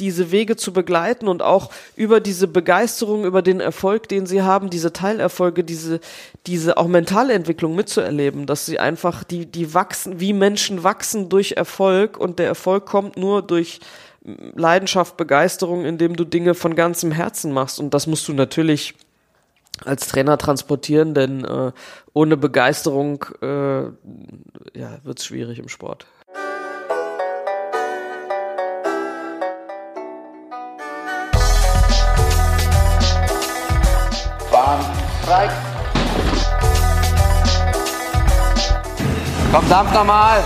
diese 0.00 0.32
Wege 0.32 0.56
zu 0.56 0.72
begleiten 0.72 1.28
und 1.28 1.42
auch 1.42 1.70
über 1.94 2.20
diese 2.20 2.48
Begeisterung, 2.48 3.24
über 3.24 3.42
den 3.42 3.60
Erfolg, 3.60 4.08
den 4.08 4.26
sie 4.26 4.42
haben, 4.42 4.70
diese 4.70 4.92
Teilerfolge, 4.92 5.62
diese, 5.62 6.00
diese 6.46 6.76
auch 6.76 6.88
mentale 6.88 7.34
Entwicklung 7.34 7.76
mitzuerleben, 7.76 8.46
dass 8.46 8.66
sie 8.66 8.78
einfach, 8.78 9.22
die, 9.22 9.46
die 9.46 9.74
wachsen, 9.74 10.18
wie 10.18 10.32
Menschen 10.32 10.82
wachsen 10.82 11.28
durch 11.28 11.52
Erfolg 11.52 12.16
und 12.16 12.38
der 12.38 12.46
Erfolg 12.46 12.86
kommt 12.86 13.16
nur 13.16 13.42
durch 13.42 13.80
Leidenschaft, 14.54 15.16
Begeisterung, 15.16 15.84
indem 15.84 16.16
du 16.16 16.24
Dinge 16.24 16.54
von 16.54 16.74
ganzem 16.74 17.12
Herzen 17.12 17.52
machst 17.52 17.78
und 17.78 17.94
das 17.94 18.06
musst 18.06 18.26
du 18.28 18.32
natürlich 18.32 18.94
als 19.84 20.08
Trainer 20.08 20.36
transportieren, 20.36 21.14
denn 21.14 21.44
äh, 21.44 21.72
ohne 22.12 22.36
Begeisterung 22.36 23.24
äh, 23.40 23.84
ja, 23.84 24.98
wird 25.04 25.18
es 25.18 25.24
schwierig 25.24 25.58
im 25.58 25.68
Sport. 25.68 26.06
Bahn 34.70 34.84
frei. 35.26 35.50
Komm, 39.52 39.68
dampf 39.68 39.92
nochmal. 39.92 40.44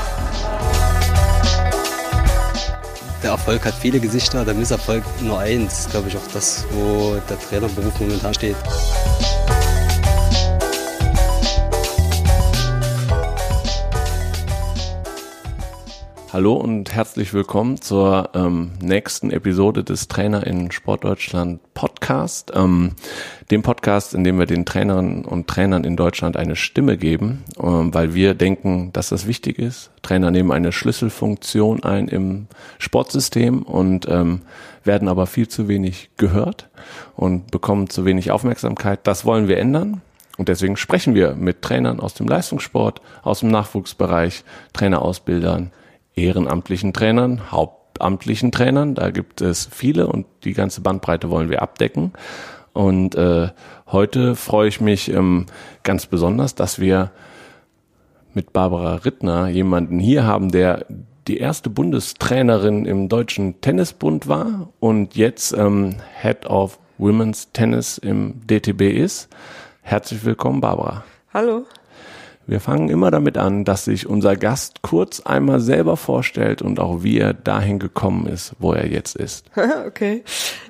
Der 3.23 3.33
Erfolg 3.33 3.67
hat 3.67 3.75
viele 3.75 4.01
Gesichter, 4.01 4.45
der 4.45 4.55
Misserfolg 4.55 5.05
nur 5.21 5.41
eins. 5.41 5.89
Glaube 5.91 6.09
ich 6.09 6.17
auch 6.17 6.27
das, 6.33 6.65
wo 6.71 7.17
der 7.29 7.39
Trainerberuf 7.39 8.01
momentan 8.01 8.33
steht. 8.33 8.57
Hallo 16.35 16.55
und 16.55 16.93
herzlich 16.93 17.33
willkommen 17.33 17.81
zur 17.81 18.31
ähm, 18.35 18.73
nächsten 18.83 19.31
Episode 19.31 19.85
des 19.85 20.09
Trainer 20.09 20.45
in 20.45 20.73
Sportdeutschland 20.73 21.61
Podcast, 21.75 22.51
ähm, 22.57 22.97
dem 23.53 23.63
Podcast, 23.63 24.15
in 24.15 24.25
dem 24.25 24.41
wir 24.41 24.47
den 24.47 24.67
Trainerinnen 24.67 25.27
und 25.27 25.47
Trainern 25.47 25.85
in 25.85 25.95
Deutschland 25.95 26.37
eine 26.37 26.57
Stimme 26.57 26.97
geben, 26.97 27.45
ähm, 27.63 27.95
weil 27.95 28.15
wir 28.15 28.35
denken, 28.35 28.93
dass 28.93 29.11
das 29.11 29.29
wichtig 29.29 29.61
ist. 29.61 29.93
Trainer 30.03 30.33
nehmen 30.33 30.51
eine 30.51 30.73
Schlüsselfunktion 30.73 31.85
ein 31.85 32.09
im 32.09 32.49
Sportsystem 32.79 33.63
und 33.63 34.09
ähm, 34.09 34.41
werden 34.83 35.07
aber 35.07 35.29
viel 35.29 35.47
zu 35.47 35.69
wenig 35.69 36.11
gehört 36.17 36.69
und 37.15 37.53
bekommen 37.53 37.89
zu 37.91 38.05
wenig 38.05 38.33
Aufmerksamkeit. 38.33 39.07
Das 39.07 39.25
wollen 39.25 39.47
wir 39.47 39.59
ändern. 39.59 40.03
Und 40.37 40.49
deswegen 40.49 40.77
sprechen 40.77 41.15
wir 41.15 41.37
mit 41.37 41.63
Trainern 41.63 42.01
aus 42.01 42.15
dem 42.15 42.27
Leistungssport, 42.27 43.01
aus 43.23 43.39
dem 43.39 43.53
Nachwuchsbereich, 43.53 44.43
Trainerausbildern, 44.73 45.71
ehrenamtlichen 46.17 46.93
Trainern, 46.93 47.51
hauptamtlichen 47.51 48.53
Trainern. 48.53 48.95
Da 48.95 49.11
gibt 49.11 49.41
es 49.41 49.69
viele 49.71 50.07
und 50.07 50.27
die 50.45 50.53
ganze 50.53 50.81
Bandbreite 50.81 51.31
wollen 51.31 51.51
wir 51.51 51.63
abdecken. 51.63 52.13
Und 52.73 53.15
äh, 53.15 53.49
heute 53.87 54.35
freue 54.35 54.69
ich 54.69 54.81
mich 54.81 55.09
ähm, 55.11 55.47
ganz 55.83 56.07
besonders, 56.07 56.55
dass 56.55 56.81
wir 56.81 57.13
mit 58.35 58.53
Barbara 58.53 58.97
Rittner 58.97 59.49
jemanden 59.49 60.01
hier 60.01 60.25
haben, 60.25 60.51
der 60.51 60.87
die 61.29 61.39
erste 61.39 61.71
Bundestrainerin 61.71 62.85
im 62.85 63.09
Deutschen 63.09 63.61
Tennisbund 63.61 64.29
war 64.29 64.69
und 64.81 65.17
jetzt 65.17 65.53
ähm, 65.53 65.97
Head 66.21 66.47
of 66.47 66.79
Women's 66.99 67.53
Tennis 67.53 67.99
im 67.99 68.47
DTB 68.47 68.83
ist. 68.83 69.29
Herzlich 69.83 70.25
willkommen, 70.25 70.61
Barbara. 70.61 71.05
Hallo. 71.33 71.65
Wir 72.47 72.61
fangen 72.61 72.91
immer 72.91 73.11
damit 73.11 73.39
an, 73.39 73.65
dass 73.65 73.87
sich 73.87 74.07
unser 74.07 74.37
Gast 74.37 74.83
kurz 74.83 75.21
einmal 75.21 75.61
selber 75.61 75.97
vorstellt 75.97 76.61
und 76.61 76.79
auch 76.79 77.03
wie 77.03 77.19
er 77.19 77.33
dahin 77.33 77.79
gekommen 77.79 78.27
ist, 78.27 78.53
wo 78.59 78.73
er 78.73 78.87
jetzt 78.87 79.17
ist. 79.17 79.47
okay. 79.87 80.23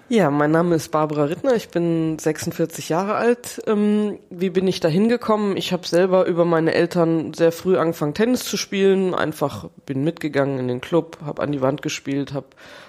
Ja, 0.09 0.31
mein 0.31 0.53
Name 0.53 0.77
ist 0.77 0.91
Barbara 0.93 1.25
Rittner, 1.25 1.55
ich 1.55 1.71
bin 1.71 2.19
46 2.19 2.91
Jahre 2.91 3.15
alt. 3.17 3.61
Ähm, 3.67 4.19
wie 4.31 4.51
bin 4.51 4.69
ich 4.69 4.79
da 4.79 4.89
hingekommen? 4.89 5.57
Ich 5.57 5.73
habe 5.73 5.87
selber 5.87 6.27
über 6.27 6.45
meine 6.45 6.75
Eltern 6.75 7.35
sehr 7.35 7.51
früh 7.51 7.77
angefangen, 7.77 8.15
Tennis 8.15 8.45
zu 8.45 8.57
spielen. 8.57 9.13
Einfach 9.13 9.69
bin 9.85 10.05
mitgegangen 10.05 10.59
in 10.61 10.69
den 10.69 10.81
Club, 10.81 11.19
habe 11.25 11.43
an 11.43 11.51
die 11.51 11.61
Wand 11.61 11.83
gespielt, 11.83 12.35
habe 12.35 12.47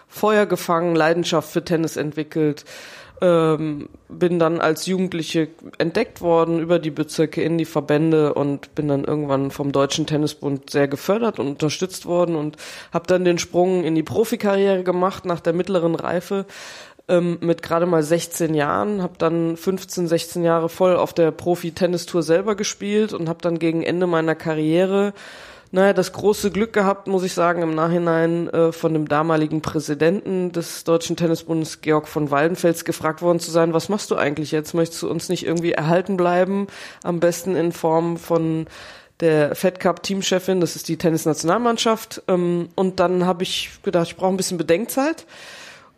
Feuer 0.08 0.46
gefangen, 0.46 0.96
Leidenschaft 0.96 1.52
für 1.52 1.66
Tennis 1.66 1.98
entwickelt 1.98 2.66
ähm, 3.22 3.90
bin 4.10 4.40
dann 4.40 4.60
als 4.60 4.86
Jugendliche 4.86 5.48
entdeckt 5.78 6.22
worden 6.22 6.60
über 6.60 6.80
die 6.80 6.92
Bezirke 6.92 7.42
in 7.42 7.58
die 7.58 7.66
Verbände 7.66 8.34
und 8.34 8.76
bin 8.76 8.88
dann 8.88 9.04
irgendwann 9.04 9.52
vom 9.52 9.72
Deutschen 9.72 10.06
Tennisbund 10.06 10.70
sehr 10.70 10.88
gefördert 10.88 11.40
und 11.40 11.48
unterstützt 11.48 12.06
worden 12.06 12.36
und 12.36 12.58
habe 12.94 13.08
dann 13.08 13.26
den 13.26 13.38
Sprung 13.38 13.84
in 13.84 13.96
die 13.96 14.04
Profikarriere 14.04 14.84
gemacht 14.84 15.26
nach 15.26 15.40
der 15.40 15.54
mittleren 15.54 15.96
Reife 15.96 16.46
ähm, 17.08 17.38
mit 17.42 17.62
gerade 17.62 17.86
mal 17.86 18.04
16 18.04 18.54
Jahren, 18.54 19.02
habe 19.02 19.14
dann 19.18 19.58
15, 19.58 20.08
16 20.08 20.44
Jahre 20.44 20.70
voll 20.70 20.96
auf 20.96 21.14
der 21.14 21.32
Profi-Tennistour 21.32 22.24
selber 22.24 22.56
gespielt 22.56 23.14
und 23.14 23.30
habe 23.30 23.40
dann 23.42 23.60
gegen 23.60 23.84
Ende 23.84 24.08
meiner 24.08 24.36
Karriere 24.36 25.14
naja, 25.76 25.92
das 25.92 26.14
große 26.14 26.52
Glück 26.52 26.72
gehabt, 26.72 27.08
muss 27.08 27.24
ich 27.24 27.34
sagen, 27.34 27.62
im 27.62 27.76
Nachhinein 27.76 28.48
äh, 28.50 28.72
von 28.72 28.94
dem 28.94 29.10
damaligen 29.10 29.62
Präsidenten 29.62 30.54
des 30.54 30.86
Deutschen 30.86 31.18
Tennisbundes, 31.18 31.82
Georg 31.82 32.08
von 32.08 32.32
Waldenfels, 32.32 32.86
gefragt 32.86 33.22
worden 33.22 33.42
zu 33.42 33.52
sein, 33.52 33.74
was 33.74 33.90
machst 33.90 34.10
du 34.10 34.16
eigentlich 34.16 34.54
jetzt? 34.54 34.74
Möchtest 34.74 35.02
du 35.02 35.10
uns 35.10 35.28
nicht 35.28 35.46
irgendwie 35.46 35.74
erhalten 35.74 36.16
bleiben? 36.16 36.68
Am 37.04 37.20
besten 37.20 37.58
in 37.58 37.74
Form 37.74 38.16
von 38.16 38.68
der 39.20 39.54
Fed 39.54 39.82
Cup 39.82 40.02
Teamchefin, 40.02 40.62
das 40.62 40.78
ist 40.78 40.88
die 40.88 40.96
Tennisnationalmannschaft. 40.96 42.24
Ähm, 42.30 42.70
und 42.76 43.02
dann 43.02 43.26
habe 43.26 43.44
ich 43.44 43.72
gedacht, 43.84 44.08
ich 44.08 44.16
brauche 44.16 44.34
ein 44.34 44.38
bisschen 44.38 44.58
Bedenkzeit 44.58 45.26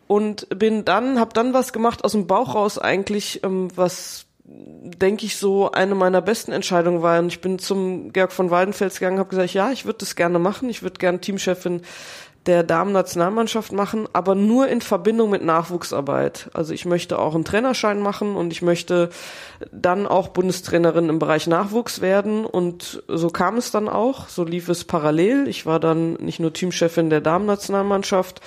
und 0.08 0.48
bin 0.58 0.84
dann, 0.84 1.20
habe 1.20 1.34
dann 1.34 1.54
was 1.54 1.72
gemacht 1.72 2.02
aus 2.02 2.12
dem 2.12 2.26
Bauch 2.26 2.56
raus 2.56 2.78
eigentlich, 2.78 3.44
ähm, 3.44 3.68
was 3.76 4.26
denke 4.48 5.26
ich, 5.26 5.36
so 5.36 5.70
eine 5.70 5.94
meiner 5.94 6.22
besten 6.22 6.52
Entscheidungen 6.52 7.02
war. 7.02 7.18
Und 7.18 7.28
ich 7.28 7.40
bin 7.40 7.58
zum 7.58 8.12
Georg 8.12 8.32
von 8.32 8.50
Waldenfels 8.50 8.98
gegangen, 8.98 9.18
habe 9.18 9.28
gesagt, 9.28 9.52
ja, 9.52 9.70
ich 9.70 9.84
würde 9.84 9.98
das 9.98 10.16
gerne 10.16 10.38
machen. 10.38 10.68
Ich 10.68 10.82
würde 10.82 10.98
gerne 10.98 11.20
Teamchefin 11.20 11.82
der 12.46 12.62
Damen-Nationalmannschaft 12.62 13.72
machen, 13.72 14.08
aber 14.14 14.34
nur 14.34 14.68
in 14.68 14.80
Verbindung 14.80 15.28
mit 15.28 15.44
Nachwuchsarbeit. 15.44 16.48
Also 16.54 16.72
ich 16.72 16.86
möchte 16.86 17.18
auch 17.18 17.34
einen 17.34 17.44
Trainerschein 17.44 18.00
machen 18.00 18.36
und 18.36 18.52
ich 18.52 18.62
möchte 18.62 19.10
dann 19.70 20.06
auch 20.06 20.28
Bundestrainerin 20.28 21.10
im 21.10 21.18
Bereich 21.18 21.46
Nachwuchs 21.46 22.00
werden. 22.00 22.46
Und 22.46 23.02
so 23.06 23.28
kam 23.28 23.58
es 23.58 23.70
dann 23.70 23.88
auch. 23.88 24.28
So 24.28 24.44
lief 24.44 24.70
es 24.70 24.84
parallel. 24.84 25.46
Ich 25.46 25.66
war 25.66 25.78
dann 25.78 26.14
nicht 26.14 26.40
nur 26.40 26.52
Teamchefin 26.52 27.10
der 27.10 27.20
Damen-Nationalmannschaft, 27.20 28.40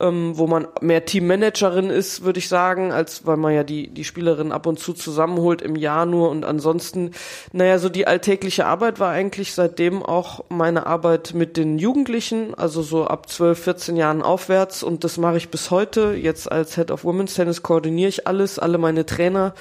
ähm, 0.00 0.32
wo 0.36 0.46
man 0.46 0.66
mehr 0.80 1.04
Teammanagerin 1.04 1.90
ist, 1.90 2.22
würde 2.22 2.38
ich 2.38 2.48
sagen, 2.48 2.92
als 2.92 3.26
weil 3.26 3.36
man 3.36 3.54
ja 3.54 3.64
die, 3.64 3.88
die 3.88 4.04
Spielerin 4.04 4.52
ab 4.52 4.66
und 4.66 4.78
zu 4.78 4.92
zusammenholt 4.92 5.62
im 5.62 5.76
Jahr 5.76 6.06
nur. 6.06 6.30
Und 6.30 6.44
ansonsten, 6.44 7.12
naja, 7.52 7.78
so 7.78 7.88
die 7.88 8.06
alltägliche 8.06 8.66
Arbeit 8.66 9.00
war 9.00 9.10
eigentlich 9.10 9.54
seitdem 9.54 10.02
auch 10.02 10.44
meine 10.48 10.86
Arbeit 10.86 11.34
mit 11.34 11.56
den 11.56 11.78
Jugendlichen, 11.78 12.54
also 12.54 12.82
so 12.82 13.06
ab 13.06 13.28
12, 13.28 13.58
14 13.58 13.96
Jahren 13.96 14.22
aufwärts. 14.22 14.82
Und 14.82 15.04
das 15.04 15.18
mache 15.18 15.38
ich 15.38 15.48
bis 15.48 15.70
heute. 15.70 16.14
Jetzt 16.14 16.50
als 16.50 16.74
Head 16.74 16.90
of 16.90 17.04
Women's 17.04 17.34
Tennis 17.34 17.62
koordiniere 17.62 18.08
ich 18.08 18.26
alles, 18.26 18.58
alle 18.58 18.78
meine 18.78 19.06
Trainer 19.06 19.54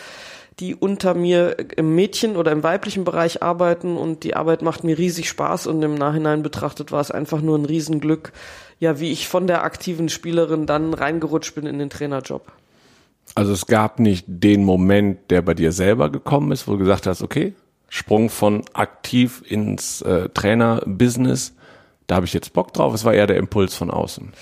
die 0.59 0.75
unter 0.75 1.13
mir 1.13 1.57
im 1.75 1.95
Mädchen- 1.95 2.37
oder 2.37 2.51
im 2.51 2.63
weiblichen 2.63 3.03
Bereich 3.03 3.43
arbeiten 3.43 3.97
und 3.97 4.23
die 4.23 4.35
Arbeit 4.35 4.61
macht 4.61 4.83
mir 4.83 4.97
riesig 4.97 5.27
Spaß 5.27 5.67
und 5.67 5.81
im 5.83 5.95
Nachhinein 5.95 6.43
betrachtet 6.43 6.91
war 6.91 7.01
es 7.01 7.11
einfach 7.11 7.41
nur 7.41 7.57
ein 7.57 7.65
Riesenglück, 7.65 8.31
ja, 8.79 8.99
wie 8.99 9.11
ich 9.11 9.27
von 9.27 9.47
der 9.47 9.63
aktiven 9.63 10.09
Spielerin 10.09 10.65
dann 10.65 10.93
reingerutscht 10.93 11.55
bin 11.55 11.65
in 11.65 11.79
den 11.79 11.89
Trainerjob. 11.89 12.51
Also 13.33 13.51
es 13.51 13.65
gab 13.65 13.99
nicht 13.99 14.25
den 14.27 14.63
Moment, 14.63 15.29
der 15.29 15.41
bei 15.41 15.53
dir 15.53 15.71
selber 15.71 16.09
gekommen 16.09 16.51
ist, 16.51 16.67
wo 16.67 16.73
du 16.73 16.77
gesagt 16.77 17.07
hast, 17.07 17.21
okay, 17.21 17.53
Sprung 17.89 18.29
von 18.29 18.63
aktiv 18.73 19.43
ins 19.47 20.01
äh, 20.01 20.29
Trainerbusiness, 20.29 21.53
da 22.07 22.15
habe 22.15 22.25
ich 22.25 22.33
jetzt 22.33 22.53
Bock 22.53 22.73
drauf. 22.73 22.93
Es 22.93 23.03
war 23.03 23.13
eher 23.13 23.27
der 23.27 23.37
Impuls 23.37 23.75
von 23.75 23.89
außen. 23.89 24.33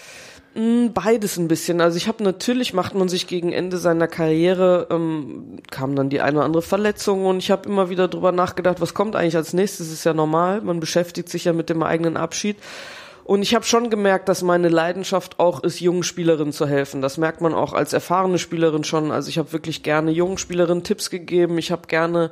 Mm, 0.56 0.90
beides 0.94 1.38
ein 1.38 1.48
bisschen. 1.48 1.82
Also 1.82 1.98
ich 1.98 2.08
habe 2.08 2.24
natürlich 2.24 2.74
macht 2.74 2.94
man 2.94 3.10
sich 3.10 3.26
gegen 3.26 3.52
Ende 3.52 3.78
seiner 3.78 4.08
Karriere 4.08 4.88
ähm, 4.92 5.58
kam 5.72 5.96
dann 5.96 6.10
die 6.10 6.22
eine 6.22 6.38
oder 6.38 6.46
andere 6.46 6.62
Verletzung 6.62 7.26
und 7.26 7.40
ich 7.40 7.50
habe 7.50 7.68
immer 7.68 7.90
wieder 7.90 8.08
drüber 8.08 8.32
nachgedacht, 8.32 8.80
was 8.80 8.94
kommt 8.94 9.16
eigentlich 9.16 9.36
als 9.36 9.54
nächstes? 9.54 9.92
Ist 9.92 10.04
ja 10.04 10.14
normal. 10.14 10.62
Man 10.62 10.80
beschäftigt 10.80 11.30
sich 11.30 11.46
ja 11.46 11.54
mit 11.54 11.70
dem 11.70 11.82
eigenen 11.82 12.18
Abschied. 12.18 12.58
Und 13.24 13.42
ich 13.42 13.56
habe 13.56 13.66
schon 13.66 13.90
gemerkt, 13.90 14.28
dass 14.28 14.44
meine 14.44 14.70
Leidenschaft 14.70 15.40
auch 15.40 15.64
ist, 15.64 15.80
jungen 15.80 16.04
Spielerinnen 16.04 16.52
zu 16.52 16.68
helfen. 16.68 17.02
Das 17.02 17.18
merkt 17.18 17.42
man 17.42 17.54
auch 17.54 17.74
als 17.74 17.94
erfahrene 17.94 18.38
Spielerin 18.38 18.84
schon. 18.84 19.12
Also 19.12 19.30
ich 19.30 19.38
habe 19.38 19.54
wirklich 19.54 19.82
gerne 19.82 20.12
jungen 20.12 20.38
Spielerinnen 20.38 20.84
Tipps 20.84 21.10
gegeben. 21.10 21.58
Ich 21.58 21.72
habe 21.72 21.88
gerne 21.88 22.32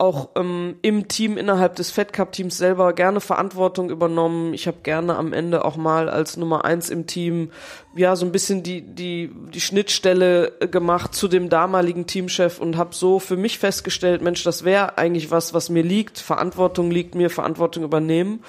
auch 0.00 0.30
ähm, 0.34 0.76
im 0.82 1.08
Team 1.08 1.36
innerhalb 1.36 1.76
des 1.76 1.90
Fed 1.90 2.12
Cup 2.12 2.32
Teams 2.32 2.56
selber 2.56 2.92
gerne 2.94 3.20
Verantwortung 3.20 3.90
übernommen. 3.90 4.54
Ich 4.54 4.66
habe 4.66 4.78
gerne 4.82 5.16
am 5.16 5.32
Ende 5.32 5.64
auch 5.64 5.76
mal 5.76 6.08
als 6.08 6.36
Nummer 6.36 6.64
eins 6.64 6.88
im 6.88 7.06
Team 7.06 7.50
ja 7.94 8.16
so 8.16 8.24
ein 8.24 8.32
bisschen 8.32 8.62
die 8.62 8.82
die 8.82 9.30
die 9.52 9.60
Schnittstelle 9.60 10.52
gemacht 10.70 11.14
zu 11.14 11.28
dem 11.28 11.48
damaligen 11.50 12.06
Teamchef 12.06 12.60
und 12.60 12.76
habe 12.76 12.94
so 12.94 13.18
für 13.18 13.36
mich 13.36 13.58
festgestellt, 13.58 14.22
Mensch, 14.22 14.42
das 14.42 14.64
wäre 14.64 14.96
eigentlich 14.96 15.30
was, 15.30 15.52
was 15.52 15.68
mir 15.68 15.82
liegt. 15.82 16.18
Verantwortung 16.18 16.90
liegt 16.90 17.14
mir, 17.14 17.28
Verantwortung 17.28 17.84
übernehmen. 17.84 18.42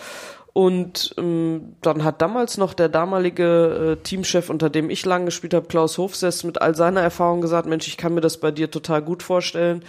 Und 0.54 1.16
ähm, 1.18 1.78
dann 1.82 2.04
hat 2.04 2.22
damals 2.22 2.58
noch 2.58 2.74
der 2.74 2.90
damalige 2.90 3.98
äh, 3.98 4.04
Teamchef, 4.04 4.50
unter 4.50 4.70
dem 4.70 4.90
ich 4.90 5.06
lang 5.06 5.26
gespielt 5.26 5.54
habe, 5.54 5.68
Klaus 5.68 5.98
Hofsess, 5.98 6.44
mit 6.44 6.62
all 6.62 6.76
seiner 6.76 7.00
Erfahrung 7.02 7.40
gesagt, 7.40 7.68
Mensch, 7.68 7.88
ich 7.88 7.96
kann 7.96 8.14
mir 8.14 8.22
das 8.22 8.38
bei 8.38 8.52
dir 8.52 8.70
total 8.70 9.02
gut 9.02 9.24
vorstellen. 9.24 9.84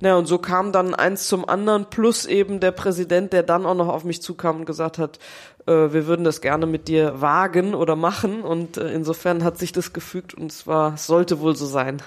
Na, 0.00 0.16
und 0.16 0.26
so 0.26 0.38
kam 0.38 0.72
dann 0.72 0.94
eins 0.94 1.26
zum 1.26 1.48
anderen, 1.48 1.86
plus 1.90 2.24
eben 2.24 2.60
der 2.60 2.70
Präsident, 2.70 3.32
der 3.32 3.42
dann 3.42 3.66
auch 3.66 3.74
noch 3.74 3.88
auf 3.88 4.04
mich 4.04 4.22
zukam 4.22 4.60
und 4.60 4.64
gesagt 4.64 4.98
hat, 4.98 5.18
äh, 5.66 5.72
wir 5.72 6.06
würden 6.06 6.24
das 6.24 6.40
gerne 6.40 6.66
mit 6.66 6.86
dir 6.88 7.20
wagen 7.20 7.74
oder 7.74 7.96
machen. 7.96 8.42
Und 8.42 8.76
äh, 8.76 8.92
insofern 8.92 9.42
hat 9.42 9.58
sich 9.58 9.72
das 9.72 9.92
gefügt 9.92 10.34
und 10.34 10.52
es 10.52 10.66
war, 10.66 10.94
es 10.94 11.06
sollte 11.06 11.40
wohl 11.40 11.56
so 11.56 11.66
sein. 11.66 12.00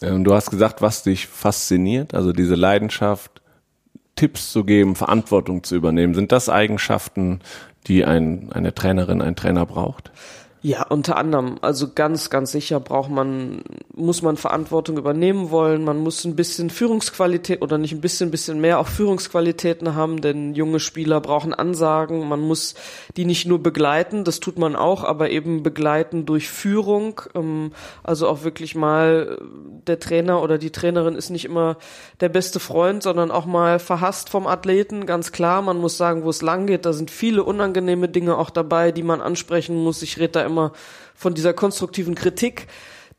Und 0.00 0.24
du 0.24 0.34
hast 0.34 0.50
gesagt, 0.50 0.82
was 0.82 1.02
dich 1.02 1.28
fasziniert, 1.28 2.14
also 2.14 2.32
diese 2.32 2.54
Leidenschaft, 2.56 3.42
Tipps 4.16 4.52
zu 4.52 4.64
geben, 4.64 4.94
Verantwortung 4.94 5.62
zu 5.64 5.74
übernehmen. 5.76 6.14
Sind 6.14 6.32
das 6.32 6.48
Eigenschaften, 6.48 7.40
die 7.86 8.04
ein, 8.04 8.52
eine 8.52 8.74
Trainerin, 8.74 9.22
ein 9.22 9.36
Trainer 9.36 9.64
braucht? 9.64 10.10
Ja, 10.64 10.86
unter 10.86 11.16
anderem. 11.16 11.56
Also 11.60 11.88
ganz, 11.92 12.30
ganz 12.30 12.52
sicher 12.52 12.78
braucht 12.78 13.10
man, 13.10 13.62
muss 13.96 14.22
man 14.22 14.36
Verantwortung 14.36 14.96
übernehmen 14.96 15.50
wollen. 15.50 15.82
Man 15.82 15.98
muss 15.98 16.24
ein 16.24 16.36
bisschen 16.36 16.70
Führungsqualität 16.70 17.62
oder 17.62 17.78
nicht 17.78 17.92
ein 17.92 18.00
bisschen, 18.00 18.28
ein 18.28 18.30
bisschen 18.30 18.60
mehr 18.60 18.78
auch 18.78 18.86
Führungsqualitäten 18.86 19.96
haben, 19.96 20.20
denn 20.20 20.54
junge 20.54 20.78
Spieler 20.78 21.20
brauchen 21.20 21.52
Ansagen. 21.52 22.28
Man 22.28 22.38
muss 22.38 22.76
die 23.16 23.24
nicht 23.24 23.44
nur 23.44 23.60
begleiten, 23.60 24.22
das 24.22 24.38
tut 24.38 24.56
man 24.56 24.76
auch, 24.76 25.02
aber 25.02 25.30
eben 25.30 25.64
begleiten 25.64 26.26
durch 26.26 26.48
Führung. 26.48 27.20
Ähm, 27.34 27.72
also 28.04 28.28
auch 28.28 28.44
wirklich 28.44 28.76
mal 28.76 29.38
der 29.88 29.98
Trainer 29.98 30.42
oder 30.42 30.58
die 30.58 30.70
Trainerin 30.70 31.16
ist 31.16 31.30
nicht 31.30 31.44
immer 31.44 31.76
der 32.20 32.28
beste 32.28 32.60
Freund, 32.60 33.02
sondern 33.02 33.32
auch 33.32 33.46
mal 33.46 33.80
verhasst 33.80 34.28
vom 34.28 34.46
Athleten. 34.46 35.06
Ganz 35.06 35.32
klar, 35.32 35.60
man 35.60 35.78
muss 35.78 35.96
sagen, 35.96 36.22
wo 36.22 36.30
es 36.30 36.40
lang 36.40 36.68
geht. 36.68 36.86
Da 36.86 36.92
sind 36.92 37.10
viele 37.10 37.42
unangenehme 37.42 38.08
Dinge 38.08 38.38
auch 38.38 38.50
dabei, 38.50 38.92
die 38.92 39.02
man 39.02 39.20
ansprechen 39.20 39.74
muss. 39.82 40.02
Ich 40.02 40.20
rede 40.20 40.28
da 40.28 40.42
immer 40.42 40.51
von 41.14 41.34
dieser 41.34 41.52
konstruktiven 41.52 42.14
Kritik, 42.14 42.66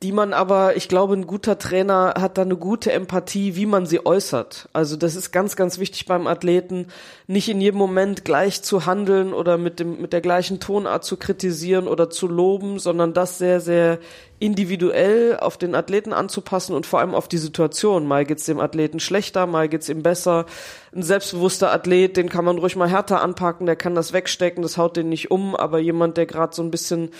die 0.03 0.11
man 0.11 0.33
aber, 0.33 0.75
ich 0.75 0.89
glaube, 0.89 1.13
ein 1.13 1.25
guter 1.25 1.57
Trainer 1.57 2.15
hat 2.19 2.37
da 2.37 2.41
eine 2.41 2.57
gute 2.57 2.91
Empathie, 2.91 3.55
wie 3.55 3.65
man 3.65 3.85
sie 3.85 4.05
äußert. 4.05 4.67
Also 4.73 4.97
das 4.97 5.15
ist 5.15 5.31
ganz, 5.31 5.55
ganz 5.55 5.79
wichtig 5.79 6.05
beim 6.05 6.27
Athleten, 6.27 6.87
nicht 7.27 7.47
in 7.47 7.61
jedem 7.61 7.77
Moment 7.77 8.25
gleich 8.25 8.61
zu 8.63 8.85
handeln 8.85 9.33
oder 9.33 9.57
mit 9.57 9.79
dem, 9.79 10.01
mit 10.01 10.11
der 10.11 10.19
gleichen 10.19 10.59
Tonart 10.59 11.05
zu 11.05 11.15
kritisieren 11.15 11.87
oder 11.87 12.09
zu 12.09 12.27
loben, 12.27 12.79
sondern 12.79 13.13
das 13.13 13.37
sehr, 13.37 13.61
sehr 13.61 13.99
individuell 14.39 15.37
auf 15.39 15.55
den 15.55 15.73
Athleten 15.73 16.11
anzupassen 16.11 16.75
und 16.75 16.85
vor 16.85 16.99
allem 16.99 17.15
auf 17.15 17.29
die 17.29 17.37
Situation. 17.37 18.05
Mal 18.05 18.25
geht's 18.25 18.45
dem 18.45 18.59
Athleten 18.59 18.99
schlechter, 18.99 19.47
mal 19.47 19.69
geht's 19.69 19.87
ihm 19.87 20.03
besser. 20.03 20.47
Ein 20.93 21.03
selbstbewusster 21.03 21.71
Athlet, 21.71 22.17
den 22.17 22.27
kann 22.27 22.43
man 22.43 22.57
ruhig 22.57 22.75
mal 22.75 22.89
härter 22.89 23.21
anpacken, 23.21 23.67
der 23.67 23.77
kann 23.77 23.95
das 23.95 24.11
wegstecken, 24.11 24.63
das 24.63 24.77
haut 24.77 24.97
den 24.97 25.07
nicht 25.07 25.31
um, 25.31 25.55
aber 25.55 25.79
jemand, 25.79 26.17
der 26.17 26.25
gerade 26.25 26.53
so 26.53 26.61
ein 26.61 26.71
bisschen 26.71 27.11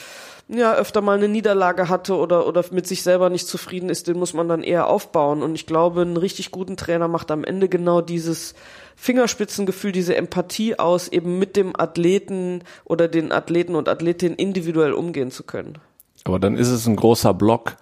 ja 0.47 0.75
öfter 0.75 1.01
mal 1.01 1.17
eine 1.17 1.27
Niederlage 1.27 1.89
hatte 1.89 2.15
oder 2.15 2.47
oder 2.47 2.63
mit 2.71 2.87
sich 2.87 3.03
selber 3.03 3.29
nicht 3.29 3.47
zufrieden 3.47 3.89
ist, 3.89 4.07
den 4.07 4.19
muss 4.19 4.33
man 4.33 4.47
dann 4.47 4.63
eher 4.63 4.87
aufbauen 4.87 5.41
und 5.41 5.55
ich 5.55 5.65
glaube, 5.65 6.01
einen 6.01 6.17
richtig 6.17 6.51
guten 6.51 6.77
Trainer 6.77 7.07
macht 7.07 7.31
am 7.31 7.43
Ende 7.43 7.69
genau 7.69 8.01
dieses 8.01 8.53
Fingerspitzengefühl, 8.95 9.91
diese 9.91 10.15
Empathie 10.15 10.77
aus, 10.77 11.07
eben 11.07 11.39
mit 11.39 11.55
dem 11.55 11.79
Athleten 11.79 12.63
oder 12.85 13.07
den 13.07 13.31
Athleten 13.31 13.75
und 13.75 13.89
Athletinnen 13.89 14.37
individuell 14.37 14.93
umgehen 14.93 15.31
zu 15.31 15.43
können. 15.43 15.79
Aber 16.25 16.39
dann 16.39 16.55
ist 16.55 16.69
es 16.69 16.85
ein 16.87 16.95
großer 16.95 17.33
Block 17.33 17.75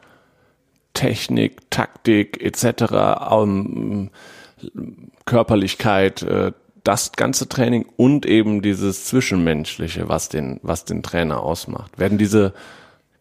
Technik, 0.94 1.70
Taktik 1.70 2.42
etc., 2.44 3.32
um, 3.32 4.10
Körperlichkeit, 5.26 6.22
äh, 6.24 6.52
das 6.84 7.12
ganze 7.14 7.48
Training 7.48 7.86
und 7.98 8.26
eben 8.26 8.62
dieses 8.62 9.06
Zwischenmenschliche, 9.06 10.10
was 10.10 10.30
den, 10.30 10.60
was 10.64 10.86
den 10.86 11.04
Trainer 11.04 11.42
ausmacht. 11.42 12.00
Werden 12.00 12.18
diese, 12.18 12.54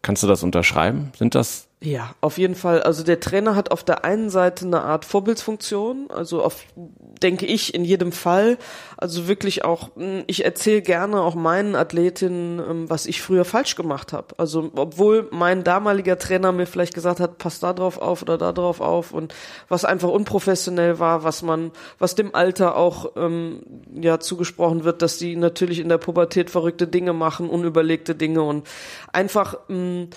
kannst 0.03 0.23
du 0.23 0.27
das 0.27 0.43
unterschreiben? 0.43 1.13
Sind 1.19 1.35
das 1.35 1.69
ja, 1.83 2.15
auf 2.21 2.37
jeden 2.37 2.57
Fall. 2.57 2.83
Also 2.83 3.03
der 3.05 3.21
Trainer 3.21 3.57
hat 3.57 3.71
auf 3.71 3.83
der 3.83 4.05
einen 4.05 4.29
Seite 4.29 4.67
eine 4.67 4.83
Art 4.83 5.07
Vorbildsfunktion, 5.07 6.11
also 6.11 6.43
auf, 6.43 6.67
denke 6.77 7.47
ich, 7.47 7.73
in 7.73 7.87
jedem 7.87 8.13
Fall. 8.13 8.59
Also 8.99 9.29
wirklich 9.29 9.65
auch, 9.65 9.97
hm, 9.97 10.25
ich 10.27 10.45
erzähle 10.45 10.83
gerne 10.83 11.23
auch 11.23 11.35
meinen 11.35 11.75
Athletinnen, 11.75 12.59
ähm, 12.59 12.91
was 12.91 13.07
ich 13.07 13.23
früher 13.23 13.47
falsch 13.47 13.77
gemacht 13.77 14.13
habe. 14.13 14.35
Also 14.37 14.71
obwohl 14.77 15.29
mein 15.31 15.65
damaliger 15.65 16.19
Trainer 16.19 16.53
mir 16.53 16.67
vielleicht 16.67 16.93
gesagt 16.93 17.19
hat, 17.19 17.39
pass 17.39 17.61
da 17.61 17.73
drauf 17.73 17.97
auf 17.97 18.21
oder 18.21 18.37
da 18.37 18.53
drauf 18.53 18.83
auf 18.83 19.13
und 19.13 19.33
was 19.69 19.87
einfach 19.87 20.11
unprofessionell 20.11 20.99
war, 20.99 21.25
was 21.25 21.41
man, 21.41 21.71
was 21.99 22.15
dem 22.15 22.35
Alter 22.35 22.77
auch 22.77 23.13
ähm, 23.17 23.63
ja 23.95 24.21
zugesprochen 24.21 24.85
wird, 24.85 25.01
dass 25.01 25.17
die 25.17 25.35
natürlich 25.35 25.79
in 25.79 25.89
der 25.89 25.97
Pubertät 25.97 26.51
verrückte 26.51 26.87
Dinge 26.87 27.15
machen, 27.15 27.49
unüberlegte 27.49 28.15
Dinge 28.15 28.43
und 28.43 28.69
einfach 29.15 29.55
mh, 29.69 29.77
hm, 29.77 30.11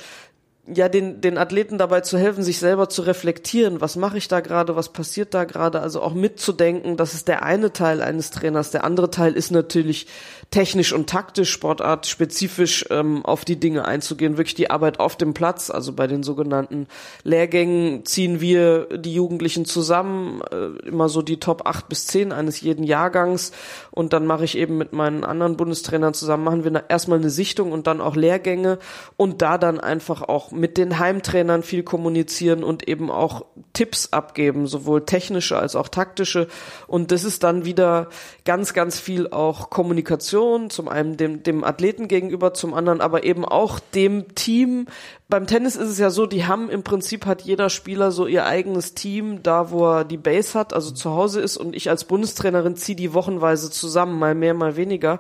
ja, 0.66 0.88
den, 0.88 1.20
den 1.20 1.38
Athleten 1.38 1.78
dabei 1.78 2.02
zu 2.02 2.18
helfen, 2.18 2.42
sich 2.42 2.60
selber 2.60 2.88
zu 2.88 3.02
reflektieren, 3.02 3.82
was 3.82 3.98
mache 3.98 4.18
ich 4.18 4.30
da 4.30 4.40
gerade, 4.40 4.78
was 4.78 4.90
passiert 4.90 5.34
da 5.34 5.44
gerade, 5.44 5.82
also 5.82 6.02
auch 6.02 6.14
mitzudenken, 6.14 6.96
das 6.96 7.14
ist 7.14 7.28
der 7.28 7.44
eine 7.44 7.74
Teil 7.74 8.02
eines 8.02 8.32
Trainers. 8.32 8.72
Der 8.72 8.86
andere 8.86 9.12
Teil 9.12 9.34
ist 9.34 9.52
natürlich 9.52 10.08
technisch 10.54 10.94
und 10.94 11.10
taktisch, 11.10 11.50
Sportart 11.50 12.06
spezifisch 12.06 12.86
ähm, 12.92 13.26
auf 13.26 13.44
die 13.44 13.60
Dinge 13.60 13.86
einzugehen, 13.86 14.38
wirklich 14.38 14.54
die 14.54 14.70
Arbeit 14.70 15.00
auf 15.00 15.16
dem 15.16 15.34
Platz, 15.34 15.72
also 15.72 15.94
bei 15.94 16.06
den 16.06 16.22
sogenannten 16.22 16.86
Lehrgängen 17.24 18.06
ziehen 18.06 18.40
wir 18.40 18.86
die 18.96 19.16
Jugendlichen 19.16 19.66
zusammen, 19.66 20.42
äh, 20.52 20.88
immer 20.88 21.10
so 21.10 21.24
die 21.24 21.40
Top 21.40 21.66
8 21.66 21.90
bis 21.90 22.06
10 22.06 22.32
eines 22.32 22.62
jeden 22.62 22.84
Jahrgangs. 22.84 23.52
Und 23.90 24.14
dann 24.14 24.28
mache 24.28 24.46
ich 24.46 24.56
eben 24.56 24.78
mit 24.78 24.94
meinen 24.94 25.24
anderen 25.24 25.58
Bundestrainern 25.58 26.14
zusammen, 26.14 26.44
machen 26.44 26.64
wir 26.64 26.84
erstmal 26.88 27.18
eine 27.18 27.32
Sichtung 27.32 27.72
und 27.72 27.88
dann 27.88 28.00
auch 28.00 28.16
Lehrgänge 28.16 28.78
und 29.18 29.42
da 29.42 29.58
dann 29.58 29.80
einfach 29.80 30.22
auch 30.22 30.52
mit 30.52 30.78
den 30.78 31.00
Heimtrainern 31.00 31.64
viel 31.64 31.82
kommunizieren 31.82 32.64
und 32.64 32.88
eben 32.88 33.10
auch 33.10 33.46
Tipps 33.74 34.14
abgeben, 34.14 34.68
sowohl 34.68 35.04
technische 35.04 35.58
als 35.58 35.76
auch 35.76 35.88
taktische. 35.88 36.48
Und 36.86 37.10
das 37.10 37.24
ist 37.24 37.42
dann 37.42 37.66
wieder 37.66 38.10
ganz, 38.46 38.76
ganz 38.76 39.00
viel 39.00 39.32
auch 39.32 39.72
Kommunikation 39.72 40.43
Situation, 40.44 40.70
zum 40.70 40.88
einen 40.88 41.18
dem, 41.18 41.44
dem 41.44 41.64
Athleten 41.64 42.08
gegenüber, 42.08 42.54
zum 42.54 42.74
anderen 42.74 43.02
aber 43.02 43.24
eben 43.24 43.46
auch 43.46 43.80
dem 43.80 44.36
Team. 44.36 44.88
Beim 45.30 45.48
Tennis 45.48 45.76
ist 45.76 45.90
es 45.90 46.00
ja 46.00 46.10
so, 46.10 46.26
die 46.26 46.46
haben 46.46 46.70
im 46.70 46.84
Prinzip 46.84 47.26
hat 47.26 47.42
jeder 47.42 47.70
Spieler 47.70 48.12
so 48.12 48.28
ihr 48.28 48.46
eigenes 48.46 48.94
Team, 48.94 49.42
da 49.42 49.72
wo 49.72 49.86
er 49.88 50.04
die 50.06 50.18
Base 50.18 50.58
hat, 50.58 50.74
also 50.74 50.92
zu 50.92 51.12
Hause 51.12 51.42
ist 51.42 51.58
und 51.58 51.76
ich 51.76 51.90
als 51.90 52.04
Bundestrainerin 52.04 52.76
ziehe 52.76 52.96
die 52.96 53.14
wochenweise 53.14 53.72
zusammen, 53.72 54.20
mal 54.20 54.36
mehr, 54.36 54.54
mal 54.54 54.76
weniger. 54.76 55.20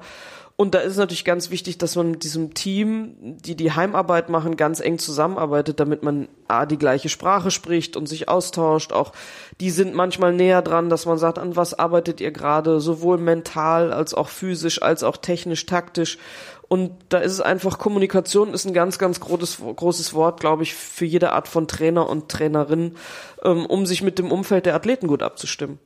Und 0.64 0.76
da 0.76 0.80
ist 0.80 0.96
natürlich 0.96 1.26
ganz 1.26 1.50
wichtig, 1.50 1.78
dass 1.78 1.98
man 1.98 2.12
mit 2.12 2.24
diesem 2.24 2.54
Team, 2.54 3.18
die 3.20 3.58
die 3.58 3.74
Heimarbeit 3.74 4.30
machen, 4.30 4.56
ganz 4.56 4.80
eng 4.80 4.98
zusammenarbeitet, 4.98 5.82
damit 5.82 6.04
man 6.04 6.30
A, 6.48 6.66
die 6.66 6.78
gleiche 6.78 7.10
Sprache 7.10 7.52
spricht 7.52 7.98
und 7.98 8.08
sich 8.08 8.30
austauscht. 8.30 8.94
Auch 8.94 9.12
die 9.60 9.72
sind 9.72 9.94
manchmal 9.94 10.32
näher 10.32 10.62
dran, 10.62 10.90
dass 10.90 11.06
man 11.06 11.18
sagt, 11.18 11.38
an 11.38 11.58
was 11.58 11.74
arbeitet 11.74 12.22
ihr 12.22 12.32
gerade, 12.32 12.80
sowohl 12.80 13.18
mental 13.18 13.92
als 13.92 14.14
auch 14.14 14.30
physisch, 14.30 14.82
als 14.82 15.04
auch 15.04 15.18
technisch, 15.18 15.66
taktisch. 15.66 16.18
Und 16.70 16.92
da 17.10 17.18
ist 17.18 17.34
es 17.34 17.42
einfach, 17.42 17.78
Kommunikation 17.78 18.54
ist 18.54 18.64
ein 18.64 18.74
ganz, 18.74 18.98
ganz 18.98 19.20
großes, 19.20 19.58
großes 19.76 20.14
Wort, 20.14 20.40
glaube 20.40 20.64
ich, 20.64 20.76
für 20.76 21.04
jede 21.04 21.34
Art 21.34 21.50
von 21.50 21.68
Trainer 21.68 22.08
und 22.08 22.30
Trainerin, 22.30 22.96
ähm, 23.44 23.66
um 23.66 23.86
sich 23.86 24.02
mit 24.02 24.18
dem 24.18 24.32
Umfeld 24.32 24.66
der 24.66 24.76
Athleten 24.76 25.08
gut 25.08 25.24
abzustimmen. 25.24 25.78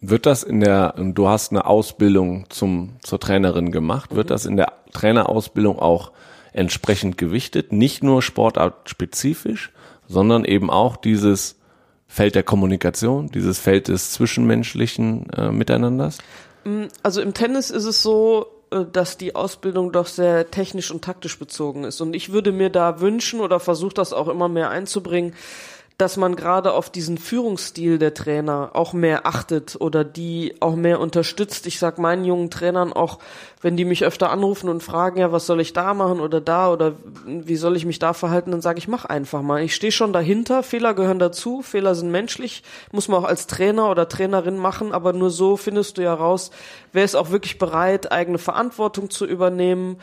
Wird 0.00 0.26
das 0.26 0.42
in 0.42 0.60
der, 0.60 0.94
du 0.98 1.28
hast 1.28 1.50
eine 1.50 1.66
Ausbildung 1.66 2.46
zum, 2.50 2.96
zur 3.02 3.18
Trainerin 3.20 3.72
gemacht, 3.72 4.14
wird 4.14 4.30
das 4.30 4.44
in 4.44 4.56
der 4.56 4.72
Trainerausbildung 4.92 5.78
auch 5.78 6.12
entsprechend 6.52 7.18
gewichtet? 7.18 7.72
Nicht 7.72 8.02
nur 8.02 8.22
sportartspezifisch, 8.22 9.72
sondern 10.06 10.44
eben 10.44 10.70
auch 10.70 10.96
dieses 10.96 11.56
Feld 12.06 12.34
der 12.34 12.42
Kommunikation, 12.42 13.28
dieses 13.28 13.58
Feld 13.58 13.88
des 13.88 14.12
zwischenmenschlichen 14.12 15.30
äh, 15.30 15.50
Miteinanders? 15.50 16.18
Mm, 16.64 16.84
also 17.02 17.20
im 17.20 17.34
Tennis 17.34 17.70
ist 17.70 17.84
es 17.84 18.02
so, 18.02 18.46
äh, 18.70 18.84
dass 18.90 19.18
die 19.18 19.34
Ausbildung 19.34 19.92
doch 19.92 20.06
sehr 20.06 20.50
technisch 20.50 20.90
und 20.90 21.02
taktisch 21.02 21.38
bezogen 21.38 21.84
ist. 21.84 22.00
Und 22.00 22.14
ich 22.14 22.32
würde 22.32 22.52
mir 22.52 22.70
da 22.70 23.00
wünschen 23.00 23.40
oder 23.40 23.58
versuche 23.58 23.94
das 23.94 24.12
auch 24.12 24.28
immer 24.28 24.48
mehr 24.48 24.70
einzubringen, 24.70 25.34
dass 25.96 26.16
man 26.16 26.34
gerade 26.34 26.72
auf 26.72 26.90
diesen 26.90 27.18
Führungsstil 27.18 27.98
der 27.98 28.14
Trainer 28.14 28.70
auch 28.72 28.94
mehr 28.94 29.26
achtet 29.26 29.76
oder 29.80 30.02
die 30.02 30.56
auch 30.58 30.74
mehr 30.74 30.98
unterstützt. 30.98 31.68
Ich 31.68 31.78
sag 31.78 31.98
meinen 31.98 32.24
jungen 32.24 32.50
Trainern 32.50 32.92
auch, 32.92 33.20
wenn 33.60 33.76
die 33.76 33.84
mich 33.84 34.04
öfter 34.04 34.30
anrufen 34.30 34.68
und 34.68 34.82
fragen, 34.82 35.20
ja, 35.20 35.30
was 35.30 35.46
soll 35.46 35.60
ich 35.60 35.72
da 35.72 35.94
machen 35.94 36.20
oder 36.20 36.40
da 36.40 36.72
oder 36.72 36.94
wie 37.26 37.54
soll 37.54 37.76
ich 37.76 37.86
mich 37.86 38.00
da 38.00 38.12
verhalten, 38.12 38.50
dann 38.50 38.60
sage 38.60 38.78
ich, 38.78 38.88
mach 38.88 39.04
einfach 39.04 39.40
mal. 39.40 39.62
Ich 39.62 39.76
stehe 39.76 39.92
schon 39.92 40.12
dahinter, 40.12 40.64
Fehler 40.64 40.94
gehören 40.94 41.20
dazu, 41.20 41.62
Fehler 41.62 41.94
sind 41.94 42.10
menschlich, 42.10 42.64
muss 42.90 43.06
man 43.06 43.22
auch 43.22 43.28
als 43.28 43.46
Trainer 43.46 43.88
oder 43.88 44.08
Trainerin 44.08 44.58
machen, 44.58 44.92
aber 44.92 45.12
nur 45.12 45.30
so 45.30 45.56
findest 45.56 45.96
du 45.96 46.02
ja 46.02 46.12
raus, 46.12 46.50
wer 46.92 47.04
ist 47.04 47.14
auch 47.14 47.30
wirklich 47.30 47.58
bereit, 47.58 48.10
eigene 48.10 48.38
Verantwortung 48.38 49.10
zu 49.10 49.26
übernehmen 49.26 49.98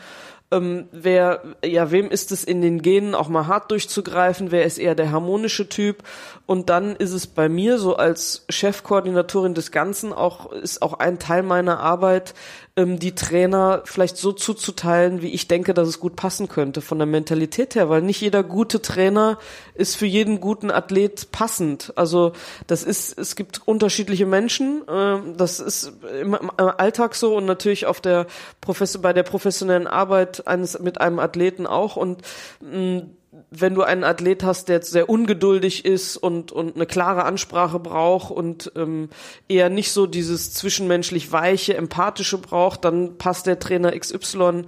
ähm, 0.52 0.88
wer, 0.92 1.42
ja, 1.64 1.90
wem 1.90 2.10
ist 2.10 2.30
es 2.30 2.44
in 2.44 2.60
den 2.60 2.82
Genen 2.82 3.14
auch 3.14 3.28
mal 3.28 3.46
hart 3.46 3.70
durchzugreifen, 3.70 4.52
wer 4.52 4.64
ist 4.64 4.78
eher 4.78 4.94
der 4.94 5.10
harmonische 5.10 5.68
Typ? 5.68 6.02
Und 6.46 6.68
dann 6.68 6.94
ist 6.94 7.12
es 7.12 7.26
bei 7.26 7.48
mir 7.48 7.78
so 7.78 7.96
als 7.96 8.44
Chefkoordinatorin 8.50 9.54
des 9.54 9.72
Ganzen 9.72 10.12
auch, 10.12 10.52
ist 10.52 10.82
auch 10.82 10.94
ein 10.94 11.18
Teil 11.18 11.42
meiner 11.42 11.80
Arbeit, 11.80 12.34
ähm, 12.76 12.98
die 12.98 13.14
Trainer 13.14 13.82
vielleicht 13.84 14.16
so 14.16 14.32
zuzuteilen, 14.32 15.20
wie 15.20 15.28
ich 15.28 15.46
denke, 15.46 15.74
dass 15.74 15.88
es 15.88 16.00
gut 16.00 16.16
passen 16.16 16.48
könnte 16.48 16.80
von 16.80 16.98
der 16.98 17.06
Mentalität 17.06 17.74
her, 17.74 17.90
weil 17.90 18.02
nicht 18.02 18.20
jeder 18.20 18.42
gute 18.42 18.80
Trainer 18.80 19.38
ist 19.74 19.96
für 19.96 20.06
jeden 20.06 20.40
guten 20.40 20.70
Athlet 20.70 21.30
passend. 21.32 21.92
Also 21.96 22.32
das 22.66 22.82
ist, 22.82 23.18
es 23.18 23.36
gibt 23.36 23.60
unterschiedliche 23.66 24.26
Menschen, 24.26 24.88
äh, 24.88 25.18
das 25.36 25.60
ist 25.60 25.92
im, 26.20 26.34
im 26.34 26.50
Alltag 26.56 27.14
so 27.14 27.36
und 27.36 27.44
natürlich 27.44 27.86
auf 27.86 28.00
der 28.00 28.26
Professor, 28.60 29.02
bei 29.02 29.12
der 29.12 29.24
professionellen 29.24 29.86
Arbeit 29.86 30.46
eines 30.46 30.78
mit 30.78 31.00
einem 31.00 31.18
Athleten 31.18 31.66
auch 31.66 31.96
und 31.96 32.22
mh, 32.60 33.02
wenn 33.50 33.74
du 33.74 33.82
einen 33.82 34.04
Athlet 34.04 34.42
hast, 34.42 34.68
der 34.68 34.82
sehr 34.82 35.08
ungeduldig 35.08 35.84
ist 35.84 36.16
und, 36.16 36.52
und 36.52 36.76
eine 36.76 36.86
klare 36.86 37.24
Ansprache 37.24 37.78
braucht 37.78 38.30
und 38.30 38.72
ähm, 38.76 39.08
eher 39.48 39.68
nicht 39.68 39.92
so 39.92 40.06
dieses 40.06 40.54
zwischenmenschlich 40.54 41.32
weiche, 41.32 41.76
empathische 41.76 42.38
braucht, 42.38 42.84
dann 42.84 43.18
passt 43.18 43.46
der 43.46 43.58
Trainer 43.58 43.92
XY 43.98 44.64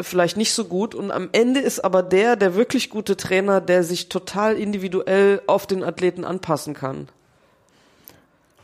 vielleicht 0.00 0.36
nicht 0.36 0.52
so 0.52 0.64
gut. 0.64 0.94
Und 0.94 1.10
am 1.10 1.28
Ende 1.32 1.60
ist 1.60 1.80
aber 1.80 2.02
der, 2.02 2.36
der 2.36 2.54
wirklich 2.54 2.90
gute 2.90 3.16
Trainer, 3.16 3.60
der 3.60 3.84
sich 3.84 4.08
total 4.08 4.56
individuell 4.56 5.40
auf 5.46 5.66
den 5.66 5.82
Athleten 5.82 6.24
anpassen 6.24 6.74
kann. 6.74 7.08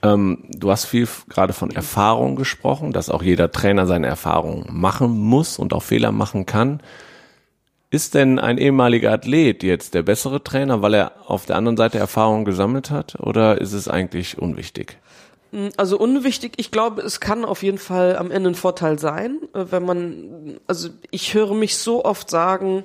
Ähm, 0.02 0.38
du 0.48 0.70
hast 0.70 0.86
viel 0.86 1.08
gerade 1.28 1.52
von 1.52 1.70
Erfahrung 1.70 2.36
gesprochen, 2.36 2.92
dass 2.92 3.08
auch 3.08 3.22
jeder 3.22 3.52
Trainer 3.52 3.86
seine 3.86 4.08
Erfahrungen 4.08 4.66
machen 4.68 5.10
muss 5.10 5.58
und 5.58 5.72
auch 5.72 5.82
Fehler 5.82 6.12
machen 6.12 6.44
kann. 6.44 6.80
Ist 7.92 8.14
denn 8.14 8.38
ein 8.38 8.56
ehemaliger 8.56 9.12
Athlet 9.12 9.62
jetzt 9.62 9.92
der 9.92 10.02
bessere 10.02 10.42
Trainer, 10.42 10.80
weil 10.80 10.94
er 10.94 11.12
auf 11.26 11.44
der 11.44 11.56
anderen 11.56 11.76
Seite 11.76 11.98
Erfahrung 11.98 12.46
gesammelt 12.46 12.90
hat, 12.90 13.20
oder 13.20 13.60
ist 13.60 13.74
es 13.74 13.86
eigentlich 13.86 14.38
unwichtig? 14.38 14.96
Mm, 15.50 15.68
also 15.76 15.98
unwichtig, 15.98 16.54
ich 16.56 16.70
glaube, 16.70 17.02
es 17.02 17.20
kann 17.20 17.44
auf 17.44 17.62
jeden 17.62 17.76
Fall 17.76 18.16
am 18.16 18.30
Ende 18.30 18.48
ein 18.48 18.54
Vorteil 18.54 18.98
sein, 18.98 19.40
äh, 19.52 19.66
wenn 19.68 19.84
man, 19.84 20.58
also 20.66 20.88
ich 21.10 21.34
höre 21.34 21.52
mich 21.52 21.76
so 21.76 22.02
oft 22.02 22.30
sagen, 22.30 22.84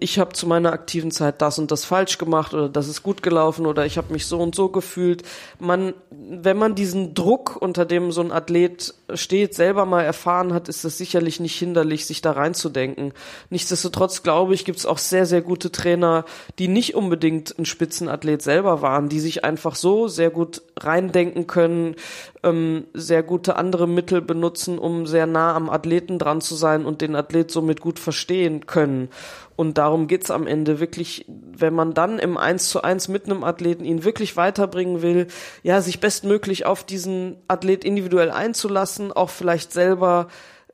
ich 0.00 0.18
habe 0.18 0.32
zu 0.32 0.46
meiner 0.46 0.72
aktiven 0.72 1.10
Zeit 1.10 1.42
das 1.42 1.58
und 1.58 1.70
das 1.70 1.84
falsch 1.84 2.16
gemacht 2.16 2.54
oder 2.54 2.70
das 2.70 2.88
ist 2.88 3.02
gut 3.02 3.22
gelaufen 3.22 3.66
oder 3.66 3.84
ich 3.84 3.98
habe 3.98 4.10
mich 4.10 4.24
so 4.24 4.38
und 4.38 4.54
so 4.54 4.70
gefühlt. 4.70 5.22
Man, 5.58 5.92
wenn 6.10 6.56
man 6.56 6.74
diesen 6.74 7.12
Druck, 7.12 7.58
unter 7.60 7.84
dem 7.84 8.10
so 8.10 8.22
ein 8.22 8.32
Athlet 8.32 8.94
steht, 9.12 9.54
selber 9.54 9.84
mal 9.84 10.02
erfahren 10.02 10.54
hat, 10.54 10.70
ist 10.70 10.84
das 10.86 10.96
sicherlich 10.96 11.40
nicht 11.40 11.58
hinderlich, 11.58 12.06
sich 12.06 12.22
da 12.22 12.32
reinzudenken. 12.32 13.12
Nichtsdestotrotz 13.50 14.22
glaube 14.22 14.54
ich, 14.54 14.64
gibt 14.64 14.78
es 14.78 14.86
auch 14.86 14.96
sehr, 14.96 15.26
sehr 15.26 15.42
gute 15.42 15.70
Trainer, 15.70 16.24
die 16.58 16.68
nicht 16.68 16.94
unbedingt 16.94 17.58
ein 17.58 17.66
Spitzenathlet 17.66 18.40
selber 18.40 18.80
waren, 18.80 19.10
die 19.10 19.20
sich 19.20 19.44
einfach 19.44 19.74
so 19.74 20.08
sehr 20.08 20.30
gut 20.30 20.62
reindenken 20.78 21.46
können, 21.46 21.96
ähm, 22.42 22.86
sehr 22.94 23.22
gute 23.22 23.56
andere 23.56 23.86
Mittel 23.86 24.22
benutzen, 24.22 24.78
um 24.78 25.06
sehr 25.06 25.26
nah 25.26 25.54
am 25.54 25.68
Athleten 25.68 26.18
dran 26.18 26.40
zu 26.40 26.54
sein 26.54 26.84
und 26.84 27.00
den 27.00 27.14
Athlet 27.14 27.50
somit 27.50 27.80
gut 27.80 27.98
verstehen 27.98 28.66
können. 28.66 29.08
Und 29.56 29.76
darum 29.76 30.06
geht's 30.06 30.30
am 30.30 30.46
Ende 30.46 30.80
wirklich, 30.80 31.26
wenn 31.28 31.74
man 31.74 31.92
dann 31.92 32.18
im 32.18 32.38
Eins 32.38 32.70
zu 32.70 32.82
eins 32.82 33.08
mit 33.08 33.26
einem 33.26 33.44
Athleten 33.44 33.84
ihn 33.84 34.04
wirklich 34.04 34.36
weiterbringen 34.36 35.02
will, 35.02 35.26
ja, 35.62 35.82
sich 35.82 36.00
bestmöglich 36.00 36.64
auf 36.64 36.82
diesen 36.82 37.36
Athlet 37.46 37.84
individuell 37.84 38.30
einzulassen, 38.30 39.12
auch 39.12 39.28
vielleicht 39.28 39.72
selber 39.72 40.28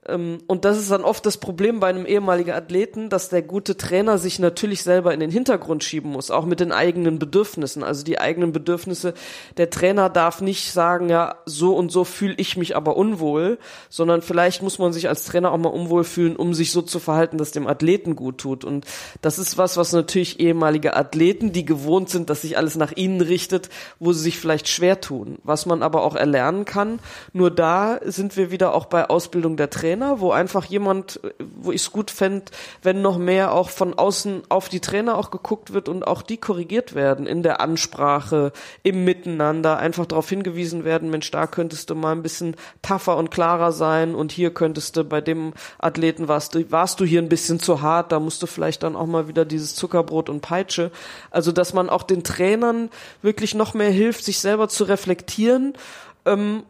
und 0.08 0.64
das 0.64 0.78
ist 0.78 0.90
dann 0.92 1.02
oft 1.02 1.26
das 1.26 1.38
Problem 1.38 1.80
bei 1.80 1.88
einem 1.88 2.06
ehemaligen 2.06 2.52
Athleten, 2.52 3.08
dass 3.08 3.28
der 3.28 3.42
gute 3.42 3.76
Trainer 3.76 4.18
sich 4.18 4.38
natürlich 4.38 4.84
selber 4.84 5.12
in 5.12 5.18
den 5.18 5.32
Hintergrund 5.32 5.82
schieben 5.82 6.12
muss, 6.12 6.30
auch 6.30 6.44
mit 6.44 6.60
den 6.60 6.70
eigenen 6.70 7.18
Bedürfnissen. 7.18 7.82
Also 7.82 8.04
die 8.04 8.20
eigenen 8.20 8.52
Bedürfnisse. 8.52 9.14
Der 9.56 9.68
Trainer 9.70 10.08
darf 10.08 10.40
nicht 10.40 10.72
sagen, 10.72 11.08
ja, 11.08 11.36
so 11.44 11.74
und 11.74 11.90
so 11.90 12.04
fühle 12.04 12.34
ich 12.36 12.56
mich 12.56 12.76
aber 12.76 12.96
unwohl, 12.96 13.58
sondern 13.88 14.22
vielleicht 14.22 14.62
muss 14.62 14.78
man 14.78 14.92
sich 14.92 15.08
als 15.08 15.24
Trainer 15.24 15.50
auch 15.50 15.58
mal 15.58 15.70
unwohl 15.70 16.04
fühlen, 16.04 16.36
um 16.36 16.54
sich 16.54 16.70
so 16.70 16.82
zu 16.82 17.00
verhalten, 17.00 17.38
dass 17.38 17.50
dem 17.50 17.66
Athleten 17.66 18.14
gut 18.14 18.38
tut. 18.38 18.64
Und 18.64 18.84
das 19.22 19.40
ist 19.40 19.58
was, 19.58 19.76
was 19.76 19.92
natürlich 19.92 20.38
ehemalige 20.38 20.94
Athleten, 20.94 21.52
die 21.52 21.64
gewohnt 21.64 22.10
sind, 22.10 22.30
dass 22.30 22.42
sich 22.42 22.56
alles 22.56 22.76
nach 22.76 22.92
ihnen 22.94 23.22
richtet, 23.22 23.70
wo 23.98 24.12
sie 24.12 24.22
sich 24.22 24.38
vielleicht 24.38 24.68
schwer 24.68 25.00
tun. 25.00 25.38
Was 25.42 25.66
man 25.66 25.82
aber 25.82 26.04
auch 26.04 26.14
erlernen 26.14 26.64
kann. 26.64 27.00
Nur 27.32 27.50
da 27.50 27.98
sind 28.04 28.36
wir 28.36 28.52
wieder 28.52 28.72
auch 28.72 28.86
bei 28.86 29.10
Ausbildung 29.10 29.56
der 29.56 29.70
Trainer 29.70 29.95
Trainer, 29.96 30.20
wo 30.20 30.30
einfach 30.30 30.66
jemand, 30.66 31.20
wo 31.38 31.72
ich 31.72 31.80
es 31.82 31.92
gut 31.92 32.10
fände, 32.10 32.44
wenn 32.82 33.00
noch 33.00 33.16
mehr 33.16 33.52
auch 33.52 33.70
von 33.70 33.94
außen 33.94 34.42
auf 34.50 34.68
die 34.68 34.80
Trainer 34.80 35.16
auch 35.16 35.30
geguckt 35.30 35.72
wird 35.72 35.88
und 35.88 36.06
auch 36.06 36.20
die 36.20 36.36
korrigiert 36.36 36.94
werden 36.94 37.26
in 37.26 37.42
der 37.42 37.60
Ansprache, 37.60 38.52
im 38.82 39.04
Miteinander, 39.04 39.78
einfach 39.78 40.04
darauf 40.04 40.28
hingewiesen 40.28 40.84
werden, 40.84 41.08
Mensch, 41.08 41.30
da 41.30 41.46
könntest 41.46 41.88
du 41.88 41.94
mal 41.94 42.12
ein 42.12 42.22
bisschen 42.22 42.56
tougher 42.82 43.16
und 43.16 43.30
klarer 43.30 43.72
sein 43.72 44.14
und 44.14 44.32
hier 44.32 44.52
könntest 44.52 44.96
du 44.96 45.04
bei 45.04 45.22
dem 45.22 45.54
Athleten 45.78 46.28
warst 46.28 46.54
du, 46.54 46.70
warst 46.70 47.00
du 47.00 47.04
hier 47.04 47.22
ein 47.22 47.30
bisschen 47.30 47.58
zu 47.58 47.80
hart, 47.80 48.12
da 48.12 48.20
musst 48.20 48.42
du 48.42 48.46
vielleicht 48.46 48.82
dann 48.82 48.96
auch 48.96 49.06
mal 49.06 49.28
wieder 49.28 49.46
dieses 49.46 49.74
Zuckerbrot 49.74 50.28
und 50.28 50.42
Peitsche. 50.42 50.90
Also, 51.30 51.52
dass 51.52 51.72
man 51.72 51.88
auch 51.88 52.02
den 52.02 52.22
Trainern 52.22 52.90
wirklich 53.22 53.54
noch 53.54 53.72
mehr 53.72 53.90
hilft, 53.90 54.24
sich 54.24 54.40
selber 54.40 54.68
zu 54.68 54.84
reflektieren 54.84 55.74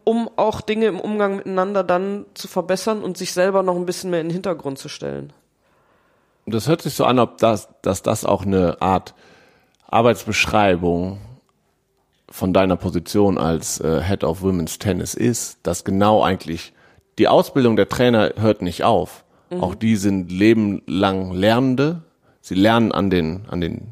um 0.03 0.29
auch 0.35 0.61
Dinge 0.61 0.85
im 0.85 0.99
Umgang 0.99 1.37
miteinander 1.37 1.83
dann 1.83 2.25
zu 2.33 2.47
verbessern 2.47 3.01
und 3.01 3.17
sich 3.17 3.33
selber 3.33 3.63
noch 3.63 3.75
ein 3.75 3.85
bisschen 3.85 4.09
mehr 4.09 4.21
in 4.21 4.27
den 4.27 4.33
Hintergrund 4.33 4.77
zu 4.77 4.89
stellen. 4.89 5.33
Das 6.45 6.67
hört 6.67 6.81
sich 6.81 6.93
so 6.93 7.03
an, 7.03 7.19
ob 7.19 7.39
das, 7.39 7.67
dass 7.81 8.03
das 8.03 8.23
auch 8.23 8.45
eine 8.45 8.81
Art 8.81 9.13
Arbeitsbeschreibung 9.87 11.19
von 12.29 12.53
deiner 12.53 12.75
Position 12.75 13.37
als 13.37 13.79
äh, 13.79 14.01
Head 14.01 14.23
of 14.23 14.41
Women's 14.41 14.79
Tennis 14.79 15.13
ist, 15.13 15.59
dass 15.63 15.83
genau 15.83 16.23
eigentlich 16.23 16.73
die 17.17 17.27
Ausbildung 17.27 17.75
der 17.75 17.89
Trainer 17.89 18.33
hört 18.37 18.61
nicht 18.61 18.83
auf. 18.83 19.23
Mhm. 19.49 19.63
Auch 19.63 19.75
die 19.75 19.95
sind 19.95 20.31
lebenlang 20.31 21.31
Lernende. 21.31 22.03
Sie 22.41 22.55
lernen 22.55 22.91
an 22.91 23.09
den, 23.09 23.45
an 23.49 23.61
den, 23.61 23.87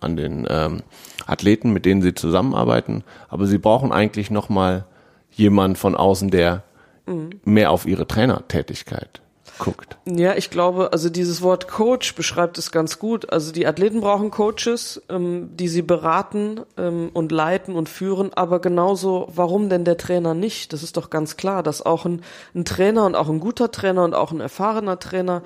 an 0.00 0.16
den 0.16 0.46
ähm, 0.48 0.82
Athleten, 1.26 1.72
mit 1.72 1.84
denen 1.84 2.02
sie 2.02 2.14
zusammenarbeiten, 2.14 3.04
aber 3.28 3.46
sie 3.46 3.58
brauchen 3.58 3.92
eigentlich 3.92 4.30
nochmal 4.30 4.84
jemand 5.36 5.78
von 5.78 5.94
außen, 5.94 6.30
der 6.30 6.62
mhm. 7.06 7.40
mehr 7.44 7.70
auf 7.70 7.86
ihre 7.86 8.06
Trainertätigkeit 8.06 9.20
guckt. 9.58 9.96
Ja, 10.04 10.34
ich 10.34 10.50
glaube, 10.50 10.92
also 10.92 11.08
dieses 11.08 11.42
Wort 11.42 11.68
Coach 11.68 12.14
beschreibt 12.14 12.58
es 12.58 12.72
ganz 12.72 12.98
gut. 12.98 13.32
Also 13.32 13.52
die 13.52 13.66
Athleten 13.66 14.00
brauchen 14.00 14.30
Coaches, 14.30 15.02
ähm, 15.08 15.50
die 15.56 15.68
sie 15.68 15.82
beraten 15.82 16.60
ähm, 16.76 17.10
und 17.12 17.32
leiten 17.32 17.74
und 17.74 17.88
führen, 17.88 18.32
aber 18.34 18.60
genauso, 18.60 19.28
warum 19.34 19.68
denn 19.68 19.84
der 19.84 19.96
Trainer 19.96 20.34
nicht? 20.34 20.72
Das 20.72 20.82
ist 20.82 20.96
doch 20.96 21.10
ganz 21.10 21.36
klar, 21.36 21.62
dass 21.62 21.84
auch 21.84 22.04
ein, 22.04 22.22
ein 22.54 22.64
Trainer 22.64 23.06
und 23.06 23.14
auch 23.14 23.28
ein 23.28 23.40
guter 23.40 23.70
Trainer 23.70 24.04
und 24.04 24.14
auch 24.14 24.32
ein 24.32 24.40
erfahrener 24.40 24.98
Trainer 24.98 25.42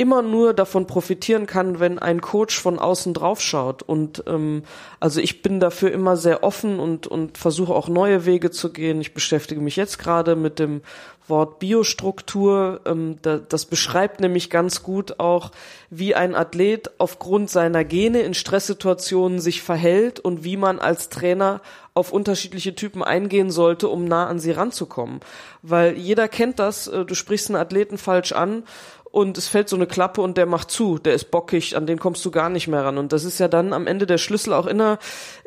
immer 0.00 0.22
nur 0.22 0.54
davon 0.54 0.86
profitieren 0.86 1.46
kann, 1.46 1.78
wenn 1.78 1.98
ein 1.98 2.22
Coach 2.22 2.58
von 2.58 2.78
außen 2.78 3.12
drauf 3.12 3.42
schaut. 3.42 3.82
Und 3.82 4.24
ähm, 4.26 4.62
also 4.98 5.20
ich 5.20 5.42
bin 5.42 5.60
dafür 5.60 5.92
immer 5.92 6.16
sehr 6.16 6.42
offen 6.42 6.80
und, 6.80 7.06
und 7.06 7.36
versuche 7.36 7.74
auch 7.74 7.86
neue 7.86 8.24
Wege 8.24 8.50
zu 8.50 8.72
gehen. 8.72 9.02
Ich 9.02 9.12
beschäftige 9.12 9.60
mich 9.60 9.76
jetzt 9.76 9.98
gerade 9.98 10.36
mit 10.36 10.58
dem 10.58 10.80
Wort 11.28 11.58
Biostruktur. 11.58 12.80
Ähm, 12.86 13.18
da, 13.20 13.36
das 13.36 13.66
beschreibt 13.66 14.20
nämlich 14.20 14.48
ganz 14.48 14.82
gut 14.82 15.20
auch, 15.20 15.50
wie 15.90 16.14
ein 16.14 16.34
Athlet 16.34 16.90
aufgrund 16.96 17.50
seiner 17.50 17.84
Gene 17.84 18.20
in 18.20 18.32
Stresssituationen 18.32 19.38
sich 19.38 19.60
verhält 19.60 20.18
und 20.18 20.44
wie 20.44 20.56
man 20.56 20.78
als 20.78 21.10
Trainer 21.10 21.60
auf 21.92 22.12
unterschiedliche 22.12 22.74
Typen 22.74 23.02
eingehen 23.02 23.50
sollte, 23.50 23.88
um 23.88 24.06
nah 24.06 24.26
an 24.28 24.38
sie 24.38 24.52
ranzukommen. 24.52 25.20
Weil 25.60 25.98
jeder 25.98 26.28
kennt 26.28 26.58
das, 26.58 26.86
äh, 26.86 27.04
du 27.04 27.14
sprichst 27.14 27.50
einen 27.50 27.60
Athleten 27.60 27.98
falsch 27.98 28.32
an 28.32 28.62
und 29.10 29.36
es 29.38 29.48
fällt 29.48 29.68
so 29.68 29.76
eine 29.76 29.86
Klappe 29.86 30.20
und 30.20 30.36
der 30.36 30.46
macht 30.46 30.70
zu, 30.70 30.98
der 30.98 31.14
ist 31.14 31.30
bockig, 31.30 31.76
an 31.76 31.86
den 31.86 31.98
kommst 31.98 32.24
du 32.24 32.30
gar 32.30 32.48
nicht 32.48 32.68
mehr 32.68 32.84
ran. 32.84 32.98
Und 32.98 33.12
das 33.12 33.24
ist 33.24 33.40
ja 33.40 33.48
dann 33.48 33.72
am 33.72 33.86
Ende 33.86 34.06
der 34.06 34.18
Schlüssel 34.18 34.52
auch 34.52 34.66
in 34.66 34.80
einer, 34.80 34.98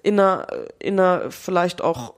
in 0.03 0.19
einer, 0.19 0.47
in 0.79 0.99
einer 0.99 1.31
vielleicht 1.31 1.81
auch 1.81 2.13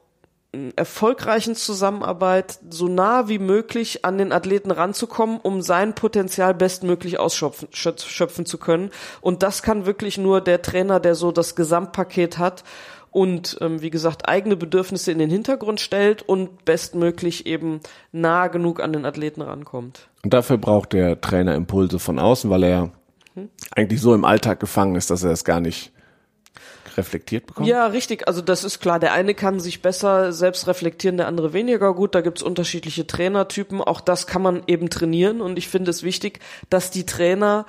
erfolgreichen 0.75 1.55
Zusammenarbeit 1.55 2.59
so 2.69 2.87
nah 2.87 3.27
wie 3.27 3.39
möglich 3.39 4.05
an 4.05 4.17
den 4.17 4.31
Athleten 4.31 4.71
ranzukommen, 4.71 5.39
um 5.41 5.61
sein 5.61 5.95
Potenzial 5.95 6.53
bestmöglich 6.53 7.19
ausschöpfen 7.19 7.67
schöpfen 7.71 8.45
zu 8.45 8.57
können. 8.57 8.91
Und 9.21 9.43
das 9.43 9.61
kann 9.63 9.85
wirklich 9.85 10.17
nur 10.17 10.41
der 10.41 10.61
Trainer, 10.61 10.99
der 10.99 11.15
so 11.15 11.31
das 11.31 11.55
Gesamtpaket 11.55 12.37
hat 12.37 12.63
und 13.15 13.57
ähm, 13.61 13.81
wie 13.81 13.91
gesagt 13.91 14.27
eigene 14.27 14.57
Bedürfnisse 14.57 15.09
in 15.09 15.19
den 15.19 15.29
Hintergrund 15.29 15.79
stellt 15.79 16.21
und 16.21 16.65
bestmöglich 16.65 17.45
eben 17.45 17.79
nah 18.11 18.47
genug 18.47 18.81
an 18.81 18.91
den 18.91 19.05
Athleten 19.05 19.41
rankommt. 19.41 20.09
Und 20.25 20.33
dafür 20.33 20.57
braucht 20.57 20.91
der 20.91 21.21
Trainer 21.21 21.55
Impulse 21.55 21.97
von 21.97 22.19
außen, 22.19 22.49
weil 22.49 22.63
er 22.63 22.91
mhm. 23.33 23.47
eigentlich 23.73 24.01
so 24.01 24.13
im 24.13 24.25
Alltag 24.25 24.59
gefangen 24.59 24.95
ist, 24.95 25.11
dass 25.11 25.23
er 25.23 25.31
es 25.31 25.45
gar 25.45 25.61
nicht 25.61 25.93
reflektiert 26.97 27.45
bekommen? 27.47 27.67
Ja, 27.67 27.87
richtig. 27.87 28.27
Also 28.27 28.41
das 28.41 28.65
ist 28.65 28.79
klar. 28.79 28.99
Der 28.99 29.13
eine 29.13 29.33
kann 29.33 29.61
sich 29.61 29.81
besser 29.81 30.33
selbst 30.33 30.67
reflektieren, 30.67 31.15
der 31.15 31.27
andere 31.27 31.53
weniger 31.53 31.93
gut. 31.93 32.15
Da 32.15 32.21
gibt's 32.21 32.41
unterschiedliche 32.41 33.07
Trainertypen. 33.07 33.81
Auch 33.81 34.01
das 34.01 34.27
kann 34.27 34.41
man 34.41 34.63
eben 34.67 34.89
trainieren. 34.89 35.39
Und 35.39 35.57
ich 35.57 35.67
finde 35.67 35.91
es 35.91 36.03
wichtig, 36.03 36.39
dass 36.69 36.91
die 36.91 37.05
Trainer 37.05 37.65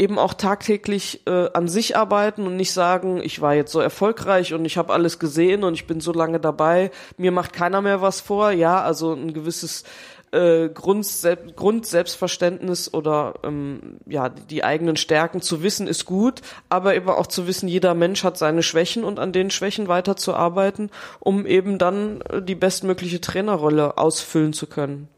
eben 0.00 0.18
auch 0.18 0.32
tagtäglich 0.32 1.20
äh, 1.26 1.50
an 1.52 1.68
sich 1.68 1.94
arbeiten 1.94 2.46
und 2.46 2.56
nicht 2.56 2.72
sagen, 2.72 3.20
ich 3.22 3.42
war 3.42 3.54
jetzt 3.54 3.70
so 3.70 3.80
erfolgreich 3.80 4.54
und 4.54 4.64
ich 4.64 4.78
habe 4.78 4.94
alles 4.94 5.18
gesehen 5.18 5.62
und 5.62 5.74
ich 5.74 5.86
bin 5.86 6.00
so 6.00 6.12
lange 6.12 6.40
dabei, 6.40 6.90
mir 7.18 7.32
macht 7.32 7.52
keiner 7.52 7.82
mehr 7.82 8.00
was 8.00 8.22
vor. 8.22 8.50
Ja, 8.50 8.80
also 8.82 9.12
ein 9.12 9.34
gewisses 9.34 9.84
äh, 10.32 10.70
Grund, 10.70 11.06
Grundselbstverständnis 11.54 12.94
oder 12.94 13.34
ähm, 13.42 13.98
ja 14.06 14.30
die 14.30 14.64
eigenen 14.64 14.96
Stärken 14.96 15.42
zu 15.42 15.62
wissen 15.62 15.86
ist 15.86 16.06
gut, 16.06 16.40
aber 16.70 16.94
eben 16.94 17.10
auch 17.10 17.26
zu 17.26 17.46
wissen, 17.46 17.68
jeder 17.68 17.92
Mensch 17.92 18.24
hat 18.24 18.38
seine 18.38 18.62
Schwächen 18.62 19.04
und 19.04 19.18
an 19.18 19.32
den 19.32 19.50
Schwächen 19.50 19.86
weiterzuarbeiten, 19.86 20.90
um 21.18 21.44
eben 21.44 21.76
dann 21.76 22.22
äh, 22.22 22.40
die 22.40 22.54
bestmögliche 22.54 23.20
Trainerrolle 23.20 23.98
ausfüllen 23.98 24.54
zu 24.54 24.66
können. 24.66 25.08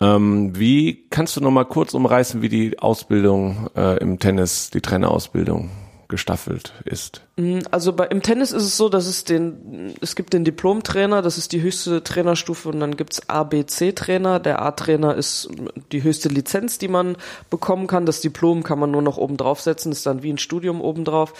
Ähm, 0.00 0.58
wie 0.58 1.06
kannst 1.08 1.36
du 1.36 1.40
noch 1.40 1.50
mal 1.50 1.64
kurz 1.64 1.94
umreißen, 1.94 2.42
wie 2.42 2.48
die 2.48 2.78
Ausbildung 2.78 3.70
äh, 3.74 3.98
im 3.98 4.18
Tennis, 4.18 4.70
die 4.70 4.82
Trainerausbildung 4.82 5.70
gestaffelt 6.08 6.72
ist? 6.84 7.22
Mm, 7.36 7.60
also 7.70 7.92
bei, 7.92 8.06
im 8.06 8.22
Tennis 8.22 8.52
ist 8.52 8.64
es 8.64 8.76
so, 8.76 8.88
dass 8.88 9.06
es 9.06 9.24
den, 9.24 9.94
es 10.00 10.14
gibt 10.14 10.32
den 10.32 10.44
Diplom-Trainer, 10.44 11.22
das 11.22 11.38
ist 11.38 11.52
die 11.52 11.62
höchste 11.62 12.04
Trainerstufe 12.04 12.68
und 12.68 12.80
dann 12.80 12.96
gibt's 12.96 13.28
A, 13.28 13.42
B, 13.44 13.64
C-Trainer. 13.64 14.38
Der 14.38 14.62
A-Trainer 14.62 15.14
ist 15.14 15.48
die 15.92 16.02
höchste 16.02 16.28
Lizenz, 16.28 16.78
die 16.78 16.88
man 16.88 17.16
bekommen 17.50 17.86
kann. 17.86 18.06
Das 18.06 18.20
Diplom 18.20 18.62
kann 18.62 18.78
man 18.78 18.90
nur 18.90 19.02
noch 19.02 19.16
oben 19.16 19.36
draufsetzen, 19.36 19.92
ist 19.92 20.06
dann 20.06 20.22
wie 20.22 20.32
ein 20.32 20.38
Studium 20.38 20.80
oben 20.80 21.04
drauf. 21.04 21.32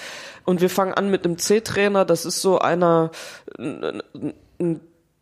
Und 0.44 0.60
wir 0.60 0.70
fangen 0.70 0.94
an 0.94 1.10
mit 1.10 1.25
einem 1.25 1.38
C-Trainer, 1.38 2.04
das 2.04 2.25
ist 2.25 2.40
so 2.40 2.58
einer, 2.58 3.10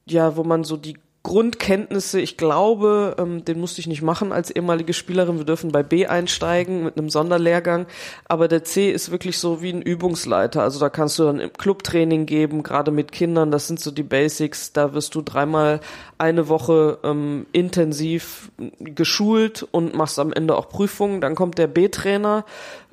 ja, 0.07 0.37
wo 0.37 0.45
man 0.45 0.65
so 0.65 0.77
die 0.77 0.97
Grundkenntnisse, 1.25 2.21
ich 2.21 2.37
glaube, 2.37 3.17
ähm, 3.19 3.47
den 3.47 3.59
musste 3.59 3.81
ich 3.81 3.87
nicht 3.87 4.03
machen 4.03 4.31
als 4.31 4.51
ehemalige 4.51 4.93
Spielerin. 4.93 5.39
Wir 5.39 5.47
dürfen 5.47 5.73
bei 5.73 5.83
B 5.83 6.07
einsteigen 6.07 6.85
mit 6.85 6.99
einem 6.99 7.09
Sonderlehrgang. 7.09 7.87
Aber 8.27 8.47
der 8.47 8.63
C 8.63 8.91
ist 8.91 9.11
wirklich 9.11 9.39
so 9.39 9.63
wie 9.63 9.71
ein 9.71 9.81
Übungsleiter. 9.81 10.63
Also 10.63 10.79
da 10.79 10.91
kannst 10.91 11.19
du 11.19 11.25
dann 11.25 11.41
im 11.41 11.51
Clubtraining 11.51 12.27
geben, 12.27 12.63
gerade 12.63 12.91
mit 12.91 13.11
Kindern. 13.11 13.51
Das 13.51 13.67
sind 13.67 13.81
so 13.81 13.91
die 13.91 14.03
Basics. 14.03 14.75
Da 14.75 14.93
wirst 14.93 15.15
du 15.15 15.23
dreimal 15.23 15.81
eine 16.19 16.49
Woche 16.51 16.99
ähm, 17.03 17.47
intensiv 17.53 18.51
geschult 18.79 19.67
und 19.71 19.95
machst 19.95 20.19
am 20.19 20.31
Ende 20.31 20.55
auch 20.55 20.69
Prüfungen. 20.69 21.23
Dann 21.23 21.35
kommt 21.35 21.57
der 21.57 21.69
B-Trainer 21.69 22.45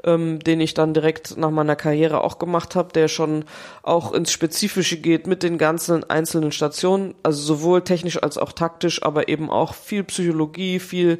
ähm, 0.03 0.39
den 0.39 0.61
ich 0.61 0.73
dann 0.73 0.93
direkt 0.93 1.37
nach 1.37 1.51
meiner 1.51 1.75
Karriere 1.75 2.23
auch 2.23 2.39
gemacht 2.39 2.75
habe, 2.75 2.93
der 2.93 3.07
schon 3.07 3.45
auch 3.83 4.13
ins 4.13 4.31
Spezifische 4.31 4.97
geht 4.97 5.27
mit 5.27 5.43
den 5.43 5.57
ganzen 5.57 6.09
einzelnen 6.09 6.51
Stationen, 6.51 7.15
also 7.23 7.41
sowohl 7.41 7.83
technisch 7.83 8.21
als 8.21 8.37
auch 8.37 8.51
taktisch, 8.51 9.03
aber 9.03 9.29
eben 9.29 9.49
auch 9.49 9.73
viel 9.73 10.03
Psychologie, 10.03 10.79
viel 10.79 11.19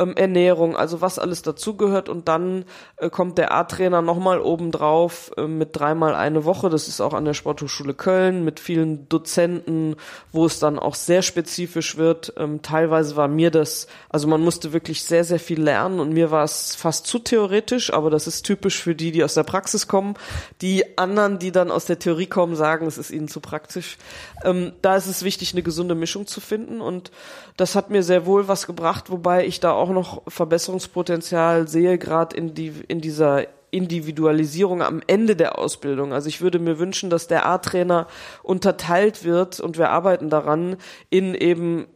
ähm, 0.00 0.16
Ernährung, 0.16 0.76
also 0.76 1.00
was 1.00 1.18
alles 1.18 1.42
dazugehört 1.42 2.08
und 2.08 2.28
dann 2.28 2.64
äh, 2.96 3.10
kommt 3.10 3.38
der 3.38 3.52
A-Trainer 3.52 4.02
nochmal 4.02 4.40
obendrauf 4.40 5.30
äh, 5.36 5.46
mit 5.46 5.78
dreimal 5.78 6.14
eine 6.14 6.44
Woche, 6.44 6.70
das 6.70 6.88
ist 6.88 7.00
auch 7.00 7.12
an 7.12 7.26
der 7.26 7.34
Sporthochschule 7.34 7.94
Köln 7.94 8.44
mit 8.44 8.60
vielen 8.60 9.08
Dozenten, 9.08 9.96
wo 10.32 10.46
es 10.46 10.58
dann 10.58 10.78
auch 10.78 10.94
sehr 10.94 11.22
spezifisch 11.22 11.96
wird. 11.96 12.32
Ähm, 12.36 12.62
teilweise 12.62 13.16
war 13.16 13.28
mir 13.28 13.50
das, 13.50 13.86
also 14.08 14.26
man 14.26 14.40
musste 14.40 14.72
wirklich 14.72 15.04
sehr, 15.04 15.24
sehr 15.24 15.40
viel 15.40 15.60
lernen 15.60 16.00
und 16.00 16.12
mir 16.12 16.30
war 16.30 16.44
es 16.44 16.74
fast 16.74 17.06
zu 17.06 17.18
theoretisch, 17.18 17.92
aber 17.92 18.10
das 18.10 18.26
ist 18.26 18.42
typisch 18.42 18.80
für 18.82 18.94
die, 18.94 19.12
die 19.12 19.22
aus 19.22 19.34
der 19.34 19.44
Praxis 19.44 19.86
kommen. 19.86 20.14
Die 20.62 20.98
anderen, 20.98 21.38
die 21.38 21.52
dann 21.52 21.70
aus 21.70 21.84
der 21.84 21.98
Theorie 21.98 22.26
kommen, 22.26 22.56
sagen, 22.56 22.86
es 22.86 22.96
ist 22.96 23.10
ihnen 23.10 23.28
zu 23.28 23.40
praktisch. 23.40 23.98
Ähm, 24.44 24.72
da 24.80 24.96
ist 24.96 25.06
es 25.06 25.22
wichtig, 25.22 25.52
eine 25.52 25.62
gesunde 25.62 25.94
Mischung 25.94 26.26
zu 26.26 26.40
finden 26.40 26.80
und 26.80 27.10
das 27.56 27.74
hat 27.74 27.90
mir 27.90 28.02
sehr 28.02 28.24
wohl 28.24 28.48
was 28.48 28.66
gebracht, 28.66 29.10
wobei 29.10 29.44
ich 29.44 29.60
da 29.60 29.72
auch 29.72 29.89
noch 29.92 30.22
Verbesserungspotenzial 30.28 31.68
sehe, 31.68 31.98
gerade 31.98 32.36
in, 32.36 32.54
die, 32.54 32.72
in 32.88 33.00
dieser 33.00 33.46
Individualisierung 33.70 34.82
am 34.82 35.00
Ende 35.06 35.36
der 35.36 35.58
Ausbildung. 35.58 36.12
Also 36.12 36.28
ich 36.28 36.40
würde 36.40 36.58
mir 36.58 36.78
wünschen, 36.78 37.10
dass 37.10 37.28
der 37.28 37.46
A-Trainer 37.46 38.06
unterteilt 38.42 39.24
wird 39.24 39.60
und 39.60 39.78
wir 39.78 39.90
arbeiten 39.90 40.30
daran 40.30 40.76
in 41.08 41.34
eben 41.34 41.86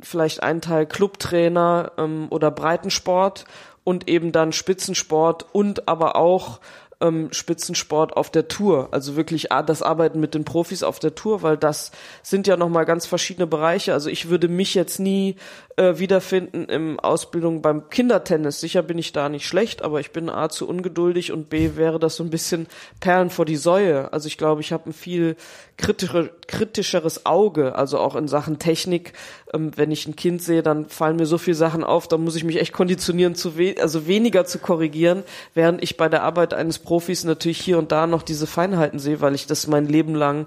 vielleicht 0.00 0.42
einen 0.42 0.60
Teil 0.60 0.86
Clubtrainer 0.86 1.92
ähm, 1.98 2.28
oder 2.30 2.50
Breitensport 2.50 3.44
und 3.82 4.08
eben 4.08 4.32
dann 4.32 4.52
Spitzensport 4.52 5.46
und 5.52 5.88
aber 5.88 6.16
auch 6.16 6.60
ähm, 7.00 7.28
Spitzensport 7.32 8.16
auf 8.16 8.30
der 8.30 8.48
Tour. 8.48 8.88
Also 8.92 9.16
wirklich 9.16 9.48
das 9.66 9.82
Arbeiten 9.82 10.20
mit 10.20 10.34
den 10.34 10.44
Profis 10.44 10.82
auf 10.82 10.98
der 10.98 11.14
Tour, 11.14 11.42
weil 11.42 11.56
das 11.56 11.90
sind 12.22 12.46
ja 12.46 12.56
nochmal 12.56 12.84
ganz 12.84 13.06
verschiedene 13.06 13.46
Bereiche. 13.46 13.92
Also 13.92 14.10
ich 14.10 14.28
würde 14.28 14.48
mich 14.48 14.74
jetzt 14.74 14.98
nie 14.98 15.36
äh, 15.76 15.98
wiederfinden 15.98 16.64
im 16.66 17.00
Ausbildung 17.00 17.62
beim 17.62 17.88
Kindertennis. 17.90 18.60
Sicher 18.60 18.82
bin 18.82 18.98
ich 18.98 19.12
da 19.12 19.28
nicht 19.28 19.46
schlecht, 19.46 19.82
aber 19.82 20.00
ich 20.00 20.12
bin 20.12 20.28
A 20.30 20.48
zu 20.48 20.68
ungeduldig 20.68 21.32
und 21.32 21.48
B 21.50 21.76
wäre 21.76 21.98
das 21.98 22.16
so 22.16 22.24
ein 22.24 22.30
bisschen 22.30 22.66
Perlen 23.00 23.30
vor 23.30 23.44
die 23.44 23.56
Säue. 23.56 24.12
Also 24.12 24.28
ich 24.28 24.38
glaube, 24.38 24.60
ich 24.60 24.72
habe 24.72 24.90
ein 24.90 24.92
viel 24.92 25.36
kritischer, 25.76 26.28
kritischeres 26.46 27.26
Auge, 27.26 27.74
also 27.74 27.98
auch 27.98 28.16
in 28.16 28.28
Sachen 28.28 28.58
Technik. 28.58 29.12
Ähm, 29.54 29.72
wenn 29.76 29.90
ich 29.90 30.06
ein 30.06 30.16
Kind 30.16 30.42
sehe, 30.42 30.62
dann 30.62 30.88
fallen 30.88 31.16
mir 31.16 31.26
so 31.26 31.38
viele 31.38 31.54
Sachen 31.54 31.84
auf, 31.84 32.08
da 32.08 32.18
muss 32.18 32.36
ich 32.36 32.44
mich 32.44 32.60
echt 32.60 32.72
konditionieren, 32.72 33.34
zu 33.34 33.56
we 33.56 33.74
also 33.80 34.06
weniger 34.06 34.44
zu 34.44 34.58
korrigieren, 34.58 35.22
während 35.54 35.82
ich 35.82 35.96
bei 35.96 36.08
der 36.08 36.22
Arbeit 36.22 36.54
eines 36.54 36.78
Profis 36.78 37.24
natürlich 37.24 37.60
hier 37.60 37.78
und 37.78 37.92
da 37.92 38.06
noch 38.06 38.22
diese 38.22 38.46
Feinheiten 38.46 38.98
sehe, 38.98 39.20
weil 39.20 39.34
ich 39.34 39.46
das 39.46 39.66
mein 39.66 39.86
Leben 39.86 40.14
lang 40.14 40.46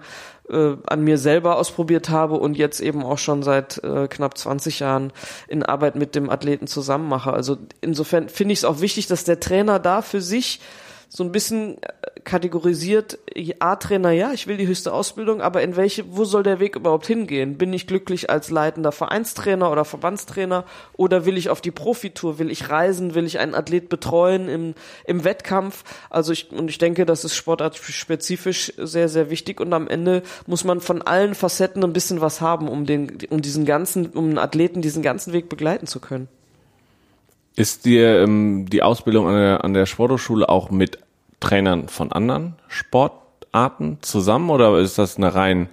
äh, 0.50 0.76
an 0.86 1.04
mir 1.04 1.18
selber 1.18 1.58
ausprobiert 1.58 2.10
habe 2.10 2.36
und 2.36 2.58
jetzt 2.58 2.80
eben 2.80 3.04
auch 3.04 3.18
schon 3.18 3.44
seit 3.44 3.84
äh, 3.84 4.08
knapp 4.08 4.38
20 4.38 4.80
Jahren 4.80 5.12
in 5.48 5.64
Arbeit 5.64 5.96
mit 5.96 6.16
dem 6.16 6.30
Athleten 6.30 6.68
zusammen 6.68 7.08
mache. 7.08 7.34
Also 7.34 7.58
insofern 7.82 8.30
finde 8.30 8.54
ich 8.54 8.60
es 8.60 8.66
auch 8.66 8.82
wichtig, 8.82 9.08
dass 9.08 9.24
der 9.24 9.40
Trainer 9.40 9.80
da 9.80 10.02
für 10.02 10.22
sich 10.22 10.60
so 11.10 11.24
ein 11.24 11.32
bisschen 11.32 11.82
äh, 11.82 12.20
kategorisiert, 12.24 13.20
A-Trainer, 13.60 14.12
ja, 14.12 14.34
ich 14.34 14.48
will 14.48 14.58
die 14.58 14.68
höchste 14.68 14.92
Ausbildung, 14.92 15.42
aber 15.42 15.62
in 15.62 15.76
welche, 15.76 16.04
wo 16.16 16.26
soll 16.26 16.44
der 16.44 16.60
Weg 16.60 16.76
überhaupt 16.76 17.08
hingehen? 17.08 17.58
Bin 17.58 17.72
ich 17.72 17.88
glücklich 17.88 18.30
als 18.30 18.50
leitender 18.50 18.92
Vereinstrainer 18.92 19.72
oder 19.72 19.86
Verbandstrainer 19.86 20.66
oder 20.94 21.26
will 21.26 21.38
ich 21.38 21.50
auf 21.50 21.62
die 21.62 21.72
Profitour? 21.72 22.40
Will 22.40 22.52
ich 22.52 22.70
reisen? 22.70 23.16
Will 23.16 23.26
ich 23.26 23.40
einen 23.40 23.56
Athlet 23.56 23.90
betreuen 23.90 24.50
im, 24.50 24.74
im 25.06 25.24
Wettkampf? 25.24 25.84
Also 26.10 26.34
ich, 26.34 26.52
und 26.52 26.70
ich 26.70 26.80
denke, 26.80 27.06
das 27.06 27.24
ist 27.24 27.36
sportartspezifisch 27.36 28.74
sehr, 28.78 29.08
sehr 29.08 29.30
wichtig 29.30 29.62
und 29.62 29.72
am 29.74 29.88
Ende 29.88 30.24
muss 30.46 30.64
man 30.64 30.82
von 30.82 31.02
allen 31.02 31.36
Facetten 31.36 31.84
ein 31.84 31.94
bisschen 31.94 32.22
was 32.22 32.42
haben, 32.42 32.68
um 32.68 32.86
den, 32.86 33.18
um 33.30 33.42
diesen 33.42 33.66
ganzen, 33.66 34.08
um 34.08 34.26
einen 34.26 34.40
Athleten 34.40 34.82
diesen 34.82 35.02
ganzen 35.02 35.32
Weg 35.32 35.48
begleiten 35.48 35.88
zu 35.88 36.00
können. 36.00 36.28
Ist 37.58 37.86
dir 37.86 38.22
ähm, 38.22 38.68
die 38.70 38.84
Ausbildung 38.84 39.28
an 39.28 39.34
der, 39.34 39.64
an 39.64 39.74
der 39.74 39.88
Sporthochschule 39.88 40.48
auch 40.48 40.70
mit 40.70 41.00
Trainern 41.40 41.88
von 41.88 42.12
anderen 42.12 42.54
Sportarten 42.68 43.98
zusammen 44.02 44.52
oder 44.52 44.78
ist 44.78 45.00
das 45.00 45.18
eine 45.18 45.34
rein 45.34 45.68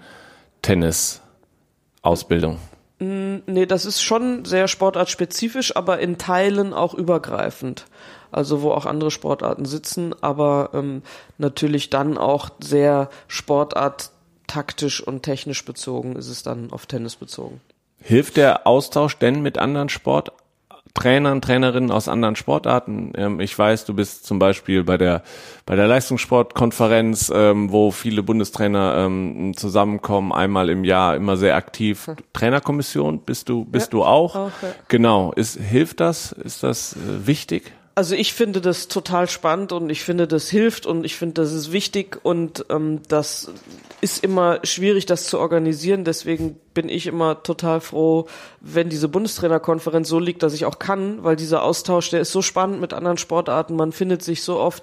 Tennis-Ausbildung? 0.62 2.58
Mm, 3.00 3.36
nee, 3.44 3.66
das 3.66 3.84
ist 3.84 4.00
schon 4.02 4.46
sehr 4.46 4.66
sportartspezifisch, 4.66 5.76
aber 5.76 5.98
in 5.98 6.16
Teilen 6.16 6.72
auch 6.72 6.94
übergreifend. 6.94 7.84
Also 8.32 8.62
wo 8.62 8.70
auch 8.70 8.86
andere 8.86 9.10
Sportarten 9.10 9.66
sitzen, 9.66 10.14
aber 10.22 10.70
ähm, 10.72 11.02
natürlich 11.36 11.90
dann 11.90 12.16
auch 12.16 12.48
sehr 12.62 13.10
Sportart 13.28 14.10
taktisch 14.46 15.02
und 15.06 15.22
technisch 15.22 15.66
bezogen 15.66 16.16
ist 16.16 16.28
es 16.28 16.42
dann 16.42 16.72
auf 16.72 16.86
Tennis 16.86 17.16
bezogen. 17.16 17.60
Hilft 18.00 18.38
der 18.38 18.66
Austausch 18.66 19.18
denn 19.18 19.42
mit 19.42 19.58
anderen 19.58 19.90
Sportarten? 19.90 20.43
Trainern, 20.94 21.42
Trainerinnen 21.42 21.90
aus 21.90 22.08
anderen 22.08 22.36
Sportarten. 22.36 23.12
Ähm, 23.16 23.40
ich 23.40 23.58
weiß, 23.58 23.84
du 23.84 23.94
bist 23.94 24.24
zum 24.24 24.38
Beispiel 24.38 24.84
bei 24.84 24.96
der 24.96 25.22
bei 25.66 25.76
der 25.76 25.88
Leistungssportkonferenz, 25.88 27.32
ähm, 27.34 27.72
wo 27.72 27.90
viele 27.90 28.22
Bundestrainer 28.22 28.96
ähm, 28.98 29.56
zusammenkommen, 29.56 30.32
einmal 30.32 30.70
im 30.70 30.84
Jahr, 30.84 31.16
immer 31.16 31.36
sehr 31.36 31.56
aktiv. 31.56 32.06
Hm. 32.06 32.16
Trainerkommission 32.32 33.18
bist 33.20 33.48
du 33.48 33.64
bist 33.64 33.88
ja, 33.88 33.90
du 33.90 34.04
auch? 34.04 34.36
auch 34.36 34.52
ja. 34.62 34.68
Genau. 34.88 35.32
Ist 35.32 35.58
hilft 35.60 36.00
das? 36.00 36.32
Ist 36.32 36.62
das 36.62 36.94
äh, 36.94 37.26
wichtig? 37.26 37.72
Also 37.96 38.16
ich 38.16 38.34
finde 38.34 38.60
das 38.60 38.88
total 38.88 39.28
spannend 39.28 39.70
und 39.70 39.88
ich 39.88 40.02
finde, 40.02 40.26
das 40.26 40.48
hilft 40.48 40.84
und 40.84 41.04
ich 41.04 41.14
finde, 41.14 41.34
das 41.34 41.52
ist 41.52 41.70
wichtig 41.70 42.18
und 42.24 42.66
ähm, 42.68 43.02
das 43.06 43.52
ist 44.00 44.24
immer 44.24 44.58
schwierig, 44.64 45.06
das 45.06 45.26
zu 45.26 45.38
organisieren. 45.38 46.04
Deswegen 46.04 46.56
bin 46.74 46.88
ich 46.88 47.06
immer 47.06 47.44
total 47.44 47.80
froh, 47.80 48.26
wenn 48.60 48.88
diese 48.88 49.08
Bundestrainerkonferenz 49.08 50.08
so 50.08 50.18
liegt, 50.18 50.42
dass 50.42 50.54
ich 50.54 50.64
auch 50.64 50.80
kann, 50.80 51.22
weil 51.22 51.36
dieser 51.36 51.62
Austausch, 51.62 52.10
der 52.10 52.20
ist 52.20 52.32
so 52.32 52.42
spannend 52.42 52.80
mit 52.80 52.92
anderen 52.92 53.16
Sportarten. 53.16 53.76
Man 53.76 53.92
findet 53.92 54.24
sich 54.24 54.42
so 54.42 54.58
oft 54.58 54.82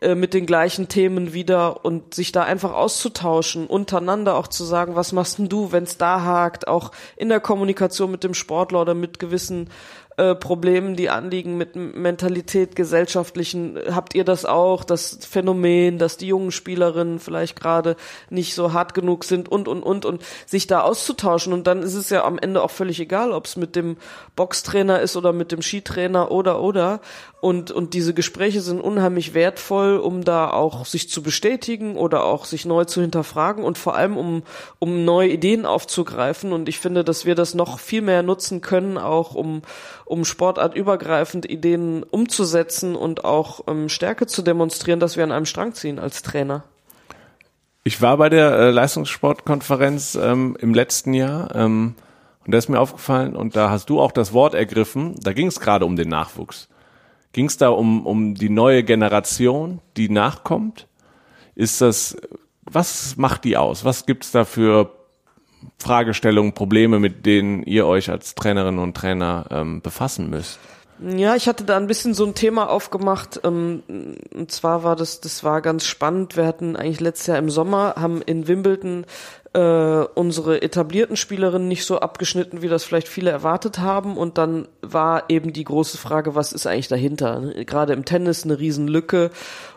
äh, 0.00 0.14
mit 0.14 0.34
den 0.34 0.44
gleichen 0.44 0.88
Themen 0.88 1.32
wieder 1.32 1.84
und 1.84 2.14
sich 2.14 2.30
da 2.30 2.42
einfach 2.42 2.72
auszutauschen, 2.72 3.66
untereinander 3.66 4.36
auch 4.36 4.48
zu 4.48 4.64
sagen, 4.64 4.96
was 4.96 5.12
machst 5.12 5.38
denn 5.38 5.48
du, 5.48 5.72
wenn 5.72 5.84
es 5.84 5.98
da 5.98 6.22
hakt, 6.22 6.68
auch 6.68 6.90
in 7.16 7.28
der 7.28 7.40
Kommunikation 7.40 8.10
mit 8.10 8.22
dem 8.22 8.34
Sportler 8.34 8.82
oder 8.82 8.94
mit 8.94 9.18
gewissen 9.18 9.70
äh, 10.16 10.34
Problemen, 10.34 10.94
die 10.94 11.10
anliegen 11.10 11.56
mit 11.56 11.74
Mentalität, 11.74 12.76
gesellschaftlichen. 12.76 13.78
Habt 13.90 14.14
ihr 14.14 14.24
das 14.24 14.44
auch, 14.44 14.84
das 14.84 15.18
Phänomen, 15.28 15.98
dass 15.98 16.16
die 16.16 16.28
jungen 16.28 16.52
Spielerinnen 16.52 17.18
vielleicht 17.18 17.58
gerade 17.58 17.96
nicht 18.30 18.54
so 18.54 18.72
hart 18.72 18.94
genug 18.94 19.24
sind 19.24 19.48
und, 19.48 19.66
und, 19.66 19.82
und, 19.82 20.04
und 20.04 20.22
sich 20.46 20.66
da 20.66 20.82
auszutauschen. 20.82 21.52
Und 21.52 21.66
dann 21.66 21.82
ist 21.82 21.94
es 21.94 22.10
ja 22.10 22.24
am 22.24 22.38
Ende 22.38 22.62
auch 22.62 22.70
völlig 22.70 23.00
egal, 23.00 23.32
ob 23.32 23.46
es 23.46 23.56
mit 23.56 23.74
dem 23.74 23.96
Boxtrainer 24.36 25.00
ist 25.00 25.16
oder 25.16 25.32
mit 25.32 25.50
dem 25.50 25.62
Skitrainer 25.62 26.30
oder, 26.30 26.60
oder. 26.60 27.00
Und, 27.44 27.70
und 27.70 27.92
diese 27.92 28.14
Gespräche 28.14 28.62
sind 28.62 28.80
unheimlich 28.80 29.34
wertvoll, 29.34 29.98
um 29.98 30.24
da 30.24 30.48
auch 30.48 30.86
sich 30.86 31.10
zu 31.10 31.22
bestätigen 31.22 31.94
oder 31.98 32.24
auch 32.24 32.46
sich 32.46 32.64
neu 32.64 32.86
zu 32.86 33.02
hinterfragen 33.02 33.64
und 33.64 33.76
vor 33.76 33.96
allem 33.96 34.16
um, 34.16 34.44
um 34.78 35.04
neue 35.04 35.28
Ideen 35.28 35.66
aufzugreifen. 35.66 36.54
Und 36.54 36.70
ich 36.70 36.78
finde, 36.78 37.04
dass 37.04 37.26
wir 37.26 37.34
das 37.34 37.52
noch 37.52 37.80
viel 37.80 38.00
mehr 38.00 38.22
nutzen 38.22 38.62
können, 38.62 38.96
auch 38.96 39.34
um, 39.34 39.60
um 40.06 40.24
sportartübergreifend 40.24 41.44
Ideen 41.44 42.02
umzusetzen 42.02 42.96
und 42.96 43.26
auch 43.26 43.60
ähm, 43.68 43.90
Stärke 43.90 44.26
zu 44.26 44.40
demonstrieren, 44.40 44.98
dass 44.98 45.18
wir 45.18 45.24
an 45.24 45.30
einem 45.30 45.44
Strang 45.44 45.74
ziehen 45.74 45.98
als 45.98 46.22
Trainer. 46.22 46.64
Ich 47.82 48.00
war 48.00 48.16
bei 48.16 48.30
der 48.30 48.52
äh, 48.52 48.70
Leistungssportkonferenz 48.70 50.14
ähm, 50.14 50.56
im 50.60 50.72
letzten 50.72 51.12
Jahr 51.12 51.54
ähm, 51.54 51.94
und 52.46 52.52
da 52.52 52.56
ist 52.56 52.70
mir 52.70 52.80
aufgefallen 52.80 53.36
und 53.36 53.54
da 53.54 53.68
hast 53.68 53.90
du 53.90 54.00
auch 54.00 54.12
das 54.12 54.32
Wort 54.32 54.54
ergriffen, 54.54 55.14
da 55.20 55.34
ging 55.34 55.48
es 55.48 55.60
gerade 55.60 55.84
um 55.84 55.96
den 55.96 56.08
Nachwuchs. 56.08 56.70
Ging 57.34 57.46
es 57.46 57.56
da 57.56 57.68
um, 57.68 58.06
um 58.06 58.36
die 58.36 58.48
neue 58.48 58.84
Generation, 58.84 59.80
die 59.96 60.08
nachkommt? 60.08 60.86
Ist 61.56 61.80
das, 61.80 62.16
was 62.62 63.16
macht 63.16 63.42
die 63.42 63.56
aus? 63.56 63.84
Was 63.84 64.06
gibt's 64.06 64.30
da 64.30 64.44
für 64.44 64.92
Fragestellungen, 65.78 66.52
Probleme, 66.52 67.00
mit 67.00 67.26
denen 67.26 67.64
ihr 67.64 67.86
euch 67.86 68.08
als 68.08 68.36
Trainerinnen 68.36 68.78
und 68.78 68.96
Trainer 68.96 69.46
ähm, 69.50 69.82
befassen 69.82 70.30
müsst? 70.30 70.60
Ja, 71.00 71.34
ich 71.34 71.48
hatte 71.48 71.64
da 71.64 71.76
ein 71.76 71.88
bisschen 71.88 72.14
so 72.14 72.24
ein 72.24 72.36
Thema 72.36 72.70
aufgemacht. 72.70 73.40
Ähm, 73.42 73.82
und 74.32 74.52
zwar 74.52 74.84
war 74.84 74.94
das, 74.94 75.20
das 75.20 75.42
war 75.42 75.60
ganz 75.60 75.86
spannend. 75.86 76.36
Wir 76.36 76.46
hatten 76.46 76.76
eigentlich 76.76 77.00
letztes 77.00 77.26
Jahr 77.26 77.38
im 77.38 77.50
Sommer, 77.50 77.94
haben 77.98 78.22
in 78.22 78.46
Wimbledon 78.46 79.06
äh, 79.54 80.04
unsere 80.14 80.62
etablierten 80.62 81.16
Spielerinnen 81.16 81.68
nicht 81.68 81.84
so 81.84 82.00
abgeschnitten, 82.00 82.60
wie 82.60 82.68
das 82.68 82.84
vielleicht 82.84 83.08
viele 83.08 83.30
erwartet 83.30 83.78
haben. 83.78 84.16
Und 84.16 84.36
dann 84.36 84.66
war 84.82 85.24
eben 85.28 85.52
die 85.52 85.64
große 85.64 85.96
Frage, 85.96 86.34
was 86.34 86.52
ist 86.52 86.66
eigentlich 86.66 86.88
dahinter? 86.88 87.52
Gerade 87.64 87.92
im 87.92 88.04
Tennis 88.04 88.44
eine 88.44 88.58
Riesenlücke. 88.58 89.30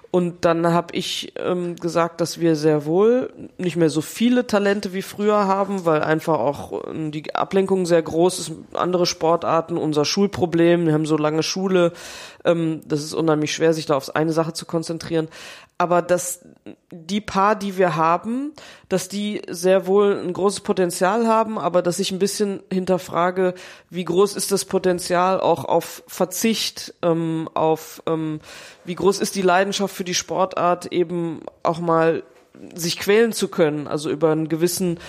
Und 0.10 0.46
dann 0.46 0.74
habe 0.74 0.96
ich 0.96 1.34
ähm, 1.36 1.76
gesagt, 1.76 2.22
dass 2.22 2.40
wir 2.40 2.56
sehr 2.56 2.86
wohl 2.86 3.32
nicht 3.58 3.76
mehr 3.76 3.90
so 3.90 4.02
viele 4.02 4.48
Talente 4.48 4.94
wie 4.94 5.02
früher 5.02 5.46
haben, 5.48 5.86
weil 5.86 6.02
einfach 6.02 6.40
auch 6.40 6.88
ähm, 6.88 7.12
die 7.12 7.36
Ablenkung 7.36 7.86
sehr 7.86 8.02
groß 8.02 8.40
ist. 8.40 8.52
Andere 8.74 9.06
Sportarten, 9.06 9.78
unser 9.78 10.06
Schulproblem, 10.06 10.88
wir 10.88 10.94
haben 10.94 11.06
so 11.06 11.18
lange 11.18 11.44
Schule, 11.44 11.92
ähm, 12.46 12.82
das 12.86 13.04
ist 13.04 13.14
unheimlich 13.14 13.54
schwer, 13.54 13.74
sich 13.74 13.86
da 13.86 13.96
auf 13.96 14.16
eine 14.16 14.32
Sache 14.32 14.54
zu 14.54 14.66
konzentrieren 14.66 15.28
aber 15.78 16.02
dass 16.02 16.42
die 16.92 17.22
paar, 17.22 17.56
die 17.56 17.78
wir 17.78 17.96
haben, 17.96 18.54
dass 18.90 19.10
die 19.10 19.42
sehr 19.50 19.88
wohl 19.88 20.18
ein 20.18 20.34
großes 20.34 20.62
Potenzial 20.62 21.28
haben, 21.28 21.60
aber 21.60 21.82
dass 21.82 22.00
ich 22.00 22.12
ein 22.12 22.20
bisschen 22.20 22.62
hinterfrage, 22.72 23.54
wie 23.90 24.06
groß 24.06 24.36
ist 24.36 24.52
das 24.52 24.66
Potenzial 24.66 25.40
auch 25.40 25.66
auf 25.66 26.04
Verzicht, 26.08 26.94
ähm, 27.02 27.50
auf 27.54 28.02
ähm, 28.08 28.40
wie 28.86 28.96
groß 28.96 29.20
ist 29.20 29.36
die 29.36 29.42
Leidenschaft 29.42 29.96
für 29.96 30.04
die 30.04 30.14
Sportart, 30.14 30.92
eben 30.92 31.42
auch 31.64 31.80
mal 31.80 32.24
sich 32.74 32.98
quälen 32.98 33.34
zu 33.34 33.48
können, 33.48 33.88
also 33.88 34.10
über 34.10 34.32
einen 34.32 34.50
gewissen 34.50 35.00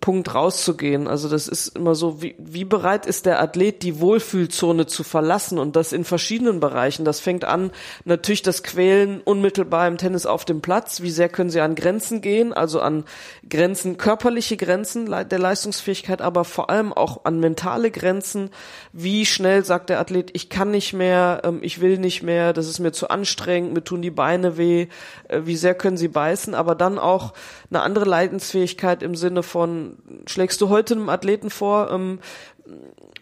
Punkt 0.00 0.34
rauszugehen. 0.34 1.08
Also 1.08 1.28
das 1.30 1.48
ist 1.48 1.68
immer 1.68 1.94
so, 1.94 2.20
wie, 2.20 2.34
wie 2.38 2.64
bereit 2.64 3.06
ist 3.06 3.24
der 3.24 3.40
Athlet, 3.40 3.82
die 3.82 3.98
Wohlfühlzone 4.00 4.86
zu 4.86 5.04
verlassen 5.04 5.58
und 5.58 5.74
das 5.74 5.92
in 5.92 6.04
verschiedenen 6.04 6.60
Bereichen. 6.60 7.06
Das 7.06 7.20
fängt 7.20 7.44
an, 7.44 7.70
natürlich 8.04 8.42
das 8.42 8.62
Quälen 8.62 9.22
unmittelbar 9.22 9.88
im 9.88 9.96
Tennis 9.96 10.26
auf 10.26 10.44
dem 10.44 10.60
Platz. 10.60 11.00
Wie 11.00 11.10
sehr 11.10 11.30
können 11.30 11.48
sie 11.48 11.60
an 11.60 11.76
Grenzen 11.76 12.20
gehen, 12.20 12.52
also 12.52 12.80
an 12.80 13.04
Grenzen, 13.48 13.96
körperliche 13.96 14.58
Grenzen 14.58 15.06
der 15.06 15.38
Leistungsfähigkeit, 15.38 16.20
aber 16.20 16.44
vor 16.44 16.68
allem 16.68 16.92
auch 16.92 17.24
an 17.24 17.40
mentale 17.40 17.90
Grenzen. 17.90 18.50
Wie 18.92 19.24
schnell 19.24 19.64
sagt 19.64 19.88
der 19.88 19.98
Athlet, 19.98 20.30
ich 20.34 20.50
kann 20.50 20.70
nicht 20.70 20.92
mehr, 20.92 21.40
ähm, 21.44 21.60
ich 21.62 21.80
will 21.80 21.96
nicht 21.96 22.22
mehr, 22.22 22.52
das 22.52 22.68
ist 22.68 22.80
mir 22.80 22.92
zu 22.92 23.08
anstrengend, 23.08 23.72
mir 23.72 23.84
tun 23.84 24.02
die 24.02 24.10
Beine 24.10 24.58
weh. 24.58 24.88
Äh, 25.28 25.42
wie 25.44 25.56
sehr 25.56 25.74
können 25.74 25.96
sie 25.96 26.08
beißen, 26.08 26.54
aber 26.54 26.74
dann 26.74 26.98
auch 26.98 27.32
eine 27.70 27.80
andere 27.80 28.04
Leidensfähigkeit 28.04 29.05
im 29.06 29.14
Sinne 29.14 29.42
von, 29.42 29.96
schlägst 30.26 30.60
du 30.60 30.68
heute 30.68 30.94
einem 30.94 31.08
Athleten 31.08 31.48
vor, 31.48 31.90
ähm, 31.90 32.18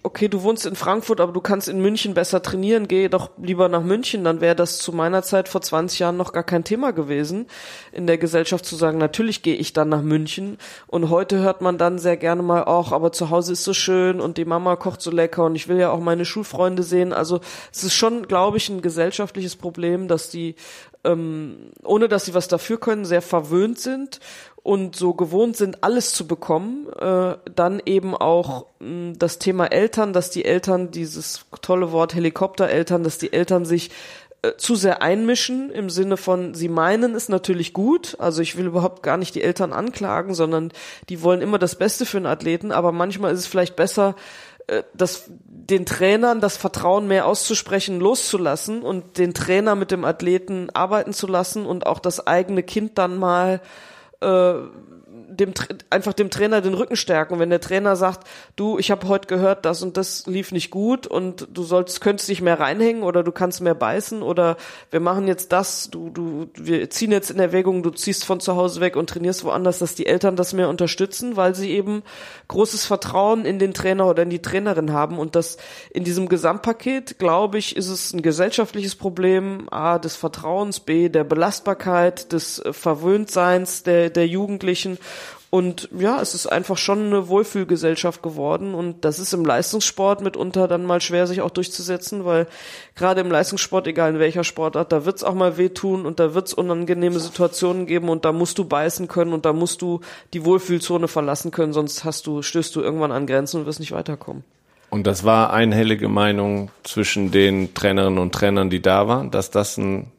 okay, 0.03 0.29
du 0.29 0.43
wohnst 0.43 0.67
in 0.67 0.77
Frankfurt, 0.77 1.21
aber 1.21 1.33
du 1.33 1.41
kannst 1.41 1.67
in 1.67 1.81
München 1.81 2.13
besser 2.13 2.43
trainieren, 2.43 2.89
geh 2.89 3.09
doch 3.09 3.31
lieber 3.39 3.71
nach 3.71 3.83
München, 3.83 4.23
dann 4.23 4.43
wäre 4.43 4.55
das 4.55 4.79
zu 4.79 4.93
meiner 4.93 5.23
Zeit 5.23 5.49
vor 5.49 5.63
20 5.63 5.99
Jahren 5.99 6.19
noch 6.19 6.33
gar 6.33 6.43
kein 6.43 6.63
Thema 6.63 6.93
gewesen, 6.93 7.47
in 7.91 8.07
der 8.07 8.19
Gesellschaft 8.19 8.67
zu 8.67 8.77
sagen, 8.77 8.99
natürlich 8.99 9.43
gehe 9.43 9.55
ich 9.55 9.73
dann 9.73 9.89
nach 9.89 10.03
München. 10.03 10.59
Und 10.87 11.09
heute 11.09 11.39
hört 11.39 11.63
man 11.63 11.79
dann 11.79 11.99
sehr 11.99 12.19
gerne 12.19 12.43
mal 12.43 12.65
auch, 12.65 12.93
aber 12.93 13.13
zu 13.13 13.31
Hause 13.31 13.55
ist 13.55 13.65
so 13.65 13.73
schön 13.73 14.21
und 14.21 14.37
die 14.37 14.45
Mama 14.45 14.77
kocht 14.77 15.01
so 15.01 15.11
lecker 15.11 15.45
und 15.45 15.57
ich 15.57 15.69
will 15.69 15.79
ja 15.79 15.91
auch 15.91 16.01
meine 16.01 16.27
Schulfreunde 16.27 16.83
sehen, 16.83 17.15
also 17.15 17.41
es 17.73 17.83
ist 17.85 17.95
schon, 17.95 18.29
glaube 18.29 18.59
ich, 18.59 18.69
ein 18.69 18.83
gesellschaftliches 18.83 19.57
Problem, 19.57 20.07
dass 20.07 20.29
die 20.29 20.55
ähm, 21.05 21.71
ohne 21.85 22.09
dass 22.09 22.25
sie 22.25 22.35
was 22.35 22.49
dafür 22.49 22.79
können, 22.79 23.05
sehr 23.05 23.23
verwöhnt 23.23 23.79
sind 23.79 24.21
und 24.63 24.97
so 24.97 25.13
gewohnt 25.13 25.57
sind, 25.57 25.85
alles 25.85 26.15
zu 26.15 26.27
bekommen, 26.27 26.89
äh, 26.99 27.37
dann 27.55 27.83
eben 27.85 28.17
auch 28.17 28.67
mh, 28.81 29.15
das 29.19 29.39
Thema 29.39 29.67
Eltern, 29.67 30.13
dass 30.13 30.31
die 30.31 30.45
Eltern, 30.45 30.91
dieses 30.91 31.47
tolle 31.61 31.93
Wort 31.93 32.15
Helikoptereltern, 32.15 33.05
dass 33.05 33.19
die 33.19 33.33
Eltern 33.33 33.67
sich 33.67 33.91
äh, 34.45 34.57
zu 34.57 34.75
sehr 34.75 35.03
einmischen 35.03 35.71
im 35.71 35.91
Sinne 35.91 36.17
von, 36.17 36.55
sie 36.55 36.69
meinen 36.69 37.15
es 37.15 37.29
natürlich 37.29 37.73
gut, 37.73 38.17
also 38.19 38.43
ich 38.43 38.57
will 38.57 38.67
überhaupt 38.67 39.03
gar 39.03 39.19
nicht 39.19 39.35
die 39.35 39.43
Eltern 39.43 39.73
anklagen, 39.73 40.35
sondern 40.35 40.73
die 41.09 41.23
wollen 41.23 41.43
immer 41.43 41.59
das 41.59 41.77
Beste 41.77 42.07
für 42.07 42.17
einen 42.17 42.27
Athleten, 42.27 42.73
aber 42.73 42.93
manchmal 42.93 43.33
ist 43.33 43.41
es 43.41 43.47
vielleicht 43.47 43.77
besser, 43.77 44.17
das, 44.95 45.25
den 45.29 45.87
Trainern 45.87 46.41
das 46.41 46.57
Vertrauen 46.57 47.07
mehr 47.07 47.27
auszusprechen, 47.27 48.01
loszulassen 48.01 48.83
und 48.83 49.19
den 49.19 49.35
Trainer 49.35 49.75
mit 49.75 49.91
dem 49.91 50.05
Athleten 50.05 50.71
arbeiten 50.71 51.13
zu 51.13 51.27
lassen 51.27 51.67
und 51.67 51.87
auch 51.87 51.99
das 51.99 52.27
eigene 52.27 52.63
Kind 52.63 52.99
dann 52.99 53.19
mal 53.19 53.61
äh, 54.21 54.55
dem 55.37 55.53
einfach 55.91 56.13
dem 56.13 56.31
Trainer 56.31 56.61
den 56.61 56.75
Rücken 56.75 56.97
stärken. 56.97 57.39
Wenn 57.39 57.51
der 57.51 57.61
Trainer 57.61 57.97
sagt, 57.97 58.27
du, 58.57 58.79
ich 58.79 58.91
habe 58.91 59.09
heute 59.09 59.29
gehört, 59.29 59.65
das 59.65 59.83
und 59.83 59.97
das 59.97 60.27
lief 60.27 60.53
nicht 60.53 60.71
gut 60.71 61.07
und 61.07 61.49
du 61.53 61.63
sollst 61.63 62.01
könntest 62.01 62.29
dich 62.29 62.41
mehr 62.41 62.61
reinhängen 62.61 63.03
oder 63.03 63.23
du 63.23 63.33
kannst 63.33 63.61
mehr 63.61 63.75
beißen 63.75 64.23
oder 64.23 64.57
wir 64.91 65.01
machen 65.01 65.27
jetzt 65.27 65.53
das, 65.53 65.91
du 65.91 66.11
du 66.11 66.49
wir 66.55 66.91
ziehen 66.91 67.13
jetzt 67.13 67.31
in 67.31 67.39
Erwägung, 67.39 67.83
du 67.83 67.91
ziehst 67.91 68.25
von 68.25 68.41
zu 68.41 68.57
Hause 68.57 68.81
weg 68.81 68.97
und 68.97 69.11
trainierst 69.11 69.45
woanders, 69.45 69.79
dass 69.79 69.95
die 69.95 70.07
Eltern 70.07 70.37
das 70.37 70.53
mehr 70.53 70.69
unterstützen, 70.69 71.37
weil 71.37 71.55
sie 71.55 71.71
eben 71.71 72.03
großes 72.49 72.85
Vertrauen 72.87 73.45
in 73.45 73.59
den 73.59 73.75
Trainer 73.75 74.07
oder 74.07 74.23
in 74.23 74.31
die 74.31 74.43
Trainerin 74.43 74.93
haben 74.93 75.19
und 75.19 75.35
das 75.37 75.57
in 75.91 76.05
diesem 76.05 76.29
Gesamtpaket, 76.29 77.19
glaube 77.19 77.59
ich, 77.59 77.77
ist 77.77 77.89
es 77.89 78.13
ein 78.13 78.23
gesellschaftliches 78.23 78.95
Problem, 78.95 79.69
a 79.71 79.99
des 79.99 80.17
Vertrauens, 80.17 80.81
b 80.81 81.09
der 81.09 81.25
Belastbarkeit, 81.25 82.33
des 82.33 82.63
Verwöhntseins 82.71 83.83
der 83.83 84.11
der 84.11 84.27
Jugendlichen 84.27 84.99
und 85.55 85.89
ja, 85.97 86.21
es 86.21 86.35
ist 86.35 86.49
einfach 86.49 86.77
schon 86.77 87.07
eine 87.07 87.29
Wohlfühlgesellschaft 87.29 88.25
geworden 88.25 88.75
und 88.75 89.05
das 89.05 89.21
ist 89.21 89.33
im 89.33 89.45
Leistungssport 89.45 90.21
mitunter 90.21 90.67
dann 90.67 90.85
mal 90.85 91.01
schwer, 91.01 91.29
sich 91.29 91.43
auch 91.43 91.51
durchzusetzen, 91.51 92.25
weil 92.25 92.49
gerade 92.97 93.21
im 93.21 93.31
Leistungssport, 93.31 93.87
egal 93.87 94.15
in 94.15 94.19
welcher 94.19 94.43
Sportart, 94.43 94.91
da 94.91 95.05
wird's 95.05 95.23
auch 95.23 95.35
mal 95.35 95.57
wehtun 95.57 96.07
und 96.07 96.19
da 96.19 96.35
wird's 96.35 96.55
unangenehme 96.55 97.21
Situationen 97.21 97.87
geben 97.87 98.09
und 98.09 98.25
da 98.25 98.33
musst 98.33 98.59
du 98.59 98.65
beißen 98.65 99.07
können 99.07 99.33
und 99.33 99.45
da 99.45 99.53
musst 99.53 99.81
du 99.81 100.01
die 100.33 100.45
Wohlfühlzone 100.45 101.07
verlassen 101.07 101.53
können, 101.53 101.73
sonst 101.73 102.03
hast 102.03 102.27
du, 102.27 102.43
stößt 102.43 102.75
du 102.75 102.81
irgendwann 102.81 103.13
an 103.13 103.29
Grenzen 103.29 103.61
und 103.61 103.67
wirst 103.67 103.79
nicht 103.79 103.93
weiterkommen. 103.93 104.43
Und 104.91 105.07
das 105.07 105.23
war 105.23 105.53
einhellige 105.53 106.09
Meinung 106.09 106.73
zwischen 106.83 107.31
den 107.31 107.75
Trainerinnen 107.75 108.19
und 108.19 108.35
Trainern, 108.35 108.71
die 108.71 108.83
da 108.83 109.07
waren, 109.07 109.31
dass 109.31 109.53
das 109.53 109.79
ein 109.79 110.11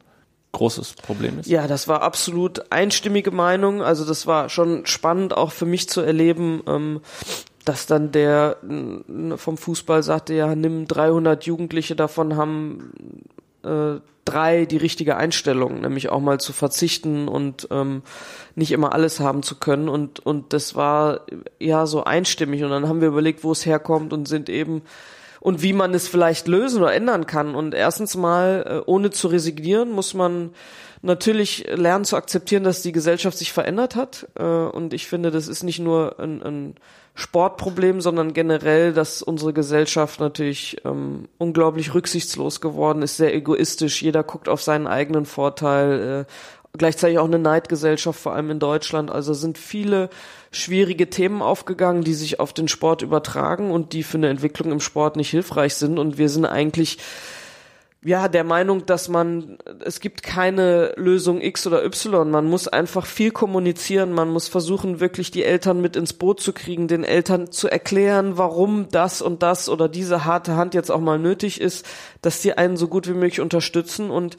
großes 0.56 0.94
Problem 0.94 1.38
ist? 1.38 1.46
Ja, 1.46 1.68
das 1.68 1.86
war 1.86 2.02
absolut 2.02 2.72
einstimmige 2.72 3.30
Meinung. 3.30 3.82
Also 3.82 4.04
das 4.04 4.26
war 4.26 4.48
schon 4.48 4.86
spannend 4.86 5.36
auch 5.36 5.52
für 5.52 5.66
mich 5.66 5.88
zu 5.88 6.00
erleben, 6.00 6.62
ähm, 6.66 7.00
dass 7.64 7.86
dann 7.86 8.12
der 8.12 8.56
vom 9.36 9.56
Fußball 9.58 10.02
sagte, 10.02 10.34
ja, 10.34 10.54
nimm 10.54 10.86
300 10.86 11.44
Jugendliche, 11.44 11.96
davon 11.96 12.36
haben 12.36 12.92
äh, 13.64 14.00
drei 14.24 14.66
die 14.66 14.76
richtige 14.76 15.16
Einstellung, 15.16 15.80
nämlich 15.80 16.08
auch 16.10 16.20
mal 16.20 16.40
zu 16.40 16.52
verzichten 16.52 17.28
und 17.28 17.68
ähm, 17.70 18.02
nicht 18.54 18.72
immer 18.72 18.92
alles 18.92 19.20
haben 19.20 19.42
zu 19.42 19.56
können. 19.56 19.88
Und, 19.88 20.20
und 20.20 20.52
das 20.52 20.74
war 20.74 21.20
ja 21.58 21.86
so 21.86 22.04
einstimmig. 22.04 22.64
Und 22.64 22.70
dann 22.70 22.88
haben 22.88 23.00
wir 23.00 23.08
überlegt, 23.08 23.44
wo 23.44 23.52
es 23.52 23.66
herkommt 23.66 24.12
und 24.12 24.26
sind 24.26 24.48
eben 24.48 24.82
und 25.46 25.62
wie 25.62 25.74
man 25.74 25.94
es 25.94 26.08
vielleicht 26.08 26.48
lösen 26.48 26.82
oder 26.82 26.92
ändern 26.92 27.24
kann. 27.24 27.54
Und 27.54 27.72
erstens 27.72 28.16
mal, 28.16 28.64
äh, 28.68 28.90
ohne 28.90 29.12
zu 29.12 29.28
resignieren, 29.28 29.92
muss 29.92 30.12
man 30.12 30.50
natürlich 31.02 31.68
lernen 31.72 32.04
zu 32.04 32.16
akzeptieren, 32.16 32.64
dass 32.64 32.82
die 32.82 32.90
Gesellschaft 32.90 33.38
sich 33.38 33.52
verändert 33.52 33.94
hat. 33.94 34.26
Äh, 34.36 34.42
und 34.42 34.92
ich 34.92 35.06
finde, 35.06 35.30
das 35.30 35.46
ist 35.46 35.62
nicht 35.62 35.78
nur 35.78 36.18
ein, 36.18 36.42
ein 36.42 36.74
Sportproblem, 37.14 38.00
sondern 38.00 38.32
generell, 38.32 38.92
dass 38.92 39.22
unsere 39.22 39.52
Gesellschaft 39.52 40.18
natürlich 40.18 40.78
ähm, 40.84 41.28
unglaublich 41.38 41.94
rücksichtslos 41.94 42.60
geworden 42.60 43.02
ist, 43.02 43.16
sehr 43.16 43.32
egoistisch. 43.32 44.02
Jeder 44.02 44.24
guckt 44.24 44.48
auf 44.48 44.62
seinen 44.62 44.88
eigenen 44.88 45.26
Vorteil. 45.26 46.26
Äh, 46.26 46.32
gleichzeitig 46.76 47.18
auch 47.18 47.26
eine 47.26 47.38
Neidgesellschaft, 47.38 48.18
vor 48.18 48.34
allem 48.34 48.50
in 48.50 48.58
Deutschland. 48.58 49.12
Also 49.12 49.32
sind 49.32 49.58
viele 49.58 50.10
schwierige 50.56 51.10
Themen 51.10 51.42
aufgegangen, 51.42 52.02
die 52.02 52.14
sich 52.14 52.40
auf 52.40 52.52
den 52.52 52.68
Sport 52.68 53.02
übertragen 53.02 53.70
und 53.70 53.92
die 53.92 54.02
für 54.02 54.18
eine 54.18 54.28
Entwicklung 54.28 54.72
im 54.72 54.80
Sport 54.80 55.16
nicht 55.16 55.30
hilfreich 55.30 55.74
sind. 55.74 55.98
Und 55.98 56.18
wir 56.18 56.28
sind 56.28 56.46
eigentlich 56.46 56.98
ja, 58.06 58.28
der 58.28 58.44
Meinung, 58.44 58.86
dass 58.86 59.08
man, 59.08 59.58
es 59.84 59.98
gibt 59.98 60.22
keine 60.22 60.92
Lösung 60.96 61.40
X 61.40 61.66
oder 61.66 61.84
Y. 61.84 62.30
Man 62.30 62.46
muss 62.46 62.68
einfach 62.68 63.04
viel 63.04 63.32
kommunizieren. 63.32 64.12
Man 64.12 64.30
muss 64.30 64.46
versuchen, 64.46 65.00
wirklich 65.00 65.32
die 65.32 65.42
Eltern 65.42 65.80
mit 65.80 65.96
ins 65.96 66.12
Boot 66.12 66.40
zu 66.40 66.52
kriegen, 66.52 66.86
den 66.86 67.02
Eltern 67.02 67.50
zu 67.50 67.68
erklären, 67.68 68.38
warum 68.38 68.86
das 68.92 69.22
und 69.22 69.42
das 69.42 69.68
oder 69.68 69.88
diese 69.88 70.24
harte 70.24 70.54
Hand 70.54 70.74
jetzt 70.74 70.90
auch 70.90 71.00
mal 71.00 71.18
nötig 71.18 71.60
ist, 71.60 71.84
dass 72.22 72.40
die 72.42 72.56
einen 72.56 72.76
so 72.76 72.86
gut 72.86 73.08
wie 73.08 73.14
möglich 73.14 73.40
unterstützen 73.40 74.10
und 74.10 74.36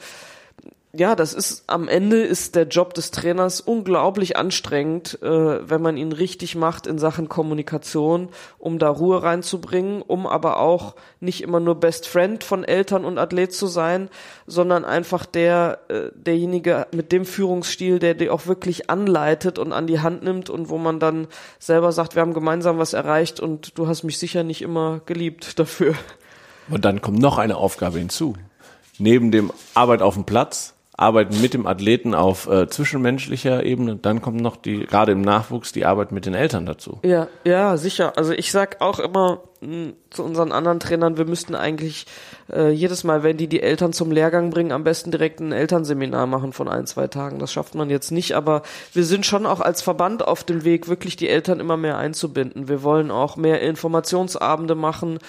ja, 0.94 1.14
das 1.14 1.34
ist 1.34 1.64
am 1.66 1.86
Ende 1.86 2.22
ist 2.22 2.54
der 2.54 2.66
Job 2.66 2.94
des 2.94 3.10
Trainers 3.10 3.60
unglaublich 3.60 4.38
anstrengend, 4.38 5.18
äh, 5.22 5.68
wenn 5.68 5.82
man 5.82 5.98
ihn 5.98 6.12
richtig 6.12 6.56
macht 6.56 6.86
in 6.86 6.98
Sachen 6.98 7.28
Kommunikation, 7.28 8.30
um 8.58 8.78
da 8.78 8.88
Ruhe 8.88 9.22
reinzubringen, 9.22 10.00
um 10.00 10.26
aber 10.26 10.58
auch 10.60 10.94
nicht 11.20 11.42
immer 11.42 11.60
nur 11.60 11.74
Best 11.74 12.08
Friend 12.08 12.42
von 12.42 12.64
Eltern 12.64 13.04
und 13.04 13.18
Athlet 13.18 13.52
zu 13.52 13.66
sein, 13.66 14.08
sondern 14.46 14.86
einfach 14.86 15.26
der 15.26 15.80
äh, 15.88 16.10
derjenige 16.14 16.86
mit 16.92 17.12
dem 17.12 17.26
Führungsstil, 17.26 17.98
der 17.98 18.14
die 18.14 18.30
auch 18.30 18.46
wirklich 18.46 18.88
anleitet 18.88 19.58
und 19.58 19.74
an 19.74 19.86
die 19.86 20.00
Hand 20.00 20.22
nimmt 20.22 20.48
und 20.48 20.70
wo 20.70 20.78
man 20.78 21.00
dann 21.00 21.26
selber 21.58 21.92
sagt, 21.92 22.14
wir 22.14 22.22
haben 22.22 22.32
gemeinsam 22.32 22.78
was 22.78 22.94
erreicht 22.94 23.40
und 23.40 23.76
du 23.76 23.88
hast 23.88 24.04
mich 24.04 24.18
sicher 24.18 24.42
nicht 24.42 24.62
immer 24.62 25.02
geliebt 25.04 25.58
dafür. 25.58 25.94
Und 26.70 26.86
dann 26.86 27.02
kommt 27.02 27.18
noch 27.18 27.36
eine 27.36 27.58
Aufgabe 27.58 27.98
hinzu. 27.98 28.36
Neben 28.98 29.30
dem 29.30 29.52
Arbeit 29.74 30.00
auf 30.00 30.14
dem 30.14 30.24
Platz 30.24 30.74
arbeiten 30.98 31.40
mit 31.40 31.54
dem 31.54 31.66
Athleten 31.66 32.12
auf 32.12 32.48
äh, 32.48 32.68
zwischenmenschlicher 32.68 33.62
Ebene. 33.62 33.96
Dann 33.96 34.20
kommt 34.20 34.40
noch 34.40 34.56
die, 34.56 34.84
gerade 34.84 35.12
im 35.12 35.22
Nachwuchs, 35.22 35.70
die 35.70 35.86
Arbeit 35.86 36.10
mit 36.10 36.26
den 36.26 36.34
Eltern 36.34 36.66
dazu. 36.66 36.98
Ja, 37.04 37.28
ja, 37.44 37.76
sicher. 37.76 38.18
Also 38.18 38.32
ich 38.32 38.50
sag 38.50 38.80
auch 38.80 38.98
immer 38.98 39.42
mh, 39.60 39.68
hm, 39.68 39.92
zu 40.10 40.24
unseren 40.24 40.50
anderen 40.50 40.80
Trainern, 40.80 41.16
wir 41.16 41.24
müssten 41.24 41.54
eigentlich 41.54 42.06
äh, 42.52 42.70
jedes 42.70 43.04
Mal, 43.04 43.22
wenn 43.22 43.36
die 43.36 43.46
die 43.46 43.62
Eltern 43.62 43.92
zum 43.92 44.10
Lehrgang 44.10 44.50
bringen, 44.50 44.72
am 44.72 44.82
besten 44.82 45.12
direkt 45.12 45.38
ein 45.38 45.52
Elternseminar 45.52 46.26
machen 46.26 46.52
von 46.52 46.66
ein, 46.66 46.86
zwei 46.86 47.06
Tagen. 47.06 47.38
Das 47.38 47.52
schafft 47.52 47.76
man 47.76 47.90
jetzt 47.90 48.10
nicht, 48.10 48.34
aber 48.34 48.62
wir 48.92 49.04
sind 49.04 49.24
schon 49.24 49.46
auch 49.46 49.60
als 49.60 49.82
Verband 49.82 50.26
auf 50.26 50.42
dem 50.42 50.64
Weg, 50.64 50.88
wirklich 50.88 51.14
die 51.14 51.28
Eltern 51.28 51.60
immer 51.60 51.76
mehr 51.76 51.96
einzubinden. 51.96 52.66
Wir 52.66 52.82
wollen 52.82 53.12
auch 53.12 53.36
mehr 53.36 53.60
Informationsabende 53.60 54.74
machen 54.74 55.20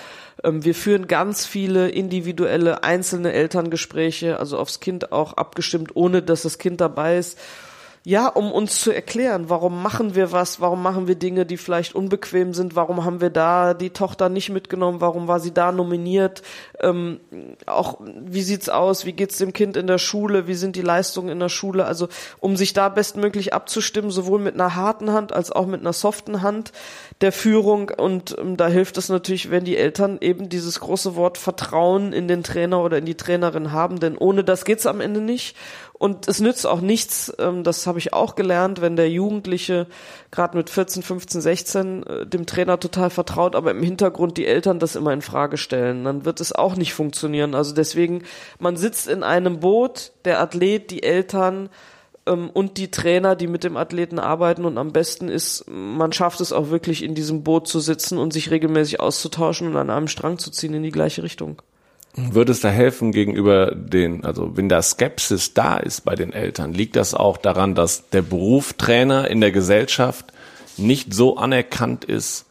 wir 0.44 0.76
führen 0.76 1.08
ganz 1.08 1.46
viele 1.46 1.90
individuelle, 1.90 2.84
einzelne 2.84 3.34
Elterngespräche, 3.34 4.40
also 4.40 4.58
aufs 4.58 4.80
Kind 4.80 5.12
auch 5.12 5.34
abgestimmt, 5.34 5.96
ohne 5.96 6.22
dass 6.22 6.44
das 6.44 6.58
Kind 6.58 6.82
dabei 6.82 7.18
ist 7.18 7.38
ja, 8.04 8.28
um 8.28 8.52
uns 8.52 8.80
zu 8.80 8.92
erklären, 8.92 9.50
warum 9.50 9.84
machen 9.84 10.16
wir 10.16 10.32
was, 10.32 10.62
warum 10.62 10.82
machen 10.82 11.08
wir 11.08 11.16
Dinge, 11.16 11.46
die 11.46 11.58
vielleicht 11.58 11.96
unbequem 11.96 12.54
sind, 12.54 12.76
warum 12.76 13.04
haben 13.04 13.20
wir 13.20 13.30
da 13.30 13.74
die 13.74 13.90
Tochter 13.90 14.30
nicht 14.30 14.50
mitgenommen, 14.50 15.02
warum 15.02 15.28
war 15.28 15.40
sie 15.40 15.54
da 15.54 15.72
nominiert, 15.74 16.42
ähm, 16.80 17.20
auch 17.66 18.00
wie 18.00 18.42
sieht's 18.42 18.70
aus, 18.70 19.06
wie 19.06 19.12
geht's 19.14 19.38
dem 19.38 19.52
Kind 19.52 19.76
in 19.76 19.88
der 19.88 19.98
Schule, 19.98 20.48
wie 20.48 20.54
sind 20.54 20.78
die 20.78 20.82
Leistungen 20.82 21.30
in 21.30 21.40
der 21.40 21.50
Schule, 21.50 21.86
also 21.86 22.08
um 22.40 22.56
sich 22.56 22.72
da 22.72 22.88
bestmöglich 22.88 23.54
abzustimmen, 23.54 24.12
sowohl 24.12 24.40
mit 24.40 24.54
einer 24.54 24.76
harten 24.76 25.12
Hand 25.12 25.34
als 25.34 25.52
auch 25.52 25.66
mit 25.66 25.82
einer 25.82 25.94
soften 25.94 26.42
Hand 26.42 26.72
der 27.20 27.34
Führung. 27.34 27.92
Und 27.96 28.36
ähm, 28.40 28.56
da 28.56 28.68
hilft 28.68 28.98
es 28.98 29.10
natürlich, 29.10 29.52
wenn 29.52 29.66
die 29.66 29.78
Eltern 29.78 30.20
eben 30.22 30.48
dieses 30.48 30.80
große 30.80 31.16
Wort 31.16 31.38
Vertrauen 31.38 32.14
in 32.14 32.30
den 32.30 32.44
Trainer 32.44 32.82
oder 32.82 32.98
in 32.98 33.06
die 33.06 33.18
Trainerin 33.18 33.74
haben, 33.74 34.00
denn 34.00 34.18
ohne 34.18 34.46
das 34.46 34.64
geht's 34.64 34.86
am 34.86 35.02
Ende 35.02 35.20
nicht 35.20 35.58
und 36.00 36.30
es 36.30 36.40
nützt 36.40 36.66
auch 36.66 36.80
nichts, 36.80 37.32
ähm, 37.40 37.66
das 37.66 37.86
habe 37.86 38.00
ich 38.00 38.14
auch 38.14 38.36
gelernt, 38.36 38.80
wenn 38.80 38.96
der 38.96 39.10
Jugendliche 39.10 39.86
gerade 40.32 40.56
mit 40.56 40.70
14, 40.70 41.04
15, 41.04 41.42
16 41.42 42.04
äh, 42.04 42.26
dem 42.26 42.46
Trainer 42.46 42.80
total 42.80 43.10
vertraut, 43.10 43.54
aber 43.54 43.72
im 43.72 43.84
Hintergrund 43.84 44.38
die 44.38 44.46
Eltern 44.46 44.80
das 44.80 44.96
immer 44.96 45.12
in 45.12 45.22
Frage 45.22 45.58
stellen, 45.58 46.06
dann 46.06 46.24
wird 46.24 46.40
es 46.40 46.54
auch 46.54 46.78
nicht 46.78 46.94
funktionieren. 46.94 47.54
Also 47.54 47.76
deswegen, 47.76 48.24
man 48.60 48.78
sitzt 48.78 49.10
in 49.10 49.24
einem 49.24 49.60
Boot, 49.60 50.14
der 50.24 50.40
Athlet, 50.40 50.90
die 50.90 51.04
Eltern 51.04 51.68
ähm, 52.26 52.50
und 52.50 52.78
die 52.78 52.92
Trainer, 52.92 53.36
die 53.36 53.48
mit 53.48 53.66
dem 53.66 53.76
Athleten 53.76 54.20
arbeiten 54.20 54.64
und 54.64 54.78
am 54.78 54.94
besten 54.94 55.28
ist, 55.28 55.66
man 55.68 56.14
schafft 56.14 56.40
es 56.40 56.54
auch 56.54 56.70
wirklich 56.70 57.04
in 57.04 57.14
diesem 57.14 57.44
Boot 57.44 57.68
zu 57.68 57.82
sitzen 57.82 58.18
und 58.20 58.32
sich 58.32 58.52
regelmäßig 58.52 59.02
auszutauschen 59.02 59.68
und 59.68 59.76
an 59.76 59.90
einem 59.90 60.08
Strang 60.08 60.38
zu 60.38 60.50
ziehen 60.50 60.74
in 60.74 60.84
die 60.84 60.92
gleiche 60.92 61.24
Richtung. 61.24 61.62
Würde 62.16 62.52
es 62.52 62.60
da 62.60 62.70
helfen 62.70 63.12
gegenüber 63.12 63.74
den, 63.74 64.26
also 64.26 64.58
wenn 64.58 64.68
da 64.68 64.82
Skepsis 64.82 65.54
da 65.54 65.78
ist 65.78 66.02
bei 66.02 66.16
den 66.16 66.34
Eltern, 66.34 66.74
liegt 66.74 66.96
das 66.96 67.14
auch 67.14 67.38
daran, 67.38 67.76
dass 67.76 68.10
der 68.10 68.24
Beruf 68.24 68.74
Trainer 68.74 69.30
in 69.30 69.42
der 69.42 69.52
Gesellschaft 69.52 70.34
nicht 70.78 71.14
so 71.14 71.38
anerkannt 71.38 72.06
ist, 72.06 72.46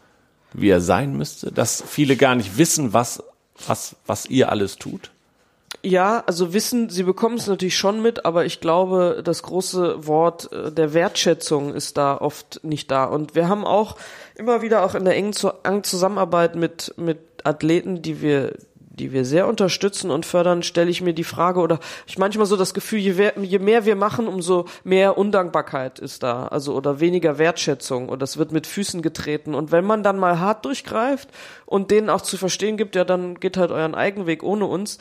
wie 0.53 0.71
er 0.71 0.81
sein 0.81 1.17
müsste, 1.17 1.53
dass 1.53 1.83
viele 1.87 2.17
gar 2.17 2.35
nicht 2.35 2.57
wissen, 2.57 2.93
was, 2.93 3.23
was, 3.67 3.97
was 4.07 4.27
ihr 4.27 4.51
alles 4.51 4.77
tut? 4.77 5.11
Ja, 5.83 6.25
also 6.27 6.53
wissen, 6.55 6.89
sie 6.89 7.05
bekommen 7.05 7.37
es 7.37 7.47
natürlich 7.47 7.77
schon 7.77 8.03
mit, 8.03 8.25
aber 8.25 8.45
ich 8.45 8.61
glaube, 8.61 9.21
das 9.23 9.43
große 9.43 10.07
Wort 10.07 10.51
äh, 10.53 10.73
der 10.73 10.93
Wertschätzung 10.93 11.75
ist 11.75 11.97
da 11.97 12.17
oft 12.17 12.61
nicht 12.65 12.91
da. 12.91 13.05
Und 13.05 13.35
wir 13.35 13.49
haben 13.49 13.65
auch 13.65 13.97
immer 14.35 14.61
wieder 14.63 14.85
auch 14.85 14.95
in 14.95 15.05
der 15.05 15.15
engen 15.15 15.35
Zusammenarbeit 15.85 16.57
mit, 16.57 16.95
mit 16.97 17.19
Athleten, 17.45 18.03
die 18.03 18.21
wir, 18.21 18.55
die 18.99 19.13
wir 19.13 19.25
sehr 19.25 19.47
unterstützen 19.47 20.11
und 20.11 20.27
fördern, 20.27 20.63
stelle 20.63 20.91
ich 20.91 21.01
mir 21.01 21.15
die 21.15 21.25
Frage 21.25 21.61
oder 21.61 21.79
ich 22.07 22.19
manchmal 22.19 22.47
so 22.47 22.57
das 22.57 22.75
Gefühl, 22.75 22.99
je, 22.99 23.13
mehr, 23.15 23.33
je 23.41 23.59
mehr 23.59 23.85
wir 23.87 23.97
machen, 23.97 24.29
umso 24.29 24.67
mehr 24.85 25.17
Undankbarkeit 25.17 25.99
ist 25.99 26.23
da, 26.23 26.49
also 26.49 26.75
oder 26.75 27.01
weniger 27.01 27.39
Wertschätzung 27.39 28.09
oder 28.09 28.25
es 28.25 28.37
wird 28.37 28.53
mit 28.53 28.67
Füßen 28.67 29.01
getreten. 29.01 29.55
Und 29.55 29.73
wenn 29.73 29.85
man 29.85 30.03
dann 30.03 30.19
mal 30.19 30.39
hart 30.41 30.65
durchgreift 30.65 31.31
und 31.65 31.91
denen 31.91 32.11
auch 32.11 32.21
zu 32.21 32.37
verstehen 32.37 32.77
gibt, 32.77 32.95
ja, 32.97 33.05
dann 33.05 33.41
geht 33.41 33.57
halt 33.57 33.71
euren 33.71 33.95
eigenen 33.95 34.27
Weg 34.27 34.43
ohne 34.43 34.67
uns, 34.67 34.99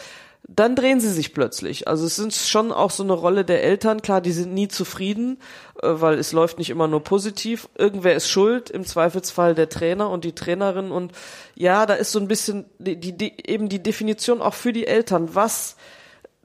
dann 0.47 0.75
drehen 0.75 1.01
sie 1.01 1.11
sich 1.11 1.33
plötzlich. 1.33 1.87
Also 1.87 2.05
es 2.05 2.17
ist 2.19 2.49
schon 2.49 2.71
auch 2.71 2.91
so 2.91 3.03
eine 3.03 3.13
Rolle 3.13 3.43
der 3.43 3.63
Eltern. 3.63 4.01
Klar, 4.01 4.21
die 4.21 4.31
sind 4.31 4.53
nie 4.53 4.69
zufrieden, 4.69 5.39
äh, 5.81 5.89
weil 5.89 6.17
es 6.17 6.31
läuft 6.31 6.57
nicht 6.57 6.69
immer 6.69 6.87
nur 6.87 7.03
positiv. 7.03 7.67
Irgendwer 7.77 8.15
ist 8.15 8.29
schuld, 8.29 8.69
im 8.69 8.85
Zweifelsfall 8.85 9.55
der 9.55 9.67
Trainer 9.67 10.09
und 10.09 10.23
die 10.23 10.35
Trainerin. 10.35 10.91
Und 10.91 11.11
ja, 11.55 11.85
da 11.85 11.95
ist 11.95 12.11
so 12.11 12.19
ein 12.19 12.29
bisschen 12.29 12.65
die, 12.79 12.97
die, 12.97 13.33
eben 13.45 13.67
die 13.67 13.83
Definition 13.83 14.41
auch 14.41 14.53
für 14.53 14.71
die 14.71 14.87
Eltern. 14.87 15.35
Was 15.35 15.75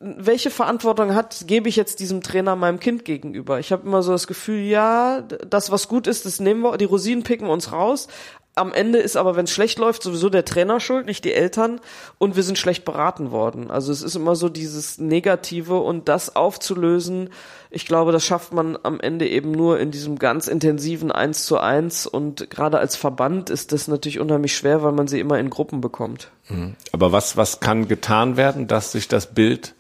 welche 0.05 0.51
Verantwortung 0.51 1.15
hat, 1.15 1.45
gebe 1.47 1.69
ich 1.69 1.77
jetzt 1.77 2.01
diesem 2.01 2.23
Trainer 2.23 2.57
meinem 2.57 2.81
Kind 2.81 3.05
gegenüber? 3.05 3.61
Ich 3.61 3.71
habe 3.71 3.87
immer 3.87 4.03
so 4.03 4.11
das 4.11 4.27
Gefühl, 4.27 4.59
ja, 4.59 5.21
das, 5.21 5.71
was 5.71 5.87
gut 5.87 6.09
ist, 6.09 6.27
das 6.27 6.41
nehmen 6.41 6.63
wir, 6.63 6.77
die 6.77 6.87
Rosinen 6.87 7.23
picken 7.23 7.47
wir 7.47 7.53
uns 7.53 7.71
raus, 7.71 8.09
am 8.55 8.75
Ende 8.75 8.99
ist 8.99 9.17
aber, 9.17 9.35
wenn 9.37 9.45
es 9.45 9.51
schlecht 9.51 9.79
läuft, 9.79 10.03
sowieso 10.03 10.29
der 10.29 10.45
Trainer 10.45 10.79
schuld, 10.79 11.07
nicht 11.07 11.25
die 11.25 11.33
Eltern. 11.33 11.81
Und 12.19 12.37
wir 12.37 12.43
sind 12.43 12.59
schlecht 12.59 12.85
beraten 12.85 13.31
worden. 13.31 13.71
Also 13.71 13.93
es 13.93 14.03
ist 14.03 14.15
immer 14.15 14.37
so 14.37 14.51
dieses 14.51 14.99
Negative 14.99 15.79
und 15.79 16.09
das 16.09 16.37
aufzulösen. 16.37 17.31
Ich 17.71 17.87
glaube, 17.87 18.13
das 18.13 18.27
schafft 18.27 18.53
man 18.53 18.79
am 18.83 19.01
Ende 19.01 19.27
eben 19.27 19.53
nur 19.53 19.81
in 19.81 19.91
diesem 19.91 20.19
ganz 20.19 20.49
intensiven 20.49 21.11
Eins 21.11 21.47
zu 21.47 21.59
eins. 21.59 22.07
Und 22.07 22.51
gerade 22.51 22.79
als 22.79 22.95
Verband 22.95 23.49
ist 23.49 23.73
das 23.73 23.89
natürlich 23.89 24.21
unheimlich 24.21 24.55
schwer, 24.55 24.83
weil 24.83 24.93
man 24.93 25.09
sie 25.09 25.21
immer 25.21 25.39
in 25.39 25.49
Gruppen 25.49 25.81
bekommt. 25.81 26.31
Mhm. 26.51 26.75
Aber 26.93 27.11
was, 27.11 27.39
was 27.39 27.61
kann 27.61 27.89
getan 27.89 28.37
werden, 28.37 28.69
dass 28.69 28.93
sich 28.93 29.09
das 29.09 29.33
Bild 29.33 29.75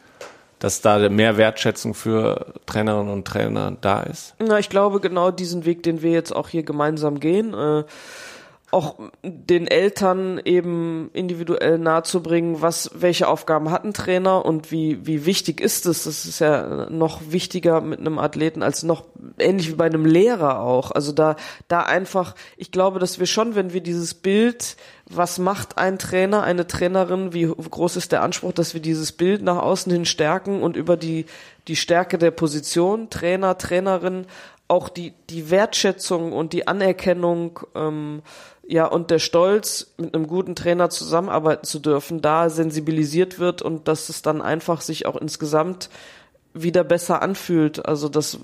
dass 0.58 0.80
da 0.80 1.08
mehr 1.08 1.37
Wertschätzung 1.37 1.92
für 1.92 2.54
Trainerinnen 2.66 3.12
und 3.12 3.26
Trainer 3.26 3.76
da 3.80 4.04
ist? 4.04 4.37
Na, 4.38 4.61
ich 4.61 4.68
glaube 4.68 5.00
genau 5.00 5.32
diesen 5.32 5.64
Weg, 5.64 5.82
den 5.82 6.02
wir 6.02 6.12
jetzt 6.12 6.30
auch 6.30 6.48
hier 6.48 6.62
gemeinsam 6.62 7.18
gehen. 7.18 7.52
Äh, 7.52 7.82
auch 8.72 8.96
den 9.22 9.66
Eltern 9.66 10.40
eben 10.42 11.11
individuell 11.12 11.78
nahezubringen, 11.78 12.62
was, 12.62 12.90
welche 12.94 13.28
Aufgaben 13.28 13.70
hat 13.70 13.85
ein 13.85 13.92
Trainer 13.92 14.46
und 14.46 14.72
wie, 14.72 15.06
wie 15.06 15.26
wichtig 15.26 15.61
ist 15.61 15.85
es? 15.85 16.04
Das 16.04 16.24
ist 16.24 16.38
ja 16.38 16.88
noch 16.88 17.20
wichtiger 17.28 17.82
mit 17.82 18.00
einem 18.00 18.18
Athleten 18.18 18.62
als 18.62 18.82
noch 18.82 19.04
ähnlich 19.38 19.68
wie 19.68 19.74
bei 19.74 19.85
einem 19.85 20.06
Lehrer 20.06 20.61
auch. 20.61 20.90
Also 20.90 21.12
da, 21.12 21.37
da 21.68 21.80
einfach, 21.80 22.35
ich 22.56 22.72
glaube, 22.72 22.98
dass 22.98 23.18
wir 23.18 23.26
schon, 23.26 23.54
wenn 23.54 23.74
wir 23.74 23.82
dieses 23.82 24.14
Bild, 24.14 24.76
was 25.04 25.38
macht 25.38 25.76
ein 25.76 25.98
Trainer, 25.98 26.42
eine 26.42 26.66
Trainerin, 26.66 27.35
wie 27.35 27.44
groß 27.44 27.96
ist 27.96 28.11
der 28.11 28.22
Anspruch, 28.22 28.52
dass 28.52 28.72
wir 28.72 28.80
dieses 28.80 29.12
Bild 29.12 29.42
nach 29.42 29.58
außen 29.58 29.92
hin 29.92 30.06
stärken 30.06 30.62
und 30.62 30.78
über 30.78 30.96
die, 30.96 31.26
die 31.68 31.76
Stärke 31.76 32.16
der 32.16 32.30
Position, 32.30 33.11
Trainer, 33.11 33.58
Trainerin, 33.58 34.24
auch 34.72 34.88
die, 34.88 35.12
die 35.28 35.50
Wertschätzung 35.50 36.32
und 36.32 36.54
die 36.54 36.66
Anerkennung 36.66 37.61
ähm, 37.74 38.22
ja, 38.66 38.87
und 38.87 39.11
der 39.11 39.18
Stolz, 39.18 39.92
mit 39.98 40.14
einem 40.14 40.27
guten 40.27 40.55
Trainer 40.55 40.88
zusammenarbeiten 40.88 41.64
zu 41.64 41.79
dürfen, 41.79 42.22
da 42.22 42.48
sensibilisiert 42.48 43.38
wird 43.38 43.61
und 43.61 43.88
dass 43.88 44.09
es 44.09 44.22
dann 44.22 44.40
einfach 44.40 44.81
sich 44.81 45.07
auch 45.07 45.16
insgesamt 45.16 45.90
wieder 46.55 46.85
besser 46.85 47.22
anfühlt. 47.22 47.85
Also 47.87 48.09
das, 48.09 48.38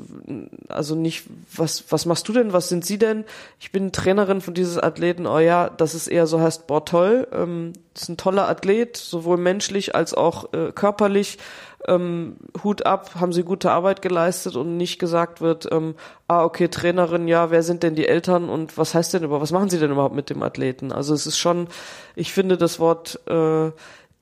also 0.69 0.95
nicht, 0.95 1.25
was, 1.55 1.85
was 1.91 2.07
machst 2.07 2.29
du 2.29 2.33
denn? 2.33 2.53
Was 2.53 2.69
sind 2.69 2.85
Sie 2.85 2.99
denn? 2.99 3.25
Ich 3.61 3.71
bin 3.71 3.93
Trainerin 3.93 4.41
von 4.41 4.55
dieses 4.55 4.79
Athleten. 4.79 5.27
Oh 5.27 5.39
ja, 5.39 5.69
dass 5.69 5.95
es 5.95 6.09
eher 6.09 6.27
so 6.27 6.41
heißt, 6.41 6.67
boah, 6.67 6.85
toll. 6.85 7.29
Ähm, 7.33 7.75
das 7.95 8.05
ist 8.05 8.09
ein 8.09 8.17
toller 8.17 8.49
Athlet, 8.49 8.97
sowohl 8.97 9.37
menschlich 9.37 9.95
als 9.95 10.15
auch 10.15 10.53
äh, 10.53 10.73
körperlich. 10.73 11.39
Ähm, 11.87 12.37
Hut 12.65 12.87
ab, 12.87 13.15
haben 13.15 13.33
Sie 13.33 13.45
gute 13.45 13.71
Arbeit 13.71 14.03
geleistet 14.03 14.57
und 14.57 14.77
nicht 14.77 14.99
gesagt 14.99 15.41
wird, 15.41 15.69
ähm, 15.71 15.95
ah, 16.27 16.45
okay, 16.45 16.69
Trainerin, 16.69 17.29
ja, 17.29 17.51
wer 17.51 17.63
sind 17.63 17.85
denn 17.85 17.95
die 17.95 18.09
Eltern 18.09 18.49
und 18.49 18.77
was 18.77 18.95
heißt 18.95 19.15
denn 19.15 19.23
über, 19.23 19.41
was 19.41 19.53
machen 19.53 19.71
Sie 19.71 19.79
denn 19.79 19.93
überhaupt 19.93 20.15
mit 20.15 20.29
dem 20.29 20.43
Athleten? 20.43 20.91
Also 20.91 21.15
es 21.15 21.27
ist 21.27 21.39
schon, 21.39 21.69
ich 22.17 22.33
finde 22.33 22.57
das 22.57 22.81
Wort, 22.81 23.21
äh, 23.29 23.71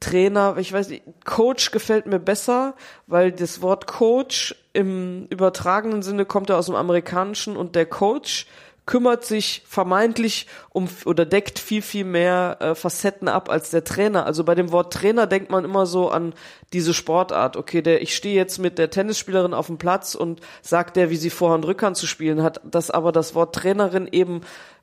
Trainer, 0.01 0.57
ich 0.59 0.73
weiß 0.73 0.91
nicht, 0.91 1.05
Coach 1.25 1.71
gefällt 1.71 2.07
mir 2.07 2.19
besser, 2.19 2.75
weil 3.07 3.33
das 3.33 3.63
Wort 3.63 3.87
Coach 3.87 4.55
im 4.75 5.27
übertragenen 5.31 6.03
Sinne 6.03 6.27
kommt 6.27 6.51
ja 6.51 6.59
aus 6.59 6.67
dem 6.67 6.75
Amerikanischen 6.75 7.57
und 7.57 7.75
der 7.75 7.87
Coach 7.87 8.47
kümmert 8.87 9.25
sich 9.25 9.63
vermeintlich 9.67 10.47
um 10.71 10.89
oder 11.05 11.27
deckt 11.27 11.59
viel, 11.59 11.83
viel 11.83 12.05
mehr 12.05 12.57
äh, 12.61 12.75
Facetten 12.75 13.29
ab 13.29 13.51
als 13.51 13.71
der 13.71 13.85
Trainer. 13.85 14.25
Also 14.25 14.45
bei 14.45 14.55
dem 14.55 14.71
Wort 14.71 14.93
Trainer 14.93 15.27
denkt 15.27 15.51
man 15.51 15.65
immer 15.65 15.87
so 15.87 16.09
an 16.09 16.35
diese 16.73 16.95
Sportart. 16.95 17.57
Okay, 17.57 17.83
der, 17.83 18.01
ich 18.01 18.15
stehe 18.15 18.37
jetzt 18.37 18.59
mit 18.59 18.79
der 18.79 18.91
Tennisspielerin 18.91 19.55
auf 19.55 19.67
dem 19.67 19.79
Platz 19.79 20.15
und 20.15 20.41
sagt 20.63 20.97
der, 20.97 21.11
wie 21.11 21.17
sie 21.17 21.31
Vorhand 21.31 21.67
Rückhand 21.67 21.97
zu 21.97 22.07
spielen 22.07 22.43
hat, 22.43 22.61
dass 22.65 22.93
aber 22.93 23.11
das 23.11 23.35
Wort 23.35 23.57
Trainerin 23.57 24.09
eben 24.11 24.43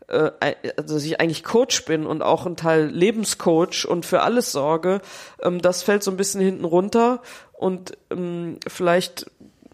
äh, 0.10 0.32
also 0.76 0.96
dass 0.96 1.06
ich 1.06 1.22
eigentlich 1.22 1.46
Coach 1.46 1.86
bin 1.86 2.06
und 2.06 2.22
auch 2.22 2.46
ein 2.46 2.58
Teil 2.58 2.88
Lebenscoach 2.88 3.86
und 3.88 4.06
für 4.06 4.22
alles 4.22 4.52
sorge, 4.52 5.02
ähm, 5.42 5.62
das 5.62 5.82
fällt 5.82 6.04
so 6.04 6.12
ein 6.12 6.18
bisschen 6.18 6.42
hinten 6.42 6.66
runter 6.66 7.22
und 7.54 7.98
ähm, 8.12 8.60
vielleicht 8.68 9.28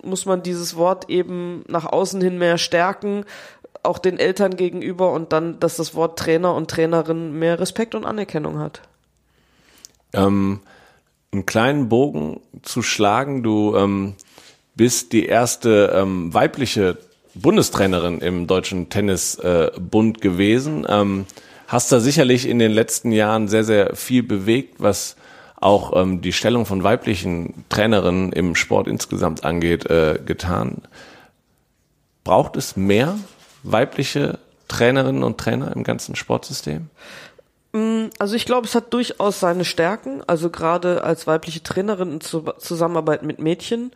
muss 0.03 0.25
man 0.25 0.43
dieses 0.43 0.75
Wort 0.75 1.09
eben 1.09 1.63
nach 1.67 1.85
außen 1.85 2.21
hin 2.21 2.37
mehr 2.37 2.57
stärken, 2.57 3.25
auch 3.83 3.97
den 3.97 4.19
Eltern 4.19 4.55
gegenüber 4.55 5.11
und 5.11 5.31
dann, 5.33 5.59
dass 5.59 5.77
das 5.77 5.95
Wort 5.95 6.19
Trainer 6.19 6.53
und 6.53 6.69
Trainerin 6.69 7.37
mehr 7.37 7.59
Respekt 7.59 7.95
und 7.95 8.05
Anerkennung 8.05 8.59
hat. 8.59 8.81
Ähm, 10.13 10.59
einen 11.31 11.45
kleinen 11.45 11.89
Bogen 11.89 12.41
zu 12.63 12.81
schlagen, 12.81 13.43
du 13.43 13.75
ähm, 13.75 14.15
bist 14.75 15.13
die 15.13 15.25
erste 15.25 15.93
ähm, 15.95 16.33
weibliche 16.33 16.97
Bundestrainerin 17.35 18.19
im 18.19 18.47
Deutschen 18.47 18.89
Tennisbund 18.89 20.17
äh, 20.17 20.19
gewesen. 20.19 20.85
Ähm, 20.89 21.25
hast 21.67 21.91
da 21.91 21.99
sicherlich 21.99 22.47
in 22.47 22.59
den 22.59 22.71
letzten 22.71 23.11
Jahren 23.11 23.47
sehr, 23.47 23.63
sehr 23.63 23.95
viel 23.95 24.23
bewegt, 24.23 24.75
was 24.79 25.15
auch 25.61 25.95
ähm, 25.95 26.21
die 26.21 26.33
Stellung 26.33 26.65
von 26.65 26.83
weiblichen 26.83 27.65
Trainerinnen 27.69 28.31
im 28.31 28.55
Sport 28.55 28.87
insgesamt 28.87 29.43
angeht, 29.43 29.85
äh, 29.89 30.19
getan. 30.25 30.81
Braucht 32.23 32.55
es 32.55 32.75
mehr 32.75 33.17
weibliche 33.63 34.39
Trainerinnen 34.67 35.23
und 35.23 35.37
Trainer 35.37 35.75
im 35.75 35.83
ganzen 35.83 36.15
Sportsystem? 36.15 36.89
Mm, 37.73 38.05
also 38.19 38.35
ich 38.35 38.45
glaube, 38.45 38.67
es 38.67 38.75
hat 38.75 38.93
durchaus 38.93 39.39
seine 39.39 39.65
Stärken, 39.65 40.23
also 40.27 40.49
gerade 40.49 41.03
als 41.03 41.27
weibliche 41.27 41.63
Trainerin 41.63 42.13
in 42.13 42.21
Zusammenarbeit 42.21 43.23
mit 43.23 43.39
Mädchen 43.39 43.91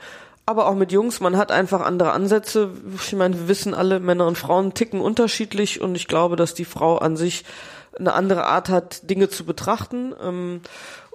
aber 0.46 0.68
auch 0.68 0.76
mit 0.76 0.92
Jungs, 0.92 1.20
man 1.22 1.38
hat 1.38 1.52
einfach 1.52 1.82
andere 1.82 2.12
Ansätze. 2.12 2.72
Ich 2.96 3.14
meine, 3.14 3.36
wir 3.36 3.48
wissen 3.48 3.74
alle, 3.74 4.00
Männer 4.00 4.28
und 4.28 4.38
Frauen 4.38 4.74
ticken 4.74 5.00
unterschiedlich 5.00 5.80
und 5.80 5.96
ich 5.96 6.08
glaube, 6.08 6.36
dass 6.36 6.54
die 6.54 6.66
Frau 6.66 6.98
an 6.98 7.16
sich 7.16 7.46
eine 7.98 8.14
andere 8.14 8.46
Art 8.46 8.70
hat, 8.70 9.10
Dinge 9.10 9.30
zu 9.30 9.46
betrachten. 9.46 10.62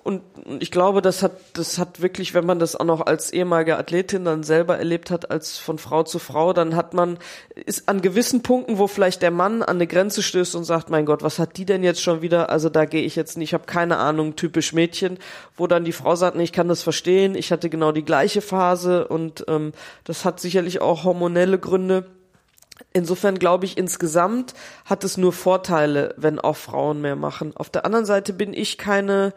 Und 0.09 0.23
ich 0.59 0.71
glaube, 0.71 1.03
das 1.03 1.23
hat, 1.23 1.33
das 1.53 1.77
hat 1.77 2.01
wirklich, 2.01 2.33
wenn 2.33 2.47
man 2.47 2.59
das 2.59 2.75
auch 2.75 2.87
noch 2.87 3.05
als 3.05 3.31
ehemalige 3.31 3.77
Athletin 3.77 4.25
dann 4.25 4.43
selber 4.43 4.79
erlebt 4.79 5.11
hat, 5.11 5.31
als 5.31 5.59
von 5.59 5.77
Frau 5.77 6.03
zu 6.03 6.19
Frau, 6.19 6.55
dann 6.55 6.75
hat 6.75 6.95
man, 6.95 7.19
ist 7.67 7.91
an 7.91 8.01
gewissen 8.01 8.43
Punkten, 8.43 8.79
wo 8.79 8.87
vielleicht 8.87 9.21
der 9.21 9.31
Mann 9.31 9.61
an 9.61 9.77
eine 9.77 9.87
Grenze 9.87 10.23
stößt 10.23 10.55
und 10.57 10.65
sagt, 10.65 10.89
mein 10.89 11.05
Gott, 11.05 11.23
was 11.23 11.39
hat 11.39 11.59
die 11.59 11.67
denn 11.67 11.85
jetzt 11.85 12.03
schon 12.03 12.23
wieder? 12.23 12.49
Also 12.49 12.71
da 12.71 12.87
gehe 12.87 13.03
ich 13.03 13.17
jetzt 13.17 13.37
nicht, 13.37 13.51
ich 13.51 13.53
habe 13.53 13.67
keine 13.67 13.99
Ahnung, 13.99 14.35
typisch 14.35 14.73
Mädchen, 14.73 15.19
wo 15.55 15.67
dann 15.67 15.85
die 15.85 15.93
Frau 15.93 16.17
sagt, 16.17 16.37
nee, 16.37 16.45
ich 16.45 16.55
kann 16.55 16.69
das 16.69 16.83
verstehen, 16.83 17.35
ich 17.35 17.53
hatte 17.53 17.69
genau 17.69 17.93
die 17.93 18.07
gleiche 18.07 18.41
Phase 18.41 19.09
und 19.09 19.45
ähm, 19.47 19.75
das 20.05 20.25
hat 20.25 20.41
sicherlich 20.41 20.81
auch 20.81 21.05
hormonelle 21.05 21.59
Gründe. 21.59 22.07
Insofern 22.95 23.39
glaube 23.39 23.67
ich, 23.67 23.77
insgesamt 23.77 24.55
hat 24.87 25.05
es 25.05 25.19
nur 25.19 25.35
Vorteile, 25.35 26.15
wenn 26.17 26.39
auch 26.39 26.57
Frauen 26.57 27.03
mehr 27.03 27.17
machen. 27.17 27.55
Auf 27.55 27.69
der 27.69 27.85
anderen 27.85 28.07
Seite 28.07 28.33
bin 28.33 28.55
ich 28.55 28.79
keine 28.79 29.35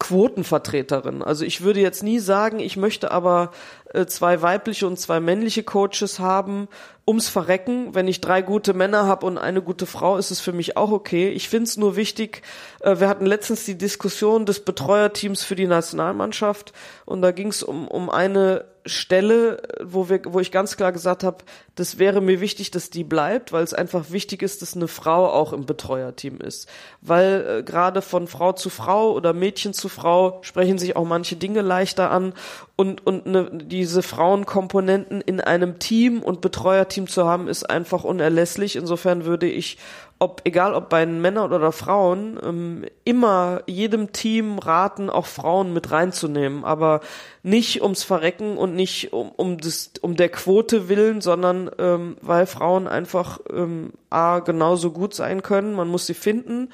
Quotenvertreterin. 0.00 1.22
Also 1.22 1.44
ich 1.44 1.60
würde 1.60 1.80
jetzt 1.80 2.02
nie 2.02 2.18
sagen, 2.18 2.58
ich 2.58 2.76
möchte 2.76 3.12
aber 3.12 3.52
äh, 3.92 4.06
zwei 4.06 4.42
weibliche 4.42 4.86
und 4.86 4.98
zwei 4.98 5.20
männliche 5.20 5.62
Coaches 5.62 6.18
haben, 6.18 6.68
ums 7.06 7.28
Verrecken. 7.28 7.94
Wenn 7.94 8.08
ich 8.08 8.20
drei 8.20 8.42
gute 8.42 8.72
Männer 8.74 9.06
habe 9.06 9.26
und 9.26 9.38
eine 9.38 9.62
gute 9.62 9.86
Frau, 9.86 10.16
ist 10.16 10.30
es 10.30 10.40
für 10.40 10.52
mich 10.52 10.76
auch 10.76 10.90
okay. 10.90 11.28
Ich 11.28 11.48
finde 11.48 11.64
es 11.64 11.76
nur 11.76 11.96
wichtig, 11.96 12.42
äh, 12.80 12.98
wir 12.98 13.08
hatten 13.08 13.26
letztens 13.26 13.64
die 13.66 13.78
Diskussion 13.78 14.46
des 14.46 14.60
Betreuerteams 14.64 15.44
für 15.44 15.54
die 15.54 15.66
Nationalmannschaft 15.66 16.72
und 17.04 17.22
da 17.22 17.30
ging 17.30 17.48
es 17.48 17.62
um, 17.62 17.86
um 17.86 18.08
eine 18.10 18.64
Stelle, 18.90 19.62
wo 19.82 20.08
wir, 20.08 20.20
wo 20.26 20.40
ich 20.40 20.52
ganz 20.52 20.76
klar 20.76 20.92
gesagt 20.92 21.24
habe, 21.24 21.38
das 21.74 21.98
wäre 21.98 22.20
mir 22.20 22.40
wichtig, 22.40 22.70
dass 22.70 22.90
die 22.90 23.04
bleibt, 23.04 23.52
weil 23.52 23.64
es 23.64 23.74
einfach 23.74 24.10
wichtig 24.10 24.42
ist, 24.42 24.62
dass 24.62 24.76
eine 24.76 24.88
Frau 24.88 25.28
auch 25.28 25.52
im 25.52 25.66
Betreuerteam 25.66 26.38
ist. 26.38 26.68
Weil 27.00 27.58
äh, 27.60 27.62
gerade 27.62 28.02
von 28.02 28.26
Frau 28.26 28.52
zu 28.52 28.70
Frau 28.70 29.12
oder 29.12 29.32
Mädchen 29.32 29.72
zu 29.72 29.88
Frau 29.88 30.40
sprechen 30.42 30.78
sich 30.78 30.96
auch 30.96 31.06
manche 31.06 31.36
Dinge 31.36 31.62
leichter 31.62 32.10
an 32.10 32.34
und, 32.76 33.06
und 33.06 33.26
ne, 33.26 33.50
diese 33.52 34.02
Frauenkomponenten 34.02 35.20
in 35.20 35.40
einem 35.40 35.78
Team 35.78 36.22
und 36.22 36.40
Betreuerteam 36.40 37.06
zu 37.06 37.26
haben, 37.26 37.48
ist 37.48 37.68
einfach 37.68 38.04
unerlässlich. 38.04 38.76
Insofern 38.76 39.24
würde 39.24 39.48
ich 39.48 39.78
ob, 40.20 40.42
egal 40.44 40.74
ob 40.74 40.90
bei 40.90 41.06
Männern 41.06 41.50
oder 41.50 41.72
Frauen, 41.72 42.38
ähm, 42.44 42.84
immer 43.04 43.62
jedem 43.66 44.12
Team 44.12 44.58
raten, 44.58 45.08
auch 45.08 45.24
Frauen 45.24 45.72
mit 45.72 45.90
reinzunehmen, 45.90 46.62
aber 46.62 47.00
nicht 47.42 47.82
ums 47.82 48.04
Verrecken 48.04 48.58
und 48.58 48.74
nicht 48.74 49.14
um, 49.14 49.30
um, 49.30 49.56
das, 49.56 49.92
um 50.02 50.16
der 50.16 50.28
Quote 50.28 50.90
willen, 50.90 51.22
sondern 51.22 51.70
ähm, 51.78 52.18
weil 52.20 52.44
Frauen 52.44 52.86
einfach 52.86 53.40
ähm, 53.50 53.94
A, 54.10 54.40
genauso 54.40 54.92
gut 54.92 55.14
sein 55.14 55.42
können, 55.42 55.74
man 55.74 55.88
muss 55.88 56.06
sie 56.06 56.14
finden. 56.14 56.68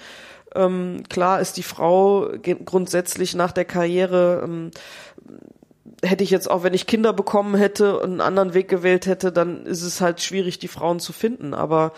Ähm, 0.56 1.04
klar 1.08 1.40
ist 1.40 1.56
die 1.56 1.62
Frau 1.62 2.28
grundsätzlich 2.64 3.36
nach 3.36 3.52
der 3.52 3.64
Karriere 3.64 4.42
ähm, 4.42 4.70
hätte 6.02 6.24
ich 6.24 6.30
jetzt 6.30 6.50
auch, 6.50 6.62
wenn 6.62 6.74
ich 6.74 6.86
Kinder 6.86 7.12
bekommen 7.12 7.54
hätte 7.54 7.98
und 7.98 8.10
einen 8.10 8.20
anderen 8.20 8.54
Weg 8.54 8.68
gewählt 8.68 9.06
hätte, 9.06 9.32
dann 9.32 9.66
ist 9.66 9.82
es 9.82 10.00
halt 10.00 10.20
schwierig, 10.20 10.58
die 10.58 10.68
Frauen 10.68 11.00
zu 11.00 11.12
finden. 11.12 11.54
Aber 11.54 11.92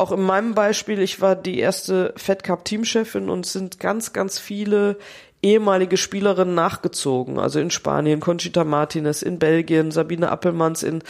auch 0.00 0.12
in 0.12 0.22
meinem 0.22 0.54
Beispiel, 0.54 1.00
ich 1.00 1.20
war 1.20 1.36
die 1.36 1.58
erste 1.58 2.14
Fed 2.16 2.42
Cup 2.42 2.64
Teamchefin 2.64 3.28
und 3.28 3.46
sind 3.46 3.78
ganz, 3.78 4.12
ganz 4.12 4.38
viele 4.38 4.96
ehemalige 5.42 5.96
Spielerinnen 5.96 6.54
nachgezogen. 6.54 7.38
Also 7.38 7.60
in 7.60 7.70
Spanien, 7.70 8.20
Conchita 8.20 8.64
Martinez, 8.64 9.22
in 9.22 9.38
Belgien, 9.38 9.90
Sabine 9.90 10.30
Appelmanns, 10.30 10.82
in 10.82 11.02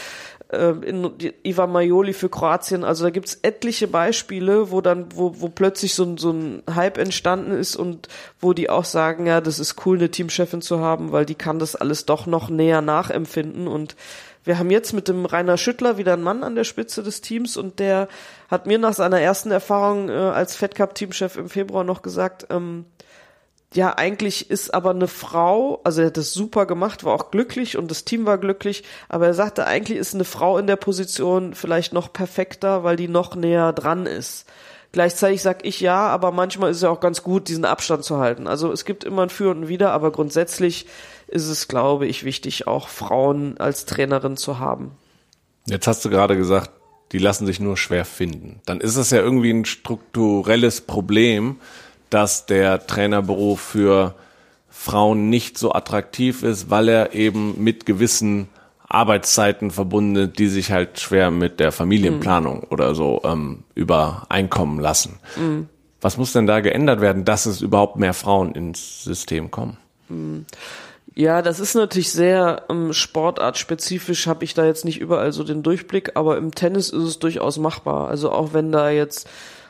äh, 0.53 0.73
in 0.85 1.11
Ivan 1.43 1.73
Majoli 1.73 2.13
für 2.13 2.29
Kroatien. 2.29 2.85
Also 2.85 3.05
da 3.05 3.11
gibt's 3.11 3.39
etliche 3.43 3.89
Beispiele, 3.89 4.71
wo 4.71 4.81
dann, 4.81 5.07
wo, 5.15 5.41
wo 5.41 5.49
plötzlich 5.49 5.95
so 5.95 6.05
ein, 6.05 6.19
so 6.19 6.33
ein 6.33 6.63
Hype 6.73 6.99
entstanden 6.99 7.53
ist 7.53 7.77
und 7.77 8.09
wo 8.41 8.53
die 8.53 8.71
auch 8.71 8.85
sagen, 8.85 9.27
ja, 9.27 9.41
das 9.41 9.59
ist 9.59 9.87
cool, 9.87 9.99
eine 9.99 10.11
Teamchefin 10.11 10.63
zu 10.63 10.81
haben, 10.81 11.13
weil 11.13 11.27
die 11.27 11.35
kann 11.37 11.59
das 11.59 11.77
alles 11.77 12.07
doch 12.07 12.27
noch 12.27 12.51
näher 12.51 12.83
nachempfinden 12.83 13.69
und 13.69 13.95
wir 14.45 14.59
haben 14.59 14.71
jetzt 14.71 14.93
mit 14.93 15.09
dem 15.09 15.27
Rainer 15.27 15.59
Schüttler 15.59 15.99
wieder 15.99 16.15
einen 16.15 16.23
Mann 16.23 16.43
an 16.43 16.55
der 16.55 16.65
Spitze 16.65 17.03
des 17.03 17.21
Teams 17.21 17.57
und 17.57 17.79
der 17.79 18.09
hat 18.51 18.67
mir 18.67 18.79
nach 18.79 18.95
seiner 18.95 19.21
ersten 19.21 19.51
Erfahrung 19.51 20.09
äh, 20.09 20.13
als 20.13 20.57
Fed 20.57 20.75
Cup 20.75 20.95
Teamchef 20.95 21.37
im 21.37 21.49
Februar 21.49 21.85
noch 21.85 22.03
gesagt, 22.03 22.47
ähm, 22.51 22.87
ja, 23.73 23.97
eigentlich 23.97 24.51
ist 24.51 24.75
aber 24.75 24.91
eine 24.91 25.07
Frau, 25.07 25.81
also 25.85 26.01
er 26.01 26.09
hat 26.09 26.17
das 26.17 26.33
super 26.33 26.67
gemacht, 26.67 27.05
war 27.05 27.15
auch 27.15 27.31
glücklich 27.31 27.77
und 27.77 27.89
das 27.91 28.05
Team 28.05 28.27
war 28.27 28.39
glücklich, 28.39 28.83
aber 29.09 29.27
er 29.27 29.35
sagte, 29.35 29.67
eigentlich 29.67 29.97
ist 29.97 30.15
eine 30.15 30.25
Frau 30.25 30.59
in 30.59 30.67
der 30.67 30.77
Position 30.77 31.55
vielleicht 31.55 31.93
noch 31.93 32.13
perfekter, 32.13 32.83
weil 32.83 32.97
die 32.97 33.07
noch 33.07 33.37
näher 33.37 33.73
dran 33.73 34.07
ist. 34.07 34.47
Gleichzeitig 34.93 35.41
sag 35.41 35.65
ich 35.65 35.81
ja, 35.81 36.09
aber 36.09 36.33
manchmal 36.33 36.73
ist 36.73 36.79
es 36.79 36.83
ja 36.83 36.91
auch 36.91 36.99
ganz 36.99 37.23
gut, 37.23 37.47
diesen 37.47 37.65
Abstand 37.65 38.03
zu 38.03 38.19
halten. 38.19 38.49
Also 38.49 38.73
es 38.73 38.85
gibt 38.85 39.05
immer 39.05 39.23
ein 39.23 39.31
Für 39.31 39.51
und 39.51 39.61
ein 39.63 39.69
Wider, 39.69 39.93
aber 39.93 40.11
grundsätzlich 40.11 40.87
ist 41.31 41.49
es, 41.49 41.69
glaube 41.69 42.07
ich, 42.07 42.25
wichtig, 42.25 42.67
auch 42.67 42.89
Frauen 42.89 43.59
als 43.59 43.87
Trainerin 43.87 44.37
zu 44.37 44.59
haben. 44.59 44.93
Jetzt 45.67 45.87
hast 45.87 46.05
du 46.05 46.11
gerade 46.11 46.37
gesagt, 46.37 46.71
die 47.13 47.19
lassen 47.19 47.47
sich 47.47 47.61
nur 47.61 47.77
schwer 47.77 48.05
finden. 48.05 48.61
Dann 48.67 48.81
ist 48.81 48.97
es 48.97 49.11
ja 49.11 49.19
irgendwie 49.19 49.51
ein 49.51 49.65
strukturelles 49.65 50.81
Problem, 50.81 51.57
dass 52.09 52.47
der 52.47 52.87
Trainerberuf 52.87 53.61
für 53.61 54.15
Frauen 54.69 55.29
nicht 55.29 55.59
so 55.59 55.73
attraktiv 55.73 56.43
ist, 56.43 56.71
weil 56.71 56.89
er 56.89 57.15
eben 57.15 57.63
mit 57.63 57.87
gewissen 57.87 58.49
Arbeitszeiten 58.89 59.71
verbunden 59.71 60.17
ist, 60.17 60.39
die 60.39 60.49
sich 60.49 60.73
halt 60.73 60.99
schwer 60.99 61.31
mit 61.31 61.61
der 61.61 61.71
Familienplanung 61.71 62.59
mhm. 62.59 62.67
oder 62.71 62.95
so 62.95 63.21
ähm, 63.25 63.65
übereinkommen 63.75 64.81
lassen. 64.81 65.19
Mhm. 65.37 65.69
Was 66.01 66.17
muss 66.17 66.33
denn 66.33 66.47
da 66.47 66.61
geändert 66.61 67.01
werden, 67.01 67.25
dass 67.25 67.47
es 67.47 67.61
überhaupt 67.61 67.97
mehr 67.97 68.15
Frauen 68.15 68.55
ins 68.55 69.05
System 69.05 69.51
kommen? 69.51 69.77
Ja, 71.15 71.43
das 71.43 71.59
ist 71.59 71.75
natürlich 71.75 72.13
sehr 72.13 72.65
ähm, 72.69 72.93
sportartspezifisch, 72.93 74.27
habe 74.27 74.45
ich 74.45 74.55
da 74.55 74.65
jetzt 74.65 74.85
nicht 74.85 75.01
überall 75.01 75.33
so 75.33 75.43
den 75.43 75.63
Durchblick, 75.63 76.13
aber 76.17 76.37
im 76.37 76.55
Tennis 76.55 76.91
ist 76.91 77.03
es 77.03 77.19
durchaus 77.19 77.59
machbar. 77.59 78.09
Also 78.09 78.31
auch 78.31 78.53
wenn 78.53 78.71
da 78.71 78.91
jetzt, 78.91 79.29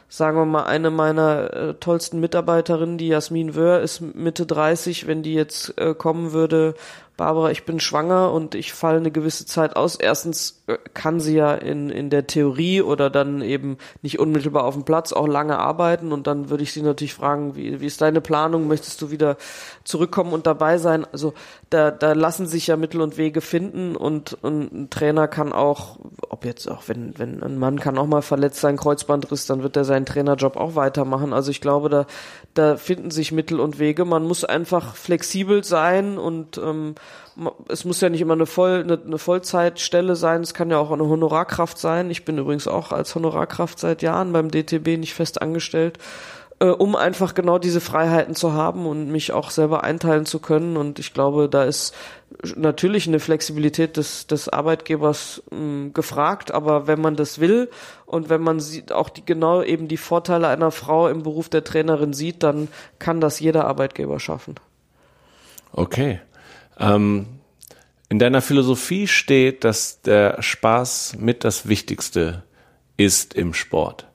sagen 0.09 0.37
wir 0.37 0.45
mal, 0.45 0.65
eine 0.65 0.91
meiner 0.91 1.53
äh, 1.53 1.75
tollsten 1.75 2.21
Mitarbeiterinnen, 2.21 2.99
die 2.99 3.09
Jasmin 3.09 3.55
Wöhr, 3.55 3.81
ist 3.81 4.03
Mitte 4.03 4.45
30, 4.45 5.07
wenn 5.07 5.23
die 5.23 5.35
jetzt 5.35 5.79
äh, 5.79 5.95
kommen 5.95 6.33
würde, 6.33 6.75
Barbara, 7.21 7.51
ich 7.51 7.67
bin 7.67 7.81
schwanger 7.81 8.33
und 8.33 8.55
ich 8.55 8.73
falle 8.73 8.97
eine 8.97 9.11
gewisse 9.11 9.45
Zeit 9.45 9.77
aus. 9.77 9.97
Erstens 9.97 10.63
äh, 10.69 10.79
kann 10.95 11.21
sie 11.21 11.37
ja 11.37 11.53
in, 11.53 11.91
in 11.91 12.09
der 12.09 12.27
Theorie 12.27 12.81
oder 12.81 13.11
dann 13.11 13.43
eben 13.43 13.77
nicht 14.01 14.19
unmittelbar 14.19 14.65
auf 14.65 14.73
dem 14.73 14.87
Platz 14.87 15.13
auch 15.13 15.29
lange 15.29 15.59
arbeiten 15.59 16.13
und 16.13 16.27
dann 16.27 16.49
würde 16.49 16.63
ich 16.63 16.73
sie 16.73 16.81
natürlich 16.81 17.13
fragen, 17.13 17.57
wie, 17.57 17.83
wie 17.83 17.85
ist 17.85 18.01
deine 18.01 18.23
Planung? 18.23 18.69
Möchtest 18.69 19.03
du 19.03 19.11
wieder 19.11 19.37
zurückkommen 19.85 20.33
und 20.33 20.47
dabei 20.47 20.79
sein? 20.79 21.07
Also 21.13 21.35
da, 21.71 21.93
da 21.93 22.15
lassen 22.15 22.47
sich 22.47 22.67
ja 22.67 22.77
Mittel 22.77 23.01
und 23.01 23.17
Wege 23.17 23.41
finden 23.41 23.95
und, 23.95 24.37
und 24.43 24.73
ein 24.73 24.91
Trainer 24.91 25.29
kann 25.29 25.53
auch, 25.53 25.99
ob 26.29 26.45
jetzt 26.45 26.67
auch, 26.67 26.83
wenn, 26.89 27.17
wenn 27.17 27.45
ein 27.45 27.59
Mann 27.59 27.79
kann 27.79 27.97
auch 27.97 28.09
mal 28.09 28.23
verletzt 28.23 28.61
sein, 28.61 28.77
Kreuzbandriss, 28.77 29.47
dann 29.47 29.63
wird 29.63 29.77
er 29.77 29.85
seinen 29.85 30.05
Trainerjob 30.05 30.57
auch 30.57 30.75
weitermachen. 30.75 31.33
Also 31.33 31.53
ich 31.53 31.61
glaube, 31.61 31.89
da, 31.89 32.07
da 32.55 32.77
finden 32.77 33.13
sich 33.13 33.31
Mittel 33.31 33.61
und 33.61 33.79
Wege. 33.79 34.05
Man 34.05 34.25
muss 34.25 34.45
einfach 34.45 34.97
flexibel 34.97 35.63
sein 35.63 36.19
und 36.19 36.59
ähm, 36.59 36.97
es 37.69 37.85
muss 37.85 38.01
ja 38.01 38.09
nicht 38.09 38.21
immer 38.21 38.35
eine, 38.35 38.47
Voll, 38.47 38.81
eine, 38.81 39.01
eine 39.01 39.19
Vollzeitstelle 39.19 40.17
sein, 40.17 40.41
es 40.41 40.55
kann 40.55 40.71
ja 40.71 40.79
auch 40.79 40.91
eine 40.91 41.07
Honorarkraft 41.07 41.79
sein. 41.79 42.11
Ich 42.11 42.25
bin 42.25 42.37
übrigens 42.37 42.67
auch 42.67 42.91
als 42.91 43.15
Honorarkraft 43.15 43.79
seit 43.79 44.03
Jahren 44.03 44.33
beim 44.33 44.51
DTB 44.51 44.99
nicht 44.99 45.15
fest 45.15 45.41
angestellt, 45.41 45.99
äh, 46.61 46.67
um 46.67 46.95
einfach 46.95 47.35
genau 47.35 47.59
diese 47.59 47.81
Freiheiten 47.81 48.35
zu 48.35 48.53
haben 48.53 48.87
und 48.87 49.11
mich 49.11 49.33
auch 49.33 49.51
selber 49.51 49.83
einteilen 49.83 50.27
zu 50.27 50.39
können. 50.39 50.77
Und 50.77 50.99
ich 50.99 51.13
glaube, 51.13 51.49
da 51.49 51.65
ist 51.65 51.95
natürlich 52.55 53.09
eine 53.09 53.19
Flexibilität 53.19 53.97
des, 53.97 54.27
des 54.27 54.49
Arbeitgebers 54.49 55.43
mh, 55.51 55.91
gefragt, 55.95 56.53
aber 56.53 56.87
wenn 56.87 57.01
man 57.01 57.17
das 57.17 57.41
will 57.41 57.71
und 58.07 58.29
wenn 58.29 58.43
man 58.43 58.61
sieht, 58.61 58.93
auch 58.93 59.09
die, 59.09 59.25
genau 59.25 59.63
eben 59.63 59.89
die 59.89 59.97
Vorteile 59.97 60.49
einer 60.49 60.71
Frau 60.71 61.09
im 61.09 61.23
Beruf 61.23 61.49
der 61.49 61.65
Trainerin 61.65 62.13
sieht, 62.13 62.43
dann 62.43 62.69
kann 62.99 63.21
das 63.21 63.41
jeder 63.41 63.67
Arbeitgeber 63.67 64.21
schaffen. 64.21 64.57
Okay. 65.73 66.21
Ähm, 66.79 67.27
in 68.11 68.19
deiner 68.19 68.43
Philosophie 68.43 69.07
steht, 69.07 69.65
dass 69.65 70.03
der 70.03 70.43
Spaß 70.43 71.17
mit 71.19 71.45
das 71.45 71.69
Wichtigste 71.69 72.43
ist 72.97 73.35
im 73.35 73.55
Sport. 73.55 74.10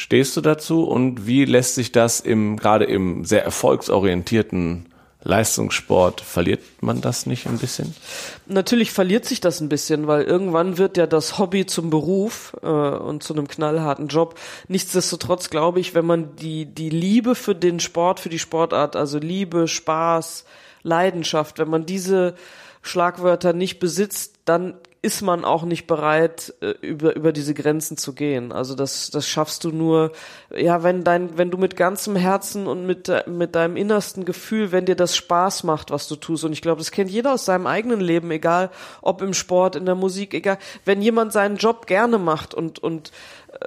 Stehst 0.00 0.36
du 0.36 0.40
dazu 0.40 0.84
und 0.84 1.26
wie 1.26 1.44
lässt 1.44 1.74
sich 1.74 1.90
das 1.90 2.20
im, 2.20 2.56
gerade 2.56 2.84
im 2.84 3.24
sehr 3.24 3.44
erfolgsorientierten 3.44 4.86
Leistungssport, 5.24 6.20
verliert 6.20 6.60
man 6.80 7.00
das 7.00 7.26
nicht 7.26 7.48
ein 7.48 7.58
bisschen? 7.58 7.96
Natürlich 8.46 8.92
verliert 8.92 9.24
sich 9.24 9.40
das 9.40 9.60
ein 9.60 9.68
bisschen, 9.68 10.06
weil 10.06 10.22
irgendwann 10.22 10.78
wird 10.78 10.96
ja 10.98 11.08
das 11.08 11.40
Hobby 11.40 11.66
zum 11.66 11.90
Beruf 11.90 12.56
äh, 12.62 12.68
und 12.68 13.24
zu 13.24 13.34
einem 13.34 13.48
knallharten 13.48 14.06
Job. 14.06 14.38
Nichtsdestotrotz 14.68 15.50
glaube 15.50 15.80
ich, 15.80 15.96
wenn 15.96 16.06
man 16.06 16.36
die, 16.36 16.66
die 16.66 16.90
Liebe 16.90 17.34
für 17.34 17.56
den 17.56 17.80
Sport, 17.80 18.20
für 18.20 18.28
die 18.28 18.38
Sportart, 18.38 18.94
also 18.94 19.18
Liebe, 19.18 19.66
Spaß, 19.66 20.44
Leidenschaft, 20.84 21.58
wenn 21.58 21.70
man 21.70 21.86
diese 21.86 22.36
Schlagwörter 22.82 23.52
nicht 23.52 23.80
besitzt, 23.80 24.36
dann 24.44 24.74
ist 25.00 25.22
man 25.22 25.44
auch 25.44 25.62
nicht 25.62 25.86
bereit, 25.86 26.54
äh, 26.60 26.70
über, 26.80 27.14
über 27.14 27.32
diese 27.32 27.54
Grenzen 27.54 27.96
zu 27.96 28.14
gehen. 28.14 28.50
Also 28.50 28.74
das, 28.74 29.10
das 29.10 29.28
schaffst 29.28 29.62
du 29.62 29.70
nur, 29.70 30.12
ja, 30.54 30.82
wenn 30.82 31.04
dein, 31.04 31.38
wenn 31.38 31.50
du 31.50 31.58
mit 31.58 31.76
ganzem 31.76 32.16
Herzen 32.16 32.66
und 32.66 32.84
mit, 32.84 33.10
mit 33.26 33.54
deinem 33.54 33.76
innersten 33.76 34.24
Gefühl, 34.24 34.72
wenn 34.72 34.86
dir 34.86 34.96
das 34.96 35.16
Spaß 35.16 35.62
macht, 35.62 35.90
was 35.92 36.08
du 36.08 36.16
tust. 36.16 36.44
Und 36.44 36.52
ich 36.52 36.62
glaube, 36.62 36.78
das 36.78 36.90
kennt 36.90 37.10
jeder 37.10 37.34
aus 37.34 37.44
seinem 37.44 37.66
eigenen 37.68 38.00
Leben, 38.00 38.30
egal 38.32 38.70
ob 39.00 39.22
im 39.22 39.34
Sport, 39.34 39.76
in 39.76 39.86
der 39.86 39.94
Musik, 39.94 40.34
egal, 40.34 40.58
wenn 40.84 41.00
jemand 41.00 41.32
seinen 41.32 41.58
Job 41.58 41.86
gerne 41.86 42.18
macht 42.18 42.52
und, 42.52 42.80
und 42.80 43.12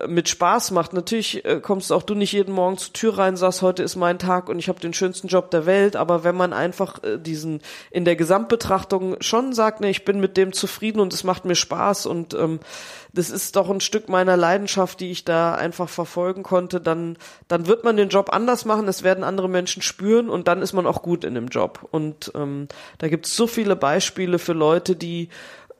mit 0.07 0.29
Spaß 0.29 0.71
macht. 0.71 0.93
Natürlich 0.93 1.43
äh, 1.45 1.59
kommst 1.59 1.91
auch 1.91 2.03
du 2.03 2.13
nicht 2.13 2.31
jeden 2.31 2.53
Morgen 2.53 2.77
zur 2.77 2.93
Tür 2.93 3.17
rein, 3.17 3.35
sagst, 3.35 3.61
heute 3.61 3.83
ist 3.83 3.95
mein 3.95 4.19
Tag 4.19 4.49
und 4.49 4.59
ich 4.59 4.69
habe 4.69 4.79
den 4.79 4.93
schönsten 4.93 5.27
Job 5.27 5.51
der 5.51 5.65
Welt, 5.65 5.95
aber 5.95 6.23
wenn 6.23 6.35
man 6.35 6.53
einfach 6.53 7.03
äh, 7.03 7.17
diesen 7.17 7.61
in 7.89 8.05
der 8.05 8.15
Gesamtbetrachtung 8.15 9.17
schon 9.21 9.53
sagt, 9.53 9.81
ne, 9.81 9.89
ich 9.89 10.05
bin 10.05 10.19
mit 10.19 10.37
dem 10.37 10.53
zufrieden 10.53 10.99
und 10.99 11.13
es 11.13 11.23
macht 11.23 11.45
mir 11.45 11.55
Spaß 11.55 12.05
und 12.05 12.33
ähm, 12.33 12.59
das 13.13 13.29
ist 13.29 13.55
doch 13.55 13.69
ein 13.69 13.81
Stück 13.81 14.07
meiner 14.07 14.37
Leidenschaft, 14.37 14.99
die 14.99 15.11
ich 15.11 15.25
da 15.25 15.53
einfach 15.55 15.89
verfolgen 15.89 16.43
konnte, 16.43 16.79
dann, 16.79 17.17
dann 17.47 17.67
wird 17.67 17.83
man 17.83 17.97
den 17.97 18.09
Job 18.09 18.29
anders 18.31 18.65
machen, 18.65 18.87
es 18.87 19.03
werden 19.03 19.23
andere 19.23 19.49
Menschen 19.49 19.81
spüren 19.81 20.29
und 20.29 20.47
dann 20.47 20.61
ist 20.61 20.73
man 20.73 20.87
auch 20.87 21.01
gut 21.01 21.23
in 21.25 21.35
dem 21.35 21.47
Job. 21.47 21.87
Und 21.91 22.31
ähm, 22.35 22.67
da 22.99 23.09
gibt 23.09 23.25
es 23.25 23.35
so 23.35 23.47
viele 23.47 23.75
Beispiele 23.75 24.39
für 24.39 24.53
Leute, 24.53 24.95
die 24.95 25.29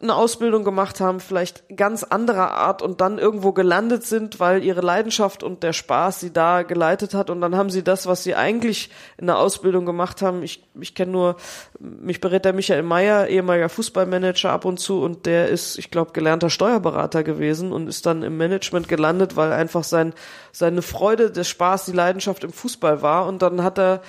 eine 0.01 0.15
Ausbildung 0.15 0.63
gemacht 0.63 0.99
haben, 0.99 1.19
vielleicht 1.19 1.63
ganz 1.75 2.03
anderer 2.03 2.51
Art 2.51 2.81
und 2.81 3.01
dann 3.01 3.19
irgendwo 3.19 3.51
gelandet 3.51 4.05
sind, 4.05 4.39
weil 4.39 4.63
ihre 4.63 4.81
Leidenschaft 4.81 5.43
und 5.43 5.63
der 5.63 5.73
Spaß 5.73 6.19
sie 6.19 6.33
da 6.33 6.63
geleitet 6.63 7.13
hat. 7.13 7.29
Und 7.29 7.41
dann 7.41 7.55
haben 7.55 7.69
sie 7.69 7.83
das, 7.83 8.07
was 8.07 8.23
sie 8.23 8.35
eigentlich 8.35 8.89
in 9.17 9.27
der 9.27 9.37
Ausbildung 9.37 9.85
gemacht 9.85 10.21
haben. 10.21 10.43
Ich, 10.43 10.63
ich 10.79 10.95
kenne 10.95 11.11
nur, 11.11 11.35
mich 11.79 12.19
berät 12.19 12.45
der 12.45 12.53
Michael 12.53 12.83
Meyer, 12.83 13.27
ehemaliger 13.27 13.69
Fußballmanager 13.69 14.51
ab 14.51 14.65
und 14.65 14.79
zu. 14.79 15.01
Und 15.01 15.25
der 15.25 15.49
ist, 15.49 15.77
ich 15.77 15.91
glaube, 15.91 16.13
gelernter 16.13 16.49
Steuerberater 16.49 17.23
gewesen 17.23 17.71
und 17.71 17.87
ist 17.87 18.05
dann 18.05 18.23
im 18.23 18.37
Management 18.37 18.87
gelandet, 18.87 19.35
weil 19.35 19.51
einfach 19.51 19.83
sein, 19.83 20.13
seine 20.51 20.81
Freude, 20.81 21.31
der 21.31 21.43
Spaß, 21.43 21.85
die 21.85 21.91
Leidenschaft 21.91 22.43
im 22.43 22.51
Fußball 22.51 23.01
war. 23.01 23.27
Und 23.27 23.41
dann 23.41 23.63
hat 23.63 23.77
er 23.77 24.01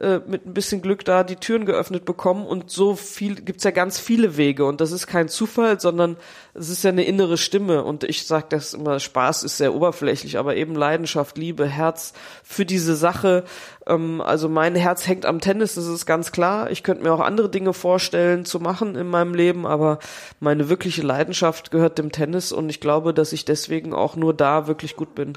äh, 0.00 0.20
mit 0.26 0.46
ein 0.46 0.54
bisschen 0.54 0.80
Glück 0.80 1.04
da 1.04 1.24
die 1.24 1.36
Türen 1.36 1.66
geöffnet 1.66 2.06
bekommen 2.06 2.46
und 2.46 2.70
so 2.70 2.94
viel 2.94 3.34
gibt's 3.34 3.64
ja 3.64 3.70
ganz 3.70 3.98
viele 3.98 4.38
Wege 4.38 4.64
und 4.64 4.80
das 4.80 4.92
ist 4.92 5.06
kein 5.06 5.28
Zufall, 5.28 5.78
sondern 5.78 6.16
es 6.54 6.70
ist 6.70 6.82
ja 6.82 6.88
eine 6.88 7.04
innere 7.04 7.36
Stimme 7.36 7.84
und 7.84 8.04
ich 8.04 8.26
sage 8.26 8.46
das 8.48 8.72
immer, 8.72 8.98
Spaß 8.98 9.42
ist 9.42 9.58
sehr 9.58 9.74
oberflächlich, 9.74 10.38
aber 10.38 10.56
eben 10.56 10.74
Leidenschaft, 10.74 11.36
Liebe, 11.36 11.66
Herz 11.66 12.14
für 12.42 12.64
diese 12.64 12.96
Sache. 12.96 13.44
Ähm, 13.86 14.22
also 14.22 14.48
mein 14.48 14.74
Herz 14.74 15.06
hängt 15.06 15.26
am 15.26 15.40
Tennis, 15.40 15.74
das 15.74 15.86
ist 15.86 16.06
ganz 16.06 16.32
klar. 16.32 16.70
Ich 16.70 16.82
könnte 16.82 17.02
mir 17.02 17.12
auch 17.12 17.20
andere 17.20 17.50
Dinge 17.50 17.74
vorstellen 17.74 18.46
zu 18.46 18.58
machen 18.58 18.96
in 18.96 19.06
meinem 19.06 19.34
Leben, 19.34 19.66
aber 19.66 19.98
meine 20.40 20.70
wirkliche 20.70 21.02
Leidenschaft 21.02 21.70
gehört 21.70 21.98
dem 21.98 22.10
Tennis 22.10 22.52
und 22.52 22.70
ich 22.70 22.80
glaube, 22.80 23.12
dass 23.12 23.34
ich 23.34 23.44
deswegen 23.44 23.92
auch 23.92 24.16
nur 24.16 24.32
da 24.32 24.66
wirklich 24.66 24.96
gut 24.96 25.14
bin. 25.14 25.36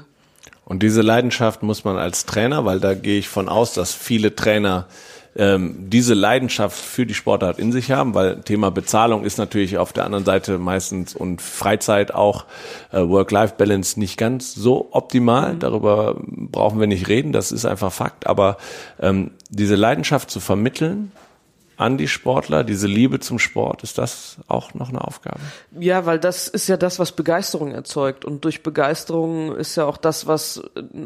Und 0.64 0.82
diese 0.82 1.02
Leidenschaft 1.02 1.62
muss 1.62 1.84
man 1.84 1.96
als 1.96 2.26
Trainer, 2.26 2.64
weil 2.64 2.80
da 2.80 2.94
gehe 2.94 3.18
ich 3.18 3.28
von 3.28 3.48
aus, 3.48 3.74
dass 3.74 3.92
viele 3.92 4.34
Trainer 4.34 4.86
ähm, 5.36 5.90
diese 5.90 6.14
Leidenschaft 6.14 6.76
für 6.76 7.06
die 7.06 7.14
Sportart 7.14 7.58
in 7.58 7.72
sich 7.72 7.90
haben, 7.90 8.14
weil 8.14 8.40
Thema 8.42 8.70
Bezahlung 8.70 9.24
ist 9.24 9.36
natürlich 9.36 9.78
auf 9.78 9.92
der 9.92 10.04
anderen 10.04 10.24
Seite 10.24 10.58
meistens 10.58 11.14
und 11.14 11.42
Freizeit 11.42 12.14
auch 12.14 12.44
äh, 12.92 13.00
Work-Life-Balance 13.00 13.98
nicht 13.98 14.16
ganz 14.16 14.54
so 14.54 14.88
optimal. 14.92 15.54
Mhm. 15.54 15.58
Darüber 15.58 16.16
brauchen 16.20 16.78
wir 16.78 16.86
nicht 16.86 17.08
reden, 17.08 17.32
das 17.32 17.52
ist 17.52 17.64
einfach 17.64 17.92
Fakt. 17.92 18.26
Aber 18.26 18.58
ähm, 19.00 19.32
diese 19.50 19.74
Leidenschaft 19.74 20.30
zu 20.30 20.40
vermitteln, 20.40 21.10
an 21.76 21.98
die 21.98 22.08
Sportler, 22.08 22.64
diese 22.64 22.86
Liebe 22.86 23.20
zum 23.20 23.38
Sport, 23.38 23.82
ist 23.82 23.98
das 23.98 24.36
auch 24.46 24.74
noch 24.74 24.90
eine 24.90 25.02
Aufgabe? 25.02 25.40
Ja, 25.78 26.06
weil 26.06 26.18
das 26.18 26.48
ist 26.48 26.68
ja 26.68 26.76
das, 26.76 26.98
was 26.98 27.12
Begeisterung 27.12 27.72
erzeugt. 27.72 28.24
Und 28.24 28.44
durch 28.44 28.62
Begeisterung 28.62 29.54
ist 29.56 29.76
ja 29.76 29.84
auch 29.84 29.96
das, 29.96 30.26
was 30.26 30.62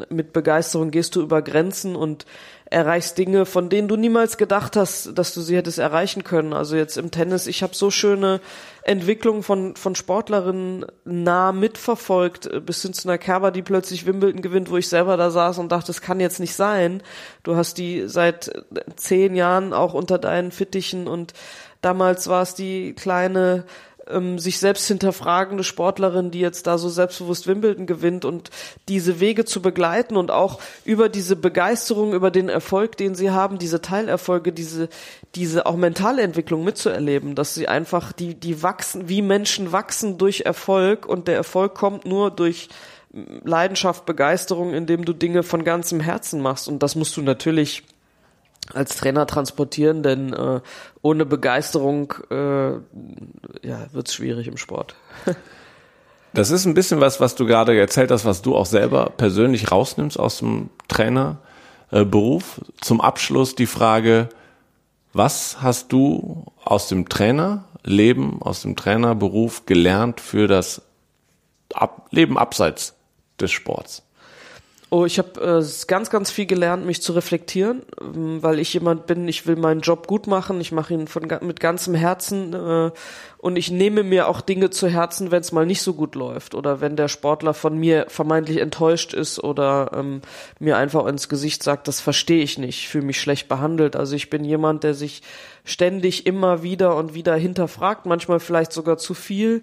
mit 0.09 0.33
Begeisterung 0.33 0.91
gehst 0.91 1.15
du 1.15 1.21
über 1.21 1.41
Grenzen 1.41 1.95
und 1.95 2.25
erreichst 2.69 3.17
Dinge, 3.17 3.45
von 3.45 3.69
denen 3.69 3.87
du 3.87 3.95
niemals 3.95 4.37
gedacht 4.37 4.75
hast, 4.75 5.17
dass 5.17 5.33
du 5.33 5.41
sie 5.41 5.57
hättest 5.57 5.79
erreichen 5.79 6.23
können. 6.23 6.53
Also 6.53 6.75
jetzt 6.75 6.97
im 6.97 7.09
Tennis, 7.09 7.47
ich 7.47 7.63
habe 7.63 7.75
so 7.75 7.89
schöne 7.89 8.41
Entwicklungen 8.83 9.41
von, 9.41 9.75
von 9.75 9.95
Sportlerinnen 9.95 10.85
nah 11.03 11.51
mitverfolgt, 11.51 12.65
bis 12.65 12.81
hin 12.83 12.93
zu 12.93 13.07
einer 13.07 13.17
Kerber, 13.17 13.51
die 13.51 13.63
plötzlich 13.63 14.05
Wimbledon 14.05 14.41
gewinnt, 14.41 14.69
wo 14.69 14.77
ich 14.77 14.87
selber 14.87 15.17
da 15.17 15.31
saß 15.31 15.57
und 15.57 15.71
dachte, 15.71 15.87
das 15.87 16.01
kann 16.01 16.19
jetzt 16.19 16.39
nicht 16.39 16.55
sein. 16.55 17.01
Du 17.43 17.55
hast 17.55 17.77
die 17.79 18.07
seit 18.07 18.51
zehn 18.95 19.35
Jahren 19.35 19.73
auch 19.73 19.93
unter 19.95 20.19
deinen 20.19 20.51
Fittichen 20.51 21.07
und 21.07 21.33
damals 21.81 22.27
war 22.27 22.43
es 22.43 22.53
die 22.53 22.93
kleine 22.93 23.63
ähm, 24.09 24.39
sich 24.39 24.59
selbst 24.59 24.87
hinterfragende 24.87 25.63
Sportlerin, 25.63 26.31
die 26.31 26.39
jetzt 26.39 26.67
da 26.67 26.77
so 26.77 26.89
selbstbewusst 26.89 27.47
Wimbledon 27.47 27.85
gewinnt 27.85 28.25
und 28.25 28.49
diese 28.87 29.19
Wege 29.19 29.45
zu 29.45 29.61
begleiten 29.61 30.17
und 30.17 30.31
auch 30.31 30.59
über 30.85 31.09
diese 31.09 31.35
Begeisterung, 31.35 32.13
über 32.13 32.31
den 32.31 32.49
Erfolg, 32.49 32.97
den 32.97 33.15
sie 33.15 33.31
haben, 33.31 33.59
diese 33.59 33.81
Teilerfolge, 33.81 34.51
diese, 34.51 34.89
diese 35.35 35.65
auch 35.65 35.75
mentale 35.75 36.21
Entwicklung 36.21 36.63
mitzuerleben, 36.63 37.35
dass 37.35 37.53
sie 37.53 37.67
einfach, 37.67 38.11
die, 38.11 38.35
die 38.35 38.63
wachsen, 38.63 39.09
wie 39.09 39.21
Menschen 39.21 39.71
wachsen 39.71 40.17
durch 40.17 40.41
Erfolg 40.41 41.05
und 41.05 41.27
der 41.27 41.35
Erfolg 41.35 41.75
kommt 41.75 42.05
nur 42.05 42.31
durch 42.31 42.69
Leidenschaft, 43.11 44.05
Begeisterung, 44.05 44.73
indem 44.73 45.05
du 45.05 45.13
Dinge 45.13 45.43
von 45.43 45.63
ganzem 45.63 45.99
Herzen 45.99 46.41
machst. 46.41 46.67
Und 46.67 46.83
das 46.83 46.95
musst 46.95 47.17
du 47.17 47.21
natürlich 47.21 47.83
als 48.73 48.95
Trainer 48.95 49.25
transportieren, 49.25 50.03
denn 50.03 50.33
äh, 50.33 50.61
ohne 51.01 51.25
Begeisterung 51.25 52.13
äh, 52.29 52.71
ja, 53.67 53.87
wird 53.91 54.07
es 54.07 54.13
schwierig 54.13 54.47
im 54.47 54.57
Sport. 54.57 54.95
Das 56.33 56.51
ist 56.51 56.65
ein 56.65 56.75
bisschen 56.75 57.01
was, 57.01 57.19
was 57.19 57.35
du 57.35 57.45
gerade 57.45 57.77
erzählt 57.77 58.11
hast, 58.11 58.23
was 58.23 58.41
du 58.41 58.55
auch 58.55 58.67
selber 58.67 59.11
persönlich 59.17 59.71
rausnimmst 59.71 60.19
aus 60.19 60.37
dem 60.37 60.69
Trainerberuf. 60.87 62.61
Zum 62.81 63.01
Abschluss 63.01 63.55
die 63.55 63.65
Frage, 63.65 64.29
was 65.11 65.61
hast 65.61 65.91
du 65.91 66.45
aus 66.63 66.87
dem 66.87 67.09
Trainerleben, 67.09 68.41
aus 68.43 68.61
dem 68.61 68.75
Trainerberuf 68.75 69.65
gelernt 69.65 70.21
für 70.21 70.47
das 70.47 70.83
Leben 72.11 72.37
abseits 72.37 72.93
des 73.39 73.51
Sports? 73.51 74.03
Oh, 74.91 75.05
ich 75.05 75.19
habe 75.19 75.39
äh, 75.39 75.85
ganz, 75.85 76.09
ganz 76.09 76.31
viel 76.31 76.47
gelernt, 76.47 76.83
mich 76.83 77.03
zu 77.03 77.13
reflektieren, 77.13 77.83
ähm, 78.01 78.41
weil 78.41 78.57
ich 78.57 78.73
jemand 78.73 79.05
bin, 79.05 79.27
ich 79.27 79.45
will 79.45 79.55
meinen 79.55 79.81
Job 79.81 80.07
gut 80.07 80.25
machen, 80.25 80.59
ich 80.59 80.71
mache 80.71 80.95
ihn 80.95 81.07
von, 81.07 81.27
mit 81.41 81.59
ganzem 81.59 81.93
Herzen 81.93 82.53
äh, 82.55 82.89
und 83.37 83.55
ich 83.55 83.69
nehme 83.69 84.01
mir 84.01 84.27
auch 84.27 84.41
Dinge 84.41 84.71
zu 84.71 84.87
Herzen, 84.87 85.29
wenn 85.29 85.41
es 85.41 85.51
mal 85.51 85.67
nicht 85.67 85.83
so 85.83 85.93
gut 85.93 86.15
läuft 86.15 86.55
oder 86.55 86.81
wenn 86.81 86.95
der 86.95 87.07
Sportler 87.07 87.53
von 87.53 87.77
mir 87.77 88.07
vermeintlich 88.07 88.57
enttäuscht 88.57 89.13
ist 89.13 89.43
oder 89.43 89.91
ähm, 89.93 90.21
mir 90.57 90.75
einfach 90.75 91.05
ins 91.05 91.29
Gesicht 91.29 91.61
sagt, 91.61 91.87
das 91.87 92.01
verstehe 92.01 92.41
ich 92.41 92.57
nicht, 92.57 92.89
fühle 92.89 93.05
mich 93.05 93.21
schlecht 93.21 93.47
behandelt. 93.47 93.95
Also 93.95 94.15
ich 94.15 94.31
bin 94.31 94.43
jemand, 94.43 94.83
der 94.83 94.95
sich 94.95 95.21
ständig 95.65 96.25
immer 96.25 96.63
wieder 96.63 96.95
und 96.95 97.13
wieder 97.13 97.35
hinterfragt, 97.35 98.07
manchmal 98.07 98.39
vielleicht 98.39 98.73
sogar 98.73 98.97
zu 98.97 99.13
viel, 99.13 99.61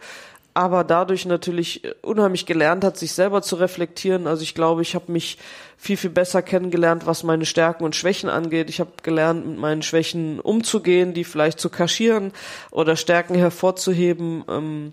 aber 0.56 0.84
dadurch 0.84 1.26
natürlich 1.26 1.82
unheimlich 2.00 2.46
gelernt 2.46 2.82
hat, 2.82 2.96
sich 2.96 3.12
selber 3.12 3.42
zu 3.42 3.56
reflektieren. 3.56 4.26
Also 4.26 4.42
ich 4.42 4.54
glaube, 4.54 4.80
ich 4.80 4.94
habe 4.94 5.12
mich 5.12 5.36
viel, 5.76 5.98
viel 5.98 6.08
besser 6.08 6.40
kennengelernt, 6.40 7.04
was 7.04 7.24
meine 7.24 7.44
Stärken 7.44 7.84
und 7.84 7.94
Schwächen 7.94 8.30
angeht. 8.30 8.70
Ich 8.70 8.80
habe 8.80 8.92
gelernt, 9.02 9.46
mit 9.46 9.58
meinen 9.58 9.82
Schwächen 9.82 10.40
umzugehen, 10.40 11.12
die 11.12 11.24
vielleicht 11.24 11.60
zu 11.60 11.68
kaschieren 11.68 12.32
oder 12.70 12.96
Stärken 12.96 13.34
hervorzuheben. 13.34 14.44
Ähm, 14.48 14.92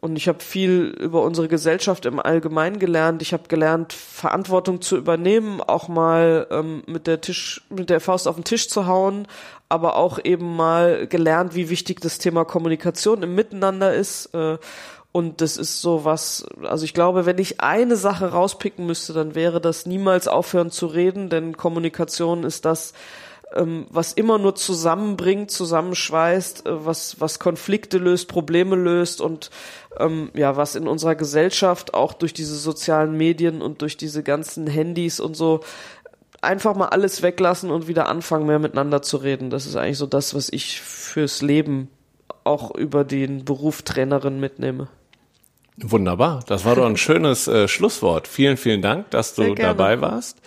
und 0.00 0.16
ich 0.16 0.28
habe 0.28 0.40
viel 0.40 0.96
über 0.98 1.22
unsere 1.22 1.46
Gesellschaft 1.46 2.06
im 2.06 2.18
Allgemeinen 2.18 2.78
gelernt. 2.78 3.20
Ich 3.20 3.34
habe 3.34 3.44
gelernt, 3.48 3.92
Verantwortung 3.92 4.80
zu 4.80 4.96
übernehmen, 4.96 5.60
auch 5.60 5.88
mal 5.88 6.46
ähm, 6.50 6.82
mit 6.86 7.06
der 7.06 7.20
Tisch, 7.20 7.62
mit 7.68 7.90
der 7.90 8.00
Faust 8.00 8.26
auf 8.26 8.36
den 8.36 8.44
Tisch 8.44 8.70
zu 8.70 8.86
hauen, 8.86 9.28
aber 9.68 9.96
auch 9.96 10.18
eben 10.24 10.56
mal 10.56 11.06
gelernt, 11.06 11.54
wie 11.54 11.68
wichtig 11.68 12.00
das 12.00 12.18
Thema 12.18 12.46
Kommunikation 12.46 13.22
im 13.22 13.34
Miteinander 13.34 13.94
ist. 13.94 14.30
Und 15.12 15.42
das 15.42 15.58
ist 15.58 15.82
so 15.82 16.06
was, 16.06 16.46
also 16.62 16.86
ich 16.86 16.94
glaube, 16.94 17.26
wenn 17.26 17.36
ich 17.36 17.60
eine 17.60 17.96
Sache 17.96 18.32
rauspicken 18.32 18.86
müsste, 18.86 19.12
dann 19.12 19.34
wäre 19.34 19.60
das 19.60 19.84
niemals 19.84 20.26
aufhören 20.26 20.70
zu 20.70 20.86
reden, 20.86 21.28
denn 21.28 21.54
Kommunikation 21.56 22.44
ist 22.44 22.64
das, 22.64 22.94
ähm, 23.54 23.86
was 23.90 24.14
immer 24.14 24.38
nur 24.38 24.54
zusammenbringt, 24.54 25.50
zusammenschweißt, 25.50 26.66
äh, 26.66 26.86
was, 26.86 27.20
was 27.20 27.38
Konflikte 27.38 27.98
löst, 27.98 28.28
Probleme 28.28 28.74
löst 28.74 29.20
und 29.20 29.50
ähm, 29.98 30.30
ja, 30.32 30.56
was 30.56 30.74
in 30.74 30.88
unserer 30.88 31.14
Gesellschaft 31.14 31.92
auch 31.92 32.14
durch 32.14 32.32
diese 32.32 32.56
sozialen 32.56 33.14
Medien 33.14 33.60
und 33.60 33.82
durch 33.82 33.98
diese 33.98 34.22
ganzen 34.22 34.66
Handys 34.66 35.20
und 35.20 35.36
so 35.36 35.60
einfach 36.40 36.74
mal 36.74 36.88
alles 36.88 37.22
weglassen 37.22 37.70
und 37.70 37.86
wieder 37.86 38.08
anfangen, 38.08 38.46
mehr 38.46 38.58
miteinander 38.58 39.02
zu 39.02 39.18
reden. 39.18 39.50
Das 39.50 39.66
ist 39.66 39.76
eigentlich 39.76 39.98
so 39.98 40.06
das, 40.06 40.34
was 40.34 40.48
ich 40.48 40.80
fürs 40.80 41.42
Leben 41.42 41.88
auch 42.44 42.74
über 42.74 43.04
den 43.04 43.44
Beruf 43.44 43.82
Trainerin 43.82 44.40
mitnehme. 44.40 44.88
Wunderbar, 45.82 46.40
das 46.46 46.64
war 46.64 46.76
doch 46.76 46.86
ein 46.86 46.96
schönes 46.98 47.48
äh, 47.48 47.68
Schlusswort. 47.68 48.28
Vielen, 48.28 48.56
vielen 48.56 48.82
Dank, 48.82 49.10
dass 49.10 49.34
du 49.34 49.54
dabei 49.54 50.00
warst. 50.00 50.38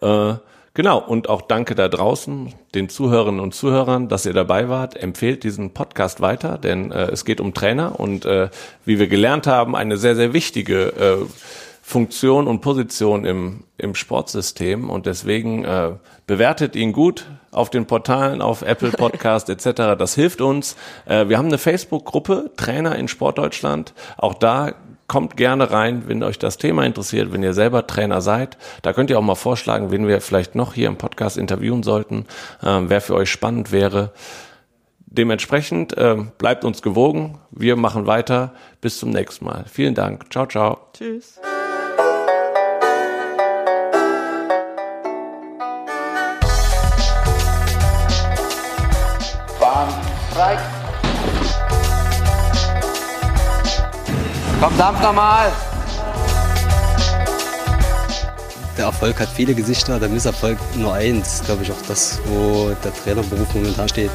Äh, 0.00 0.34
genau, 0.74 0.98
und 0.98 1.28
auch 1.28 1.42
danke 1.42 1.74
da 1.74 1.88
draußen, 1.88 2.54
den 2.74 2.88
Zuhörerinnen 2.88 3.40
und 3.40 3.54
Zuhörern, 3.54 4.08
dass 4.08 4.26
ihr 4.26 4.32
dabei 4.32 4.68
wart. 4.68 4.96
Empfehlt 4.96 5.44
diesen 5.44 5.72
Podcast 5.72 6.20
weiter, 6.20 6.58
denn 6.58 6.92
äh, 6.92 7.10
es 7.10 7.24
geht 7.24 7.40
um 7.40 7.52
Trainer 7.54 7.98
und 7.98 8.24
äh, 8.24 8.48
wie 8.84 8.98
wir 8.98 9.08
gelernt 9.08 9.46
haben, 9.46 9.74
eine 9.74 9.96
sehr, 9.96 10.14
sehr 10.14 10.32
wichtige 10.32 10.86
äh, 10.86 11.26
Funktion 11.88 12.48
und 12.48 12.62
Position 12.62 13.24
im, 13.24 13.62
im 13.78 13.94
Sportsystem 13.94 14.90
und 14.90 15.06
deswegen 15.06 15.64
äh, 15.64 15.92
bewertet 16.26 16.74
ihn 16.74 16.90
gut 16.90 17.26
auf 17.52 17.70
den 17.70 17.86
Portalen, 17.86 18.42
auf 18.42 18.62
Apple 18.62 18.90
Podcast 18.90 19.48
etc. 19.48 19.96
Das 19.96 20.16
hilft 20.16 20.40
uns. 20.40 20.74
Äh, 21.04 21.28
wir 21.28 21.38
haben 21.38 21.46
eine 21.46 21.58
Facebook-Gruppe 21.58 22.50
Trainer 22.56 22.96
in 22.96 23.06
Sportdeutschland. 23.06 23.94
Auch 24.16 24.34
da 24.34 24.74
kommt 25.06 25.36
gerne 25.36 25.70
rein, 25.70 26.08
wenn 26.08 26.24
euch 26.24 26.40
das 26.40 26.56
Thema 26.56 26.84
interessiert, 26.84 27.32
wenn 27.32 27.44
ihr 27.44 27.54
selber 27.54 27.86
Trainer 27.86 28.20
seid. 28.20 28.58
Da 28.82 28.92
könnt 28.92 29.08
ihr 29.08 29.16
auch 29.16 29.22
mal 29.22 29.36
vorschlagen, 29.36 29.92
wen 29.92 30.08
wir 30.08 30.20
vielleicht 30.20 30.56
noch 30.56 30.74
hier 30.74 30.88
im 30.88 30.98
Podcast 30.98 31.38
interviewen 31.38 31.84
sollten, 31.84 32.26
äh, 32.64 32.80
wer 32.82 33.00
für 33.00 33.14
euch 33.14 33.30
spannend 33.30 33.70
wäre. 33.70 34.10
Dementsprechend 35.06 35.96
äh, 35.96 36.16
bleibt 36.36 36.64
uns 36.64 36.82
gewogen. 36.82 37.38
Wir 37.52 37.76
machen 37.76 38.08
weiter. 38.08 38.54
Bis 38.80 38.98
zum 38.98 39.10
nächsten 39.10 39.44
Mal. 39.44 39.66
Vielen 39.72 39.94
Dank. 39.94 40.32
Ciao, 40.32 40.46
ciao. 40.46 40.78
Tschüss. 40.92 41.38
Komm, 54.60 54.76
dampf 54.78 55.02
nochmal. 55.02 55.52
Der 58.76 58.86
Erfolg 58.86 59.20
hat 59.20 59.28
viele 59.28 59.54
Gesichter, 59.54 59.98
der 59.98 60.08
Misserfolg 60.08 60.58
nur 60.76 60.94
eins, 60.94 61.42
glaube 61.44 61.62
ich 61.62 61.70
auch 61.70 61.82
das, 61.88 62.20
wo 62.26 62.74
der 62.84 62.92
Trainerberuf 62.94 63.54
momentan 63.54 63.88
steht. 63.88 64.10